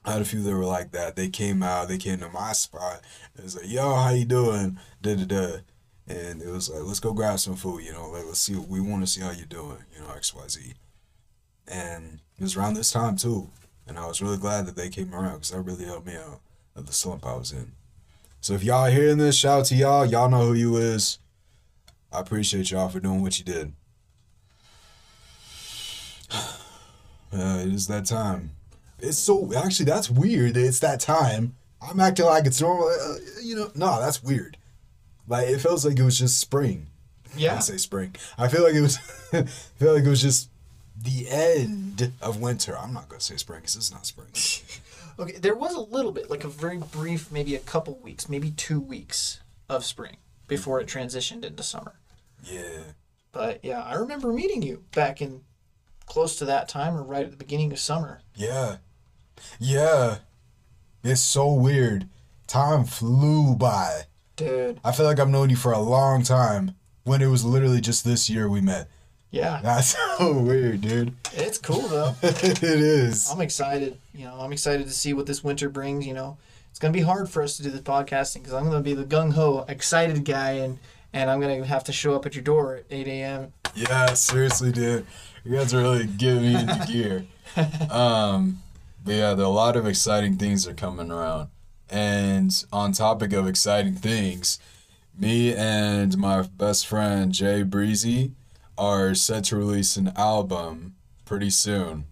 I 0.05 0.13
had 0.13 0.21
a 0.21 0.25
few 0.25 0.43
that 0.43 0.53
were 0.53 0.65
like 0.65 0.91
that. 0.91 1.15
They 1.15 1.29
came 1.29 1.63
out, 1.63 1.88
they 1.88 1.97
came 1.97 2.19
to 2.19 2.29
my 2.29 2.53
spot. 2.53 3.01
It 3.35 3.43
was 3.43 3.55
like, 3.55 3.67
"Yo, 3.67 3.95
how 3.95 4.11
you 4.11 4.25
doing?" 4.25 4.77
Da 5.01 5.15
da 5.15 5.25
da. 5.25 5.57
And 6.07 6.41
it 6.41 6.49
was 6.49 6.69
like, 6.69 6.83
let's 6.83 6.99
go 6.99 7.13
grab 7.13 7.39
some 7.39 7.55
food, 7.55 7.83
you 7.83 7.91
know, 7.91 8.09
like 8.09 8.25
let's 8.25 8.39
see 8.39 8.55
we 8.55 8.79
want 8.79 9.03
to 9.03 9.07
see 9.11 9.21
how 9.21 9.31
you're 9.31 9.47
doing, 9.47 9.77
you 9.93 10.01
know, 10.01 10.07
XYZ. 10.07 10.73
And 11.67 12.19
it 12.37 12.43
was 12.43 12.55
around 12.55 12.75
this 12.75 12.91
time 12.91 13.15
too. 13.15 13.49
And 13.87 13.97
I 13.97 14.05
was 14.05 14.21
really 14.21 14.37
glad 14.37 14.67
that 14.67 14.75
they 14.75 14.89
came 14.89 15.13
around 15.13 15.33
because 15.33 15.51
that 15.51 15.61
really 15.61 15.85
helped 15.85 16.07
me 16.07 16.15
out 16.15 16.41
of 16.75 16.85
the 16.85 16.93
slump 16.93 17.25
I 17.25 17.35
was 17.35 17.51
in. 17.51 17.71
So 18.41 18.53
if 18.53 18.63
y'all 18.63 18.85
hearing 18.85 19.17
this, 19.17 19.35
shout 19.35 19.61
out 19.61 19.65
to 19.67 19.75
y'all. 19.75 20.05
Y'all 20.05 20.29
know 20.29 20.47
who 20.47 20.53
you 20.53 20.77
is. 20.77 21.17
I 22.11 22.19
appreciate 22.19 22.69
y'all 22.69 22.89
for 22.89 22.99
doing 22.99 23.21
what 23.21 23.39
you 23.39 23.45
did. 23.45 23.73
Uh, 27.33 27.59
it 27.65 27.73
is 27.73 27.87
that 27.87 28.05
time. 28.05 28.51
It's 28.99 29.17
so 29.17 29.51
actually 29.57 29.87
that's 29.87 30.09
weird. 30.09 30.55
It's 30.55 30.79
that 30.79 31.01
time. 31.01 31.53
I'm 31.81 31.99
acting 31.99 32.25
like 32.27 32.45
it's 32.45 32.61
normal. 32.61 32.87
Uh, 32.87 33.15
you 33.43 33.57
know, 33.57 33.71
no, 33.75 33.99
that's 33.99 34.23
weird. 34.23 34.55
Like 35.27 35.47
it 35.47 35.59
feels 35.59 35.85
like 35.85 35.97
it 35.97 36.03
was 36.03 36.19
just 36.19 36.39
spring. 36.39 36.88
Yeah. 37.35 37.55
I 37.55 37.59
say 37.59 37.77
spring. 37.77 38.15
I 38.38 38.47
feel 38.47 38.63
like 38.63 38.75
it 38.75 38.81
was. 38.81 38.97
I 39.33 39.43
feel 39.43 39.93
like 39.93 40.03
it 40.03 40.09
was 40.09 40.21
just 40.21 40.49
the 40.97 41.27
end 41.29 42.11
of 42.21 42.39
winter. 42.39 42.77
I'm 42.77 42.93
not 42.93 43.09
gonna 43.09 43.21
say 43.21 43.35
spring 43.38 43.59
because 43.61 43.75
it's 43.75 43.91
not 43.91 44.05
spring. 44.05 44.30
Okay, 45.17 45.38
there 45.38 45.55
was 45.55 45.73
a 45.73 45.80
little 45.80 46.11
bit, 46.11 46.30
like 46.30 46.43
a 46.43 46.49
very 46.49 46.78
brief, 46.78 47.32
maybe 47.32 47.55
a 47.55 47.59
couple 47.59 47.97
weeks, 47.99 48.28
maybe 48.28 48.51
two 48.51 48.82
weeks 48.82 49.39
of 49.69 49.86
spring 49.86 50.17
before 50.45 50.82
it 50.82 50.88
transitioned 50.88 51.45
into 51.45 51.63
summer. 51.63 51.93
Yeah. 52.43 52.80
But 53.32 53.63
yeah, 53.63 53.82
I 53.82 53.93
remember 53.93 54.34
meeting 54.34 54.61
you 54.61 54.84
back 54.93 55.21
in 55.21 55.41
close 56.05 56.36
to 56.38 56.45
that 56.45 56.67
time 56.67 56.95
or 56.95 57.03
right 57.03 57.23
at 57.23 57.32
the 57.32 57.38
beginning 57.38 57.71
of 57.71 57.80
summer. 57.80 58.21
Yeah. 58.36 58.78
Yeah. 59.57 60.17
It's 61.03 61.21
so 61.21 61.53
weird. 61.53 62.09
Time 62.45 62.84
flew 62.84 63.55
by. 63.55 64.01
Dude, 64.36 64.79
I 64.83 64.91
feel 64.91 65.05
like 65.05 65.19
I've 65.19 65.29
known 65.29 65.49
you 65.49 65.55
for 65.55 65.71
a 65.71 65.79
long 65.79 66.23
time 66.23 66.75
when 67.03 67.21
it 67.21 67.27
was 67.27 67.45
literally 67.45 67.79
just 67.81 68.03
this 68.03 68.29
year 68.29 68.49
we 68.49 68.59
met. 68.61 68.88
yeah, 69.31 69.59
That's 69.63 69.95
so 70.17 70.33
weird, 70.39 70.81
dude. 70.81 71.13
it's 71.33 71.57
cool 71.57 71.81
though. 71.88 72.15
it 72.23 72.63
is. 72.63 73.29
I'm 73.29 73.41
excited. 73.41 73.97
You 74.13 74.25
know, 74.25 74.36
I'm 74.39 74.51
excited 74.51 74.88
to 74.88 74.93
see 74.93 75.13
what 75.13 75.25
this 75.25 75.43
winter 75.43 75.69
brings. 75.69 76.05
You 76.05 76.13
know, 76.13 76.38
it's 76.69 76.79
gonna 76.79 76.93
be 76.93 77.01
hard 77.01 77.29
for 77.29 77.41
us 77.43 77.55
to 77.57 77.63
do 77.63 77.69
the 77.71 77.79
podcasting 77.79 78.36
because 78.39 78.53
I'm 78.53 78.65
gonna 78.65 78.81
be 78.81 78.93
the 78.93 79.05
gung 79.05 79.33
ho, 79.33 79.65
excited 79.69 80.25
guy, 80.25 80.51
and 80.51 80.79
and 81.13 81.29
I'm 81.29 81.39
gonna 81.39 81.63
have 81.65 81.83
to 81.86 81.93
show 81.93 82.13
up 82.15 82.25
at 82.25 82.36
your 82.36 82.43
door 82.43 82.75
at 82.77 82.83
8 82.89 83.07
a.m. 83.07 83.53
Yeah, 83.75 84.13
seriously, 84.15 84.71
dude. 84.71 85.05
You 85.45 85.55
guys 85.57 85.73
are 85.73 85.81
really 85.81 86.07
giving 86.07 86.41
me 86.43 86.55
into 86.59 86.86
gear. 86.88 87.25
Um, 87.89 88.61
but 89.05 89.13
yeah, 89.13 89.33
there 89.33 89.45
are 89.45 89.49
a 89.49 89.53
lot 89.53 89.77
of 89.77 89.86
exciting 89.88 90.36
things 90.36 90.67
are 90.67 90.73
coming 90.73 91.09
around. 91.11 91.47
And 91.89 92.51
on 92.73 92.91
topic 92.93 93.31
of 93.33 93.47
exciting 93.47 93.95
things, 93.95 94.59
me 95.17 95.53
and 95.53 96.17
my 96.17 96.41
best 96.41 96.88
friend 96.88 97.31
Jay 97.31 97.63
Breezy 97.63 98.31
are 98.77 99.13
set 99.15 99.45
to 99.45 99.55
release 99.55 99.95
an 99.95 100.11
album 100.15 100.95
pretty 101.25 101.49
soon. 101.49 102.05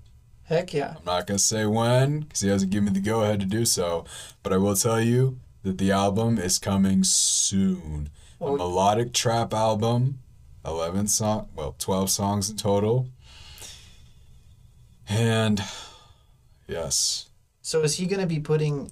Heck 0.45 0.73
yeah. 0.73 0.95
I'm 0.97 1.05
not 1.05 1.27
gonna 1.27 1.39
say 1.39 1.65
when 1.65 2.21
because 2.21 2.41
he 2.41 2.49
hasn't 2.49 2.71
given 2.71 2.85
me 2.85 2.91
the 2.91 2.99
go 2.99 3.23
ahead 3.23 3.39
to 3.39 3.45
do 3.45 3.65
so, 3.65 4.05
but 4.43 4.53
I 4.53 4.57
will 4.57 4.75
tell 4.75 5.01
you 5.01 5.39
that 5.63 5.77
the 5.77 5.91
album 5.91 6.37
is 6.37 6.59
coming 6.59 7.03
soon. 7.03 8.09
A 8.39 8.51
melodic 8.51 9.13
trap 9.13 9.53
album, 9.53 10.19
eleven 10.65 11.07
song, 11.07 11.47
well, 11.55 11.75
twelve 11.79 12.09
songs 12.09 12.49
in 12.49 12.57
total, 12.57 13.07
and 15.07 15.61
yes, 16.67 17.29
So 17.61 17.81
is 17.83 17.95
he 17.95 18.05
gonna 18.05 18.25
be 18.27 18.39
putting? 18.39 18.91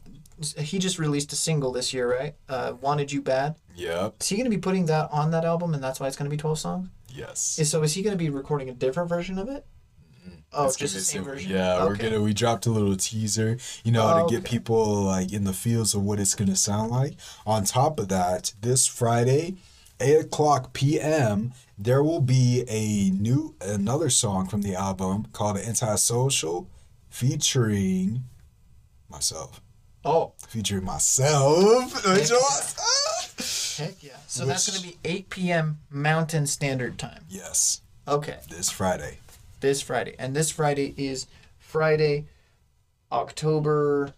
He 0.58 0.80
just 0.80 0.98
released 1.00 1.32
a 1.34 1.36
single 1.36 1.72
this 1.72 1.94
year, 1.94 2.12
right? 2.12 2.36
Uh, 2.50 2.74
"Wanted 2.82 3.12
You 3.12 3.22
Bad." 3.22 3.56
yep, 3.76 4.16
Is 4.22 4.28
he 4.28 4.38
gonna 4.38 4.50
be 4.50 4.58
putting 4.58 4.86
that 4.88 5.10
on 5.12 5.32
that 5.32 5.46
album, 5.46 5.74
and 5.74 5.84
that's 5.84 6.00
why 6.00 6.08
it's 6.08 6.16
gonna 6.18 6.30
be 6.30 6.38
12 6.38 6.60
songs? 6.60 6.90
yes. 7.14 7.58
Is- 7.60 7.70
So 7.70 7.84
is 7.84 7.94
he 7.94 8.02
gonna 8.02 8.16
be 8.16 8.30
recording 8.30 8.70
a 8.70 8.74
different 8.74 9.10
version 9.10 9.38
of 9.38 9.48
it? 9.50 9.66
Oh, 10.54 10.66
It's 10.66 10.76
just 10.76 10.94
the 10.94 11.00
same 11.00 11.24
version. 11.24 11.50
Yeah, 11.52 11.86
we're 11.86 11.96
gonna 11.96 12.22
we 12.22 12.34
dropped 12.34 12.66
a 12.66 12.72
little 12.72 12.96
teaser, 12.98 13.58
you 13.86 13.92
know, 13.94 14.06
Oh, 14.06 14.28
to 14.28 14.30
get 14.34 14.42
okay. 14.44 14.58
people 14.58 15.02
like 15.04 15.32
in 15.32 15.46
the 15.46 15.54
feels 15.54 15.94
of 15.96 16.04
what 16.04 16.20
it's 16.20 16.36
gonna 16.36 16.58
sound 16.58 16.92
like. 16.92 17.16
On 17.46 17.64
top 17.64 18.00
of 18.00 18.10
that, 18.10 18.54
this 18.62 18.86
Friday, 18.86 19.56
eight 20.02 20.20
o'clock 20.20 20.74
p.m., 20.74 21.54
there 21.78 22.04
will 22.04 22.20
be 22.22 22.66
a 22.68 23.12
new 23.12 23.56
another 23.62 24.10
song 24.10 24.46
from 24.48 24.62
the 24.62 24.76
album 24.76 25.28
called 25.32 25.58
"Antisocial," 25.58 26.68
featuring 27.10 28.24
myself, 29.10 29.62
Oh, 30.04 30.34
featuring 30.48 30.84
myself. 30.86 31.94
Heck 32.04 32.16
Which 32.18 32.30
was- 32.32 32.76
ah. 32.80 33.84
heck 33.84 34.02
yeah! 34.04 34.18
So 34.28 34.46
that's 34.46 34.70
gonna 34.70 34.82
be 34.82 34.98
8 35.06 35.30
p.m. 35.30 35.80
Mountain 35.90 36.48
Standard 36.48 36.98
Time. 36.98 37.26
yes, 37.30 37.82
Okay, 38.08 38.40
this 38.50 38.70
Friday. 38.72 39.20
this 39.60 39.82
Friday, 39.82 40.16
and 40.18 40.36
this 40.36 40.52
Friday 40.52 40.94
is 40.98 41.28
Friday, 41.60 42.26
October. 43.12 44.14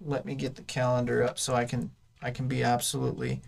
Let 0.00 0.24
me 0.24 0.34
get 0.34 0.56
the 0.56 0.62
calendar 0.62 1.22
up 1.22 1.38
so 1.38 1.54
I 1.54 1.64
can 1.64 1.90
I 2.22 2.30
can 2.30 2.48
be 2.48 2.62
absolutely 2.62 3.42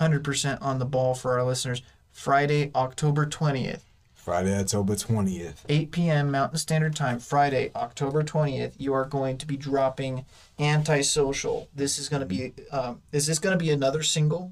100% 0.00 0.58
on 0.62 0.78
the 0.78 0.84
ball 0.86 1.14
for 1.14 1.38
our 1.38 1.44
listeners. 1.44 1.82
Friday, 2.10 2.70
October 2.74 3.26
20th. 3.26 3.80
Friday, 4.24 4.58
October 4.58 4.96
twentieth. 4.96 5.66
8 5.68 5.90
p.m. 5.90 6.30
Mountain 6.30 6.56
Standard 6.56 6.96
Time, 6.96 7.18
Friday, 7.18 7.70
October 7.76 8.22
20th, 8.22 8.72
you 8.78 8.94
are 8.94 9.04
going 9.04 9.36
to 9.36 9.46
be 9.46 9.54
dropping 9.58 10.24
Antisocial. 10.58 11.68
This 11.76 11.98
is 11.98 12.08
going 12.08 12.20
to 12.20 12.26
be, 12.26 12.54
um, 12.72 13.02
is 13.12 13.26
this 13.26 13.38
going 13.38 13.52
to 13.58 13.62
be 13.62 13.70
another 13.70 14.02
single? 14.02 14.50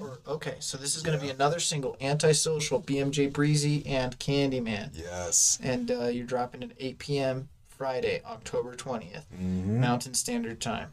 Or, 0.00 0.18
okay, 0.26 0.54
so 0.60 0.78
this 0.78 0.96
is 0.96 1.02
going 1.02 1.18
to 1.18 1.22
be 1.22 1.30
another 1.30 1.60
single, 1.60 1.94
Antisocial, 2.00 2.80
BMJ 2.80 3.30
Breezy, 3.34 3.84
and 3.86 4.18
Candyman. 4.18 4.88
Yes. 4.94 5.58
And 5.62 5.90
uh, 5.90 6.04
you're 6.06 6.24
dropping 6.24 6.62
at 6.62 6.70
8 6.78 6.98
p.m. 6.98 7.48
Friday, 7.68 8.22
October 8.24 8.74
20th, 8.74 9.24
Mhm. 9.38 9.78
Mountain 9.78 10.14
Standard 10.14 10.58
Time. 10.58 10.88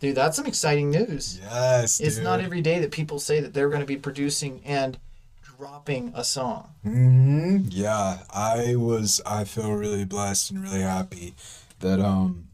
Dude, 0.00 0.16
that's 0.16 0.36
some 0.36 0.44
exciting 0.46 0.90
news. 0.90 1.38
Yes. 1.42 1.98
It's 1.98 2.18
not 2.18 2.40
every 2.42 2.60
day 2.60 2.80
that 2.80 2.90
people 2.90 3.18
say 3.18 3.40
that 3.40 3.54
they're 3.54 3.68
going 3.70 3.80
to 3.80 3.86
be 3.86 3.96
producing 3.96 4.60
and 4.66 4.98
dropping 5.64 6.12
a 6.14 6.22
song. 6.22 6.68
hmm 6.82 7.60
Yeah, 7.70 8.18
I 8.30 8.76
was. 8.76 9.22
I 9.24 9.44
feel 9.44 9.72
really 9.72 10.04
blessed 10.04 10.50
and 10.50 10.62
really 10.62 10.82
happy 10.82 11.34
that 11.80 12.00
um, 12.00 12.48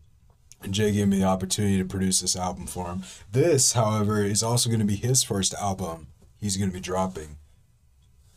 Jay 0.70 0.92
gave 0.92 1.08
me 1.08 1.18
the 1.18 1.24
opportunity 1.24 1.76
to 1.78 1.84
produce 1.84 2.20
this 2.20 2.36
album 2.36 2.68
for 2.68 2.86
him. 2.86 3.02
This, 3.32 3.72
however, 3.72 4.22
is 4.22 4.44
also 4.44 4.70
going 4.70 4.78
to 4.80 4.86
be 4.86 4.94
his 4.94 5.24
first 5.24 5.54
album. 5.54 6.06
He's 6.40 6.56
going 6.56 6.70
to 6.70 6.74
be 6.74 6.80
dropping. 6.80 7.36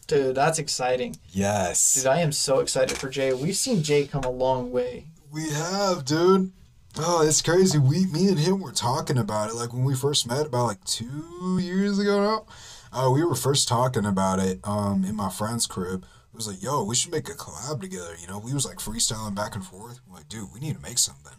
Dude, 0.07 0.35
that's 0.35 0.57
exciting. 0.57 1.17
Yes, 1.29 1.93
Dude, 1.93 2.07
I 2.07 2.19
am 2.21 2.31
so 2.31 2.57
excited 2.59 2.97
for 2.97 3.09
Jay. 3.09 3.31
We've 3.31 3.55
seen 3.55 3.83
Jay 3.83 4.05
come 4.07 4.23
a 4.23 4.29
long 4.31 4.71
way. 4.71 5.05
we 5.31 5.49
have, 5.51 6.03
dude. 6.03 6.51
Oh, 6.97 7.25
it's 7.27 7.41
crazy. 7.43 7.77
We, 7.77 8.05
me 8.07 8.27
and 8.27 8.39
him 8.39 8.59
were 8.59 8.71
talking 8.71 9.17
about 9.19 9.49
it 9.51 9.55
like 9.55 9.71
when 9.71 9.83
we 9.83 9.95
first 9.95 10.27
met 10.27 10.47
about 10.47 10.65
like 10.65 10.83
two 10.83 11.59
years 11.61 11.99
ago 11.99 12.21
now. 12.21 12.45
Uh, 12.93 13.09
we 13.09 13.23
were 13.25 13.35
first 13.35 13.67
talking 13.67 14.05
about 14.05 14.37
it 14.39 14.59
um 14.63 15.03
in 15.03 15.15
my 15.15 15.29
friend's 15.29 15.65
crib. 15.65 16.03
It 16.03 16.35
was 16.35 16.47
like, 16.47 16.61
yo, 16.61 16.83
we 16.83 16.95
should 16.95 17.11
make 17.11 17.27
a 17.27 17.33
collab 17.33 17.81
together. 17.81 18.15
You 18.19 18.27
know, 18.27 18.39
we 18.39 18.53
was 18.53 18.65
like 18.65 18.77
freestyling 18.77 19.35
back 19.35 19.55
and 19.55 19.65
forth. 19.65 19.99
We're 20.07 20.17
like, 20.17 20.29
dude, 20.29 20.53
we 20.53 20.59
need 20.59 20.75
to 20.75 20.81
make 20.81 20.97
something. 20.97 21.33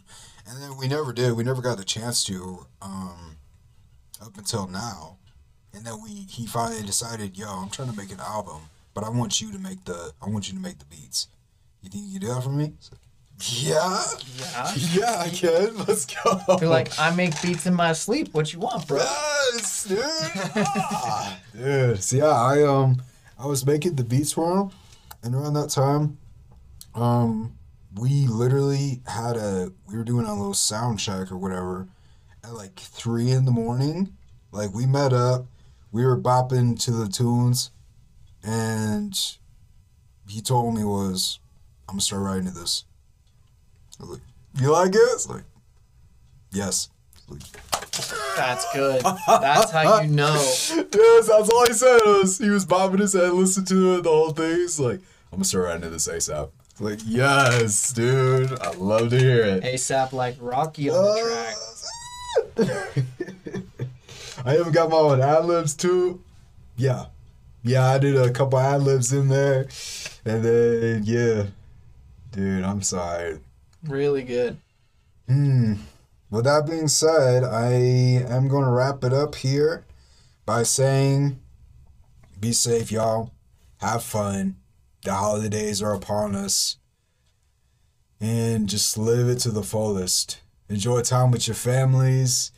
And 0.47 0.61
then 0.61 0.77
we 0.77 0.87
never 0.87 1.11
did. 1.11 1.33
We 1.33 1.43
never 1.43 1.61
got 1.61 1.77
the 1.77 1.85
chance 1.85 2.23
to 2.25 2.65
um 2.81 3.37
up 4.21 4.37
until 4.37 4.67
now. 4.67 5.17
And 5.73 5.85
then 5.85 6.01
we 6.03 6.09
he 6.09 6.45
finally 6.45 6.83
decided, 6.83 7.37
yo, 7.37 7.47
I'm 7.47 7.69
trying 7.69 7.89
to 7.89 7.97
make 7.97 8.11
an 8.11 8.19
album, 8.19 8.63
but 8.93 9.03
I 9.03 9.09
want 9.09 9.39
you 9.39 9.51
to 9.53 9.59
make 9.59 9.85
the 9.85 10.11
I 10.21 10.29
want 10.29 10.49
you 10.49 10.55
to 10.55 10.61
make 10.61 10.79
the 10.79 10.85
beats. 10.85 11.27
You 11.81 11.89
think 11.89 12.05
you 12.07 12.19
can 12.19 12.27
do 12.27 12.33
that 12.33 12.43
for 12.43 12.49
me? 12.49 12.73
Yeah. 13.41 14.03
Yeah. 14.37 14.71
Yeah, 14.75 15.19
I 15.19 15.29
can. 15.29 15.77
Let's 15.85 16.05
go. 16.05 16.39
You're 16.59 16.69
like, 16.69 16.97
I 16.99 17.13
make 17.13 17.39
beats 17.41 17.65
in 17.65 17.73
my 17.73 17.93
sleep. 17.93 18.33
What 18.33 18.53
you 18.53 18.59
want, 18.59 18.87
bro? 18.87 18.97
Yes, 18.97 19.83
dude. 19.85 19.99
Ah, 20.03 21.39
dude. 21.53 22.01
So 22.01 22.15
yeah, 22.17 22.25
I 22.27 22.63
um 22.63 23.01
I 23.37 23.45
was 23.45 23.65
making 23.65 23.95
the 23.95 24.03
beats 24.03 24.31
for 24.31 24.57
him, 24.57 24.71
and 25.21 25.35
around 25.35 25.53
that 25.55 25.69
time, 25.69 26.17
um, 26.93 27.57
we 27.95 28.27
literally 28.27 29.01
had 29.05 29.35
a 29.35 29.71
we 29.87 29.97
were 29.97 30.03
doing 30.05 30.25
a 30.25 30.33
little 30.33 30.53
sound 30.53 30.99
check 30.99 31.31
or 31.31 31.37
whatever 31.37 31.87
at 32.43 32.53
like 32.53 32.79
three 32.79 33.31
in 33.31 33.45
the 33.45 33.51
morning. 33.51 34.15
Like 34.51 34.73
we 34.73 34.85
met 34.85 35.11
up, 35.11 35.45
we 35.91 36.05
were 36.05 36.17
bopping 36.17 36.79
to 36.85 36.91
the 36.91 37.09
tunes, 37.09 37.71
and 38.43 39.13
he 40.29 40.41
told 40.41 40.73
me 40.75 40.85
was 40.85 41.39
I'm 41.89 41.95
gonna 41.95 42.01
start 42.01 42.23
writing 42.23 42.45
to 42.45 42.51
this. 42.51 42.85
I 43.99 44.03
was 44.03 44.09
like, 44.11 44.21
you 44.61 44.71
like 44.71 44.93
it? 44.95 44.97
It's 44.97 45.29
like, 45.29 45.43
yes. 46.51 46.89
Like, 47.27 47.41
That's 48.35 48.71
good. 48.73 49.01
That's 49.27 49.71
how 49.71 50.01
you 50.01 50.07
know. 50.11 50.33
Yes, 50.33 50.69
that's 51.27 51.49
all 51.49 51.65
he 51.67 51.73
said. 51.73 51.99
Was, 52.05 52.37
he 52.37 52.49
was 52.49 52.65
bobbing 52.65 52.99
his 52.99 53.13
head, 53.13 53.31
listening 53.33 53.65
to 53.67 53.97
it, 53.97 54.03
the 54.03 54.09
whole 54.09 54.31
thing. 54.31 54.55
He's 54.57 54.79
like, 54.79 54.99
I'm 55.31 55.37
gonna 55.37 55.45
start 55.45 55.65
writing 55.65 55.91
this 55.91 56.07
ASAP. 56.07 56.49
It's 56.71 56.81
Like, 56.81 56.99
yes, 57.05 57.91
dude. 57.93 58.59
I 58.59 58.71
love 58.73 59.09
to 59.09 59.17
hear 59.17 59.41
it. 59.43 59.63
ASAP 59.63 60.11
like 60.13 60.37
Rocky 60.39 60.89
on 60.89 61.03
the 61.03 61.45
track. 62.55 63.05
I 64.45 64.57
even 64.59 64.71
got 64.71 64.89
my 64.89 64.97
own 64.97 65.21
ad 65.21 65.45
libs 65.45 65.73
too. 65.73 66.21
Yeah. 66.77 67.05
Yeah, 67.63 67.85
I 67.89 67.97
did 67.97 68.15
a 68.15 68.29
couple 68.31 68.59
ad 68.59 68.83
libs 68.83 69.11
in 69.11 69.29
there. 69.29 69.67
And 70.25 70.43
then, 70.43 71.03
yeah. 71.05 71.45
Dude, 72.31 72.63
I'm 72.63 72.81
sorry. 72.83 73.39
Really 73.87 74.23
good. 74.23 74.57
Hmm. 75.27 75.73
With 76.29 76.45
that 76.45 76.65
being 76.67 76.87
said, 76.87 77.43
I 77.43 77.71
am 77.71 78.47
going 78.47 78.65
to 78.65 78.71
wrap 78.71 79.03
it 79.03 79.13
up 79.13 79.35
here 79.35 79.85
by 80.45 80.63
saying 80.63 81.39
be 82.39 82.51
safe, 82.51 82.91
y'all. 82.91 83.31
Have 83.77 84.03
fun. 84.03 84.57
The 85.03 85.13
holidays 85.13 85.81
are 85.81 85.93
upon 85.93 86.35
us. 86.35 86.77
And 88.19 88.67
just 88.67 88.97
live 88.97 89.29
it 89.29 89.39
to 89.39 89.51
the 89.51 89.63
fullest. 89.63 90.41
Enjoy 90.69 91.01
time 91.01 91.31
with 91.31 91.47
your 91.47 91.55
families. 91.55 92.51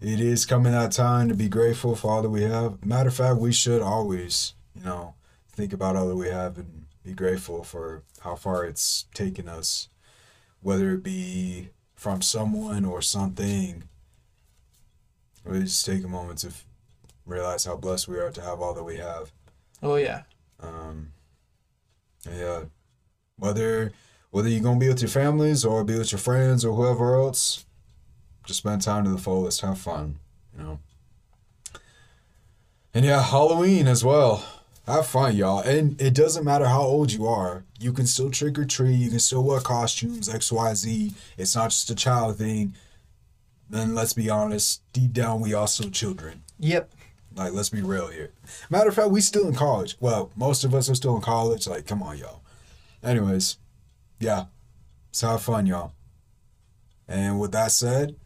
It 0.00 0.20
is 0.20 0.46
coming 0.46 0.72
that 0.72 0.92
time 0.92 1.28
to 1.28 1.34
be 1.34 1.48
grateful 1.48 1.94
for 1.94 2.10
all 2.10 2.22
that 2.22 2.30
we 2.30 2.42
have. 2.42 2.84
Matter 2.84 3.08
of 3.08 3.14
fact, 3.14 3.38
we 3.38 3.52
should 3.52 3.82
always, 3.82 4.54
you 4.74 4.84
know, 4.84 5.14
think 5.52 5.72
about 5.72 5.96
all 5.96 6.08
that 6.08 6.16
we 6.16 6.28
have 6.28 6.56
and 6.56 6.86
be 7.04 7.12
grateful 7.12 7.64
for 7.64 8.02
how 8.20 8.36
far 8.36 8.64
it's 8.64 9.06
taken 9.12 9.48
us 9.48 9.88
whether 10.60 10.92
it 10.92 11.02
be 11.02 11.68
from 11.94 12.22
someone 12.22 12.84
or 12.84 13.02
something. 13.02 13.84
We 15.44 15.60
just 15.60 15.84
take 15.86 16.04
a 16.04 16.08
moment 16.08 16.40
to 16.40 16.52
realize 17.24 17.64
how 17.64 17.76
blessed 17.76 18.08
we 18.08 18.18
are 18.18 18.30
to 18.30 18.40
have 18.42 18.60
all 18.60 18.74
that 18.74 18.84
we 18.84 18.96
have. 18.96 19.32
Oh 19.82 19.96
yeah. 19.96 20.22
Um, 20.60 21.12
yeah, 22.28 22.64
whether 23.36 23.92
whether 24.30 24.48
you're 24.48 24.62
gonna 24.62 24.78
be 24.78 24.88
with 24.88 25.00
your 25.00 25.08
families 25.08 25.64
or 25.64 25.84
be 25.84 25.96
with 25.98 26.12
your 26.12 26.18
friends 26.18 26.64
or 26.64 26.74
whoever 26.74 27.14
else, 27.14 27.64
just 28.44 28.58
spend 28.58 28.82
time 28.82 29.04
to 29.04 29.10
the 29.10 29.18
fullest. 29.18 29.60
Have 29.60 29.78
fun, 29.78 30.18
you 30.56 30.64
know. 30.64 30.78
And 32.92 33.04
yeah, 33.04 33.22
Halloween 33.22 33.86
as 33.86 34.04
well. 34.04 34.44
Have 34.88 35.06
fun, 35.06 35.36
y'all. 35.36 35.60
And 35.60 36.00
it 36.00 36.14
doesn't 36.14 36.46
matter 36.46 36.66
how 36.66 36.80
old 36.80 37.12
you 37.12 37.26
are. 37.26 37.62
You 37.78 37.92
can 37.92 38.06
still 38.06 38.30
trick 38.30 38.58
or 38.58 38.64
treat. 38.64 38.94
You 38.94 39.10
can 39.10 39.18
still 39.18 39.44
wear 39.44 39.60
costumes, 39.60 40.30
X, 40.30 40.50
Y, 40.50 40.74
Z. 40.74 41.12
It's 41.36 41.54
not 41.54 41.72
just 41.72 41.90
a 41.90 41.94
child 41.94 42.38
thing. 42.38 42.72
Then 43.68 43.94
let's 43.94 44.14
be 44.14 44.30
honest. 44.30 44.80
Deep 44.94 45.12
down, 45.12 45.42
we 45.42 45.52
are 45.52 45.68
still 45.68 45.90
children. 45.90 46.42
Yep. 46.58 46.90
Like, 47.36 47.52
let's 47.52 47.68
be 47.68 47.82
real 47.82 48.06
here. 48.06 48.30
Matter 48.70 48.88
of 48.88 48.94
fact, 48.94 49.10
we 49.10 49.20
still 49.20 49.46
in 49.46 49.54
college. 49.54 49.98
Well, 50.00 50.30
most 50.34 50.64
of 50.64 50.74
us 50.74 50.88
are 50.88 50.94
still 50.94 51.16
in 51.16 51.22
college. 51.22 51.66
Like, 51.66 51.86
come 51.86 52.02
on, 52.02 52.16
y'all. 52.16 52.40
Anyways, 53.02 53.58
yeah. 54.18 54.46
So 55.12 55.28
have 55.28 55.42
fun, 55.42 55.66
y'all. 55.66 55.92
And 57.06 57.38
with 57.38 57.52
that 57.52 57.72
said, 57.72 58.16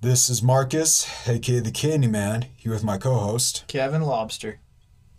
this 0.00 0.30
is 0.30 0.42
Marcus, 0.42 1.06
aka 1.28 1.60
the 1.60 1.70
Candyman, 1.70 2.46
here 2.56 2.72
with 2.72 2.82
my 2.82 2.96
co-host. 2.96 3.64
Kevin 3.68 4.00
Lobster. 4.00 4.58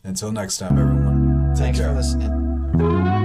Until 0.04 0.32
next 0.32 0.58
time, 0.58 0.78
everyone. 0.80 1.54
Take 1.54 1.76
Thanks 1.76 1.80
care. 1.80 1.90
for 1.90 1.96
listening. 1.96 3.21